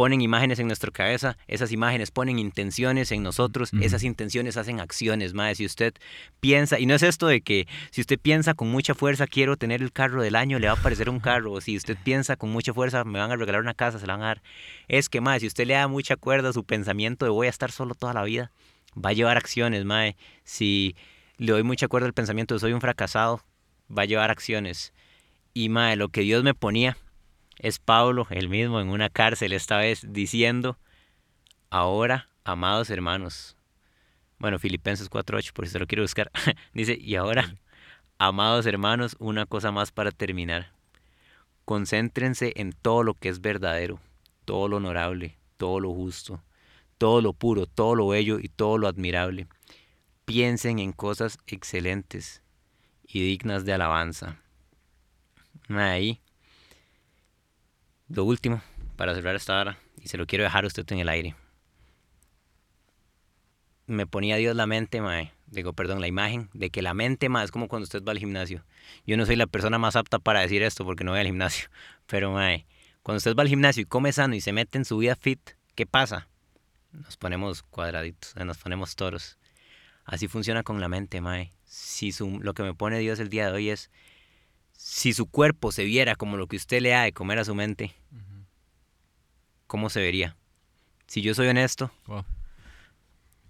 ponen 0.00 0.22
imágenes 0.22 0.58
en 0.58 0.66
nuestra 0.66 0.90
cabeza, 0.90 1.36
esas 1.46 1.72
imágenes 1.72 2.10
ponen 2.10 2.38
intenciones 2.38 3.12
en 3.12 3.22
nosotros, 3.22 3.70
esas 3.82 4.02
intenciones 4.02 4.56
hacen 4.56 4.80
acciones, 4.80 5.34
más 5.34 5.58
si 5.58 5.66
usted 5.66 5.92
piensa, 6.40 6.78
y 6.78 6.86
no 6.86 6.94
es 6.94 7.02
esto 7.02 7.26
de 7.26 7.42
que 7.42 7.68
si 7.90 8.00
usted 8.00 8.18
piensa 8.18 8.54
con 8.54 8.70
mucha 8.70 8.94
fuerza 8.94 9.26
quiero 9.26 9.58
tener 9.58 9.82
el 9.82 9.92
carro 9.92 10.22
del 10.22 10.36
año, 10.36 10.58
le 10.58 10.68
va 10.68 10.72
a 10.72 10.76
aparecer 10.76 11.10
un 11.10 11.20
carro, 11.20 11.52
o 11.52 11.60
si 11.60 11.76
usted 11.76 11.98
piensa 12.02 12.36
con 12.36 12.48
mucha 12.48 12.72
fuerza 12.72 13.04
me 13.04 13.18
van 13.18 13.30
a 13.30 13.36
regalar 13.36 13.60
una 13.60 13.74
casa, 13.74 13.98
se 13.98 14.06
la 14.06 14.14
van 14.14 14.22
a 14.22 14.26
dar, 14.28 14.42
es 14.88 15.10
que 15.10 15.20
más 15.20 15.42
si 15.42 15.48
usted 15.48 15.66
le 15.66 15.74
da 15.74 15.86
mucha 15.86 16.16
cuerda 16.16 16.48
a 16.48 16.54
su 16.54 16.64
pensamiento 16.64 17.26
de 17.26 17.30
voy 17.30 17.48
a 17.48 17.50
estar 17.50 17.70
solo 17.70 17.94
toda 17.94 18.14
la 18.14 18.24
vida, 18.24 18.52
va 18.96 19.10
a 19.10 19.12
llevar 19.12 19.36
acciones, 19.36 19.84
mae, 19.84 20.16
si 20.44 20.96
le 21.36 21.52
doy 21.52 21.62
mucha 21.62 21.88
cuerda 21.88 22.06
al 22.06 22.14
pensamiento 22.14 22.54
de 22.54 22.60
soy 22.60 22.72
un 22.72 22.80
fracasado, 22.80 23.42
va 23.94 24.04
a 24.04 24.06
llevar 24.06 24.30
acciones, 24.30 24.94
y 25.52 25.68
mae, 25.68 25.96
lo 25.96 26.08
que 26.08 26.22
Dios 26.22 26.42
me 26.42 26.54
ponía, 26.54 26.96
es 27.62 27.78
Pablo, 27.78 28.26
el 28.30 28.48
mismo, 28.48 28.80
en 28.80 28.88
una 28.88 29.10
cárcel 29.10 29.52
esta 29.52 29.78
vez, 29.78 30.06
diciendo, 30.08 30.78
ahora, 31.70 32.28
amados 32.44 32.90
hermanos, 32.90 33.56
Bueno, 34.38 34.58
Filipenses 34.58 35.10
4.8, 35.10 35.52
por 35.52 35.66
si 35.66 35.72
se 35.72 35.78
lo 35.78 35.86
quiero 35.86 36.02
buscar. 36.02 36.30
Dice, 36.72 36.96
y 36.98 37.16
ahora, 37.16 37.56
amados 38.18 38.64
hermanos, 38.64 39.16
una 39.18 39.44
cosa 39.44 39.70
más 39.70 39.92
para 39.92 40.10
terminar. 40.10 40.72
Concéntrense 41.66 42.54
en 42.56 42.72
todo 42.72 43.02
lo 43.02 43.14
que 43.14 43.28
es 43.28 43.42
verdadero, 43.42 44.00
todo 44.46 44.68
lo 44.68 44.78
honorable, 44.78 45.36
todo 45.58 45.78
lo 45.78 45.92
justo, 45.92 46.42
todo 46.96 47.20
lo 47.20 47.34
puro, 47.34 47.66
todo 47.66 47.94
lo 47.94 48.08
bello 48.08 48.38
y 48.40 48.48
todo 48.48 48.78
lo 48.78 48.88
admirable. 48.88 49.46
Piensen 50.24 50.78
en 50.78 50.92
cosas 50.92 51.38
excelentes 51.46 52.42
y 53.06 53.20
dignas 53.20 53.66
de 53.66 53.74
alabanza. 53.74 54.38
Ahí. 55.68 56.20
Lo 58.12 58.24
último, 58.24 58.60
para 58.96 59.14
cerrar 59.14 59.36
esta 59.36 59.60
hora, 59.60 59.78
y 60.02 60.08
se 60.08 60.18
lo 60.18 60.26
quiero 60.26 60.42
dejar 60.42 60.64
a 60.64 60.66
usted 60.66 60.84
en 60.90 60.98
el 60.98 61.08
aire. 61.08 61.36
Me 63.86 64.04
ponía 64.04 64.34
Dios 64.34 64.56
la 64.56 64.66
mente, 64.66 65.00
mae, 65.00 65.32
digo, 65.46 65.74
perdón, 65.74 66.00
la 66.00 66.08
imagen, 66.08 66.50
de 66.52 66.70
que 66.70 66.82
la 66.82 66.92
mente, 66.92 67.28
mae, 67.28 67.44
es 67.44 67.52
como 67.52 67.68
cuando 67.68 67.84
usted 67.84 68.02
va 68.02 68.10
al 68.10 68.18
gimnasio. 68.18 68.64
Yo 69.06 69.16
no 69.16 69.26
soy 69.26 69.36
la 69.36 69.46
persona 69.46 69.78
más 69.78 69.94
apta 69.94 70.18
para 70.18 70.40
decir 70.40 70.64
esto 70.64 70.84
porque 70.84 71.04
no 71.04 71.12
voy 71.12 71.20
al 71.20 71.26
gimnasio, 71.26 71.68
pero 72.06 72.32
mae, 72.32 72.66
cuando 73.04 73.18
usted 73.18 73.36
va 73.36 73.42
al 73.42 73.48
gimnasio 73.48 73.82
y 73.82 73.86
come 73.86 74.10
sano 74.12 74.34
y 74.34 74.40
se 74.40 74.52
mete 74.52 74.76
en 74.76 74.84
su 74.84 74.98
vida 74.98 75.14
fit, 75.14 75.50
¿qué 75.76 75.86
pasa? 75.86 76.28
Nos 76.90 77.16
ponemos 77.16 77.62
cuadraditos, 77.62 78.34
nos 78.34 78.58
ponemos 78.58 78.96
toros. 78.96 79.38
Así 80.04 80.26
funciona 80.26 80.64
con 80.64 80.80
la 80.80 80.88
mente, 80.88 81.20
mae. 81.20 81.52
Si 81.64 82.10
su, 82.10 82.40
lo 82.40 82.54
que 82.54 82.64
me 82.64 82.74
pone 82.74 82.98
Dios 82.98 83.20
el 83.20 83.28
día 83.28 83.46
de 83.46 83.52
hoy 83.52 83.70
es, 83.70 83.88
si 84.82 85.12
su 85.12 85.26
cuerpo 85.26 85.72
se 85.72 85.84
viera 85.84 86.16
como 86.16 86.38
lo 86.38 86.46
que 86.46 86.56
usted 86.56 86.80
le 86.80 86.88
da 86.88 87.02
de 87.02 87.12
comer 87.12 87.38
a 87.38 87.44
su 87.44 87.54
mente, 87.54 87.94
¿cómo 89.66 89.90
se 89.90 90.00
vería? 90.00 90.36
Si 91.06 91.20
yo 91.20 91.34
soy 91.34 91.48
honesto, 91.48 91.92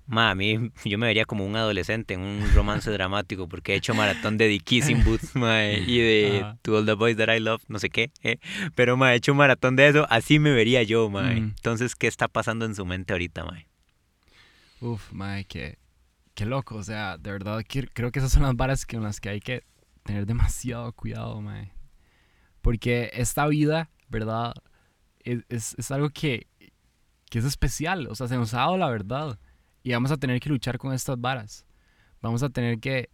Ma, 0.09 0.31
a 0.31 0.35
mí 0.35 0.73
yo 0.85 0.99
me 0.99 1.07
vería 1.07 1.25
como 1.25 1.47
un 1.47 1.55
adolescente 1.55 2.15
en 2.15 2.21
un 2.21 2.53
romance 2.53 2.91
dramático 2.91 3.49
porque 3.49 3.75
he 3.75 3.77
hecho 3.77 3.95
maratón 3.95 4.39
de 4.39 4.49
The 4.49 4.59
Kissing 4.59 5.05
Boots 5.05 5.33
y 5.37 5.99
de 5.99 6.57
To 6.63 6.79
All 6.79 6.85
the 6.85 6.95
Boys 6.95 7.17
That 7.17 7.33
I 7.33 7.39
Love, 7.39 7.63
no 7.69 7.79
sé 7.79 7.91
qué. 7.91 8.11
¿eh? 8.25 8.39
Pero 8.75 8.97
ma, 8.97 9.13
he 9.13 9.17
hecho 9.17 9.31
un 9.31 9.39
maratón 9.39 9.77
de 9.77 9.87
eso, 9.87 10.09
así 10.11 10.41
me 10.41 10.51
vería 10.51 10.83
yo, 10.83 11.09
ma. 11.11 11.23
Mm. 11.23 11.55
Entonces, 11.55 11.95
¿qué 11.95 12.09
está 12.09 12.27
pasando 12.27 12.65
en 12.65 12.75
su 12.75 12.85
mente 12.85 13.13
ahorita, 13.13 13.45
ma? 13.45 13.65
Uf, 14.81 15.13
ma, 15.13 15.45
qué, 15.45 15.79
qué 16.35 16.45
loco. 16.45 16.75
O 16.75 16.83
sea, 16.83 17.17
de 17.17 17.31
verdad, 17.31 17.63
creo 17.95 18.11
que 18.11 18.19
esas 18.19 18.33
son 18.33 18.43
las 18.43 18.57
varas 18.57 18.87
con 18.87 19.05
las 19.05 19.21
que 19.21 19.29
hay 19.29 19.41
que 19.41 19.63
tener 20.03 20.27
demasiado 20.27 20.93
cuidado, 20.95 21.41
ma. 21.41 21.69
Porque 22.61 23.11
esta 23.15 23.47
vida, 23.47 23.91
¿verdad? 24.09 24.55
Es, 25.21 25.45
es, 25.49 25.75
es 25.79 25.91
algo 25.91 26.11
que, 26.11 26.47
que 27.31 27.39
es 27.39 27.45
especial. 27.45 28.07
O 28.09 28.15
sea, 28.15 28.29
se 28.29 28.37
nos 28.37 28.53
ha 28.55 28.59
dado 28.59 28.77
la 28.77 28.91
verdad. 28.91 29.39
Y 29.83 29.93
vamos 29.93 30.11
a 30.11 30.17
tener 30.19 30.41
que 30.41 30.51
luchar 30.51 30.77
con 30.79 30.93
estas 30.93 31.19
varas. 31.19 31.65
Vamos 32.21 32.43
a 32.43 32.51
tener 32.51 32.79
que, 32.79 33.09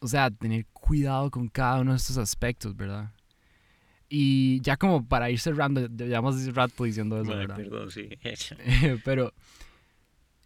o 0.00 0.06
sea, 0.06 0.30
tener 0.30 0.64
cuidado 0.72 1.30
con 1.30 1.48
cada 1.48 1.80
uno 1.80 1.92
de 1.92 1.98
estos 1.98 2.16
aspectos, 2.16 2.74
¿verdad? 2.74 3.12
Y 4.08 4.60
ya 4.62 4.78
como 4.78 5.06
para 5.06 5.30
ir 5.30 5.38
cerrando, 5.38 5.86
llevamos 5.86 6.54
rato 6.54 6.84
diciendo 6.84 7.20
eso, 7.20 7.36
¿verdad? 7.36 7.56
Perdón, 7.56 7.90
sí. 7.90 8.08
Pero 9.04 9.34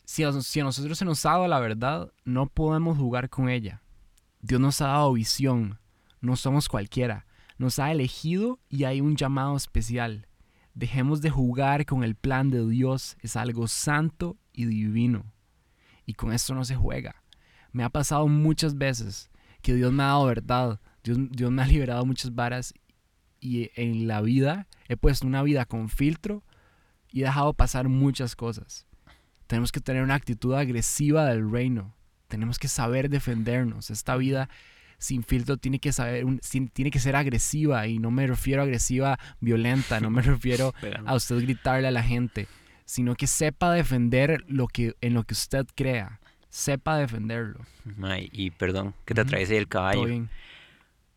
si 0.04 0.24
a, 0.24 0.32
si 0.32 0.60
a 0.60 0.64
nosotros 0.64 0.98
se 0.98 1.04
nos 1.04 1.24
ha 1.24 1.30
dado 1.30 1.48
la 1.48 1.60
verdad, 1.60 2.12
no 2.24 2.46
podemos 2.46 2.98
jugar 2.98 3.30
con 3.30 3.48
ella. 3.48 3.80
Dios 4.42 4.60
nos 4.60 4.80
ha 4.82 4.88
dado 4.88 5.14
visión. 5.14 5.78
No 6.20 6.36
somos 6.36 6.68
cualquiera. 6.68 7.26
Nos 7.56 7.78
ha 7.78 7.90
elegido 7.90 8.60
y 8.68 8.84
hay 8.84 9.00
un 9.00 9.16
llamado 9.16 9.56
especial. 9.56 10.26
Dejemos 10.74 11.22
de 11.22 11.30
jugar 11.30 11.86
con 11.86 12.04
el 12.04 12.14
plan 12.14 12.50
de 12.50 12.68
Dios. 12.68 13.16
Es 13.20 13.36
algo 13.36 13.66
santo 13.68 14.36
y 14.52 14.66
divino 14.66 15.32
y 16.06 16.14
con 16.14 16.32
esto 16.32 16.54
no 16.54 16.64
se 16.64 16.76
juega. 16.76 17.22
Me 17.72 17.84
ha 17.84 17.88
pasado 17.88 18.28
muchas 18.28 18.76
veces 18.76 19.30
que 19.62 19.74
Dios 19.74 19.92
me 19.92 20.02
ha 20.02 20.06
dado 20.06 20.26
verdad, 20.26 20.80
Dios, 21.02 21.18
Dios 21.30 21.50
me 21.50 21.62
ha 21.62 21.66
liberado 21.66 22.04
muchas 22.04 22.34
varas 22.34 22.74
y 23.40 23.70
en 23.74 24.06
la 24.06 24.20
vida 24.20 24.68
he 24.88 24.96
puesto 24.96 25.26
una 25.26 25.42
vida 25.42 25.64
con 25.64 25.88
filtro 25.88 26.42
y 27.10 27.22
he 27.22 27.24
dejado 27.24 27.54
pasar 27.54 27.88
muchas 27.88 28.36
cosas. 28.36 28.86
Tenemos 29.46 29.72
que 29.72 29.80
tener 29.80 30.02
una 30.02 30.14
actitud 30.14 30.54
agresiva 30.54 31.26
del 31.26 31.50
reino. 31.50 31.94
Tenemos 32.32 32.58
que 32.58 32.68
saber 32.68 33.10
defendernos. 33.10 33.90
Esta 33.90 34.16
vida 34.16 34.48
sin 34.96 35.22
filtro 35.22 35.58
tiene 35.58 35.80
que 35.80 35.92
saber, 35.92 36.24
tiene 36.72 36.90
que 36.90 36.98
ser 36.98 37.14
agresiva 37.14 37.86
y 37.86 37.98
no 37.98 38.10
me 38.10 38.26
refiero 38.26 38.62
a 38.62 38.64
agresiva 38.64 39.18
violenta, 39.40 40.00
no 40.00 40.08
me 40.08 40.22
refiero 40.22 40.72
a 41.04 41.14
usted 41.14 41.36
gritarle 41.42 41.88
a 41.88 41.90
la 41.90 42.02
gente 42.02 42.48
sino 42.84 43.14
que 43.14 43.26
sepa 43.26 43.72
defender 43.72 44.44
lo 44.48 44.66
que, 44.66 44.96
en 45.00 45.14
lo 45.14 45.24
que 45.24 45.34
usted 45.34 45.66
crea. 45.74 46.20
Sepa 46.50 46.98
defenderlo. 46.98 47.64
y 48.32 48.50
perdón 48.50 48.94
que 49.04 49.14
te 49.14 49.22
atraviese 49.22 49.56
el 49.56 49.68
caballo. 49.68 50.26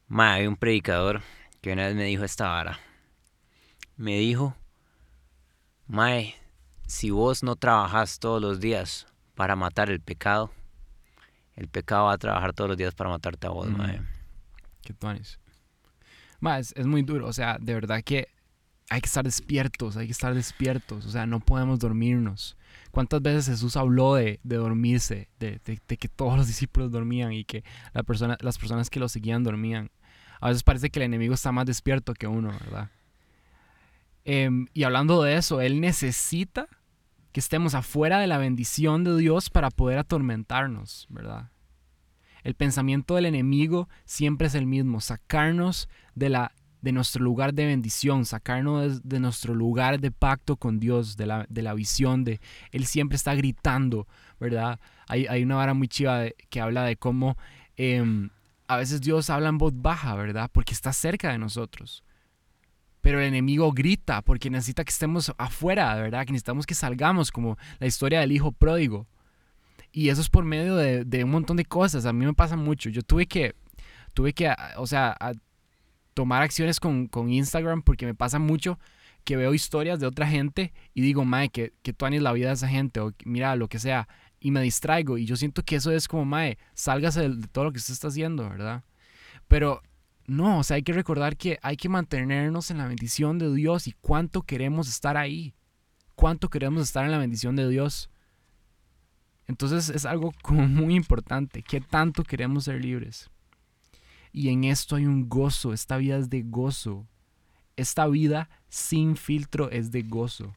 Ma, 0.07 0.33
hay 0.33 0.47
un 0.47 0.55
predicador 0.55 1.21
que 1.61 1.73
una 1.73 1.87
vez 1.87 1.95
me 1.95 2.05
dijo 2.05 2.23
esta 2.23 2.47
vara. 2.47 2.79
Me 3.97 4.17
dijo, 4.17 4.55
Mae, 5.87 6.35
si 6.87 7.09
vos 7.09 7.43
no 7.43 7.55
trabajas 7.55 8.19
todos 8.19 8.41
los 8.41 8.59
días 8.59 9.07
para 9.33 9.55
matar 9.55 9.89
el 9.89 9.99
pecado, 9.99 10.51
el 11.55 11.67
pecado 11.67 12.05
va 12.05 12.13
a 12.13 12.17
trabajar 12.17 12.53
todos 12.53 12.69
los 12.69 12.77
días 12.77 12.93
para 12.93 13.09
matarte 13.09 13.47
a 13.47 13.51
vos, 13.51 13.69
Mae. 13.69 14.01
Qué 14.81 14.93
tuanis. 14.93 15.39
Mae, 16.39 16.59
es, 16.59 16.73
es, 16.75 16.85
muy 16.85 17.01
duro. 17.01 17.27
O 17.27 17.33
sea, 17.33 17.57
de 17.59 17.73
verdad 17.73 18.01
que 18.03 18.27
hay 18.89 19.01
que 19.01 19.07
estar 19.07 19.23
despiertos, 19.23 19.97
hay 19.97 20.05
que 20.05 20.11
estar 20.11 20.33
despiertos, 20.33 21.05
o 21.05 21.09
sea, 21.09 21.25
no 21.25 21.39
podemos 21.39 21.79
dormirnos. 21.79 22.55
¿Cuántas 22.91 23.21
veces 23.21 23.47
Jesús 23.47 23.75
habló 23.77 24.15
de, 24.15 24.39
dormirse, 24.43 25.27
de, 25.39 25.59
que 25.59 26.07
todos 26.07 26.37
los 26.37 26.47
discípulos 26.47 26.91
dormían 26.91 27.33
y 27.33 27.45
que 27.45 27.63
la 27.93 28.03
persona, 28.03 28.37
las 28.41 28.57
personas 28.57 28.89
que 28.89 28.99
lo 28.99 29.09
seguían 29.09 29.43
dormían? 29.43 29.89
A 30.39 30.49
veces 30.49 30.63
parece 30.63 30.89
que 30.89 30.99
el 30.99 31.05
enemigo 31.05 31.33
está 31.33 31.51
más 31.51 31.65
despierto 31.65 32.13
que 32.13 32.27
uno, 32.27 32.51
¿verdad? 32.51 32.91
Em, 34.23 34.67
y 34.73 34.83
hablando 34.83 35.21
de 35.23 35.35
eso, 35.35 35.61
Él 35.61 35.81
necesita 35.81 36.67
que 37.35 37.41
estemos 37.41 37.75
afuera 37.75 38.19
de 38.19 38.27
la 38.27 38.37
bendición 38.37 39.03
de 39.03 39.17
Dios 39.17 39.49
para 39.49 39.69
poder 39.69 39.97
atormentarnos, 39.97 41.05
¿verdad? 41.09 41.51
El 42.45 42.55
pensamiento 42.55 43.15
del 43.15 43.25
enemigo 43.25 43.89
siempre 44.05 44.47
es 44.47 44.55
el 44.55 44.65
mismo, 44.65 45.01
sacarnos 45.01 45.89
de 46.13 46.29
la 46.29 46.53
de 46.81 46.93
nuestro 46.93 47.21
lugar 47.21 47.53
de 47.53 47.65
bendición, 47.65 48.23
sacarnos 48.23 49.03
de, 49.03 49.19
nuestro 49.19 49.53
lugar 49.53 49.99
de 49.99 50.11
pacto 50.11 50.55
con 50.55 50.79
Dios, 50.79 51.17
de 51.17 51.25
la, 51.25 51.45
de 51.49 51.61
la, 51.61 51.73
visión 51.73 52.23
de 52.23 52.39
Él 52.71 52.85
siempre 52.85 53.17
está 53.17 53.35
gritando, 53.35 54.07
¿verdad? 54.39 54.79
Hay, 55.09 55.27
hay 55.27 55.43
una 55.43 55.57
vara 55.57 55.73
muy 55.73 55.89
chiva 55.89 56.27
que 56.49 56.61
habla 56.61 56.85
de 56.85 56.95
cómo 56.95 57.35
em, 57.75 58.29
a 58.69 58.77
veces 58.77 59.01
Dios 59.01 59.29
habla 59.29 59.49
en 59.49 59.57
voz 59.57 59.73
baja, 59.75 60.15
¿verdad? 60.15 60.49
Porque 60.53 60.73
está 60.73 60.93
cerca 60.93 61.33
de 61.33 61.37
nosotros. 61.37 62.04
Pero 63.05 63.19
el 63.19 63.27
enemigo 63.27 63.71
grita 63.71 64.23
porque 64.23 64.49
necesita 64.49 64.83
que 64.83 64.89
estemos 64.89 65.31
afuera, 65.37 65.93
¿verdad? 65.93 66.25
Que 66.25 66.31
necesitamos 66.31 66.65
que 66.65 66.73
salgamos, 66.73 67.31
como 67.31 67.55
la 67.77 67.85
historia 67.85 68.19
del 68.19 68.31
hijo 68.31 68.51
pródigo. 68.51 69.05
Y 69.91 70.09
eso 70.09 70.21
es 70.21 70.29
por 70.29 70.43
medio 70.43 70.75
de, 70.75 71.05
de 71.05 71.23
un 71.23 71.29
montón 71.29 71.55
de 71.55 71.65
cosas. 71.65 72.07
A 72.07 72.13
mí 72.13 72.25
me 72.25 72.33
pasa 72.33 72.57
mucho. 72.57 72.89
Yo 72.89 73.03
tuve 73.03 73.27
que, 73.27 73.53
tuve 74.15 74.33
que, 74.33 74.51
o 74.77 74.87
sea, 74.87 75.15
tomar 76.15 76.41
acciones 76.41 76.79
con, 76.79 77.07
Instagram 77.29 77.83
porque 77.83 78.07
me 78.07 78.15
pasa 78.15 78.39
mucho 78.39 78.79
que 79.23 79.35
veo 79.35 79.53
historias 79.53 79.99
de 79.99 80.07
otra 80.07 80.25
gente 80.25 80.73
y 80.95 81.01
digo, 81.01 81.25
mae, 81.25 81.49
que, 81.49 81.73
que 81.83 81.93
tú 81.93 82.07
la 82.09 82.33
vida 82.33 82.47
de 82.47 82.53
esa 82.55 82.67
gente 82.67 83.01
o 83.01 83.13
mira, 83.23 83.55
lo 83.55 83.67
que 83.67 83.77
sea, 83.77 84.07
y 84.39 84.49
me 84.49 84.63
distraigo 84.63 85.19
y 85.19 85.27
yo 85.27 85.35
siento 85.35 85.61
que 85.61 85.75
eso 85.75 85.91
es 85.91 86.07
como, 86.07 86.25
mae, 86.25 86.57
sálgase 86.73 87.29
de, 87.29 87.47
todo 87.49 87.65
lo 87.65 87.71
que 87.71 87.77
usted 87.77 87.93
está 87.93 88.07
haciendo, 88.07 88.49
¿verdad? 88.49 88.83
Pero 89.47 89.83
no, 90.27 90.59
o 90.59 90.63
sea, 90.63 90.75
hay 90.75 90.83
que 90.83 90.93
recordar 90.93 91.37
que 91.37 91.59
hay 91.61 91.77
que 91.77 91.89
mantenernos 91.89 92.71
en 92.71 92.79
la 92.79 92.87
bendición 92.87 93.37
de 93.37 93.53
Dios 93.53 93.87
y 93.87 93.93
cuánto 93.93 94.41
queremos 94.41 94.87
estar 94.87 95.17
ahí, 95.17 95.53
cuánto 96.15 96.49
queremos 96.49 96.83
estar 96.83 97.05
en 97.05 97.11
la 97.11 97.17
bendición 97.17 97.55
de 97.55 97.69
Dios. 97.69 98.09
Entonces 99.47 99.89
es 99.89 100.05
algo 100.05 100.31
como 100.41 100.67
muy 100.67 100.95
importante, 100.95 101.61
qué 101.61 101.81
tanto 101.81 102.23
queremos 102.23 102.65
ser 102.65 102.81
libres. 102.83 103.29
Y 104.31 104.49
en 104.49 104.65
esto 104.65 104.97
hay 104.97 105.05
un 105.05 105.29
gozo, 105.29 105.71
esta 105.71 105.95
vida 105.95 106.17
es 106.17 106.29
de 106.29 106.41
gozo. 106.41 107.07
Esta 107.77 108.07
vida 108.07 108.49
sin 108.67 109.15
filtro 109.15 109.69
es 109.69 109.91
de 109.91 110.01
gozo. 110.01 110.53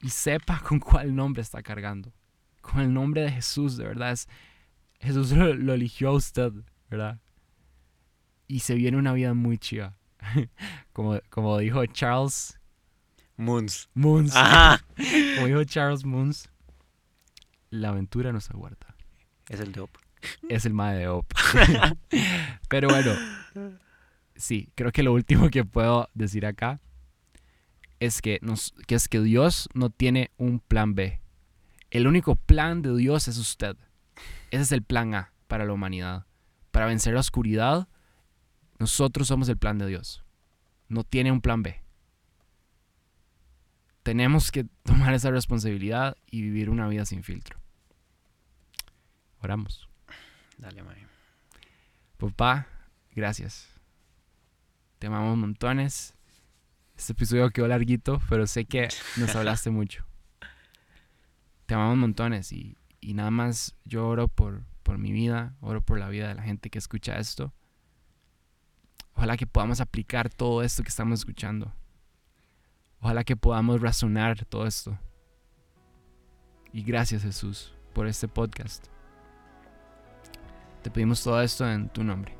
Y 0.00 0.10
sepa 0.10 0.60
con 0.60 0.78
cuál 0.78 1.14
nombre 1.14 1.42
está 1.42 1.62
cargando. 1.62 2.12
Con 2.60 2.80
el 2.80 2.92
nombre 2.92 3.22
de 3.22 3.32
Jesús, 3.32 3.76
de 3.76 3.84
verdad. 3.84 4.12
Es, 4.12 4.28
Jesús 5.00 5.32
lo, 5.32 5.74
eligió 5.74 6.10
a 6.10 6.12
usted, 6.12 6.52
¿verdad? 6.88 7.18
Y 8.52 8.58
se 8.58 8.74
viene 8.74 8.98
una 8.98 9.14
vida 9.14 9.32
muy 9.32 9.56
chiva. 9.56 9.96
como, 10.92 11.18
como 11.30 11.56
dijo 11.56 11.86
Charles 11.86 12.60
Moons. 13.38 13.88
Moons. 13.94 14.36
Ajá. 14.36 14.84
como 15.36 15.46
dijo 15.46 15.64
Charles 15.64 16.04
Moons, 16.04 16.50
la 17.70 17.88
aventura 17.88 18.30
nos 18.30 18.50
aguarda. 18.50 18.94
Es 19.48 19.58
el 19.58 19.72
de 19.72 19.86
es 20.50 20.66
el 20.66 20.74
mae 20.74 20.98
de 20.98 21.08
Op. 21.08 21.24
Pero 22.68 22.88
bueno, 22.90 23.12
sí, 24.36 24.68
creo 24.74 24.92
que 24.92 25.02
lo 25.02 25.14
último 25.14 25.48
que 25.48 25.64
puedo 25.64 26.10
decir 26.12 26.44
acá 26.44 26.78
es 28.00 28.20
que, 28.20 28.38
nos, 28.42 28.74
que 28.86 28.96
es 28.96 29.08
que 29.08 29.22
Dios 29.22 29.70
no 29.72 29.88
tiene 29.88 30.30
un 30.36 30.60
plan 30.60 30.94
B. 30.94 31.22
El 31.90 32.06
único 32.06 32.36
plan 32.36 32.82
de 32.82 32.94
Dios 32.94 33.28
es 33.28 33.38
usted. 33.38 33.78
Ese 34.50 34.62
es 34.62 34.72
el 34.72 34.82
plan 34.82 35.14
A 35.14 35.32
para 35.48 35.64
la 35.64 35.72
humanidad. 35.72 36.26
Para 36.70 36.84
vencer 36.84 37.14
la 37.14 37.20
oscuridad, 37.20 37.88
nosotros 38.82 39.28
somos 39.28 39.48
el 39.48 39.56
plan 39.56 39.78
de 39.78 39.86
Dios. 39.86 40.24
No 40.88 41.04
tiene 41.04 41.30
un 41.30 41.40
plan 41.40 41.62
B. 41.62 41.80
Tenemos 44.02 44.50
que 44.50 44.64
tomar 44.82 45.14
esa 45.14 45.30
responsabilidad 45.30 46.16
y 46.32 46.42
vivir 46.42 46.68
una 46.68 46.88
vida 46.88 47.04
sin 47.06 47.22
filtro. 47.22 47.60
Oramos. 49.38 49.88
Dale, 50.58 50.82
Mae. 50.82 51.06
Papá, 52.16 52.66
gracias. 53.14 53.68
Te 54.98 55.06
amamos 55.06 55.38
montones. 55.38 56.16
Este 56.96 57.12
episodio 57.12 57.50
quedó 57.50 57.68
larguito, 57.68 58.20
pero 58.28 58.48
sé 58.48 58.64
que 58.64 58.88
nos 59.16 59.36
hablaste 59.36 59.70
mucho. 59.78 60.04
Te 61.66 61.74
amamos 61.74 61.98
montones 61.98 62.50
y, 62.50 62.76
y 63.00 63.14
nada 63.14 63.30
más 63.30 63.76
yo 63.84 64.08
oro 64.08 64.26
por, 64.26 64.64
por 64.82 64.98
mi 64.98 65.12
vida, 65.12 65.54
oro 65.60 65.82
por 65.82 66.00
la 66.00 66.08
vida 66.08 66.26
de 66.26 66.34
la 66.34 66.42
gente 66.42 66.68
que 66.68 66.80
escucha 66.80 67.20
esto. 67.20 67.54
Ojalá 69.14 69.36
que 69.36 69.46
podamos 69.46 69.80
aplicar 69.80 70.28
todo 70.28 70.62
esto 70.62 70.82
que 70.82 70.88
estamos 70.88 71.20
escuchando. 71.20 71.72
Ojalá 73.00 73.24
que 73.24 73.36
podamos 73.36 73.80
razonar 73.80 74.44
todo 74.44 74.66
esto. 74.66 74.98
Y 76.72 76.82
gracias 76.82 77.22
Jesús 77.22 77.74
por 77.92 78.06
este 78.06 78.28
podcast. 78.28 78.86
Te 80.82 80.90
pedimos 80.90 81.22
todo 81.22 81.40
esto 81.42 81.68
en 81.70 81.88
tu 81.88 82.02
nombre. 82.02 82.34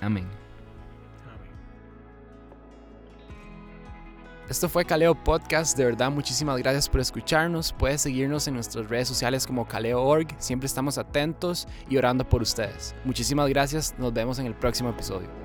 Amén. 0.00 0.28
Esto 4.48 4.68
fue 4.68 4.84
Caleo 4.84 5.14
Podcast. 5.14 5.76
De 5.76 5.86
verdad, 5.86 6.10
muchísimas 6.10 6.58
gracias 6.58 6.88
por 6.88 7.00
escucharnos. 7.00 7.72
Puedes 7.72 8.02
seguirnos 8.02 8.46
en 8.46 8.54
nuestras 8.54 8.88
redes 8.88 9.08
sociales 9.08 9.46
como 9.46 9.66
Caleo.org. 9.66 10.28
Siempre 10.38 10.66
estamos 10.66 10.98
atentos 10.98 11.66
y 11.88 11.96
orando 11.96 12.28
por 12.28 12.42
ustedes. 12.42 12.94
Muchísimas 13.04 13.48
gracias. 13.48 13.94
Nos 13.98 14.12
vemos 14.12 14.38
en 14.38 14.46
el 14.46 14.54
próximo 14.54 14.90
episodio. 14.90 15.43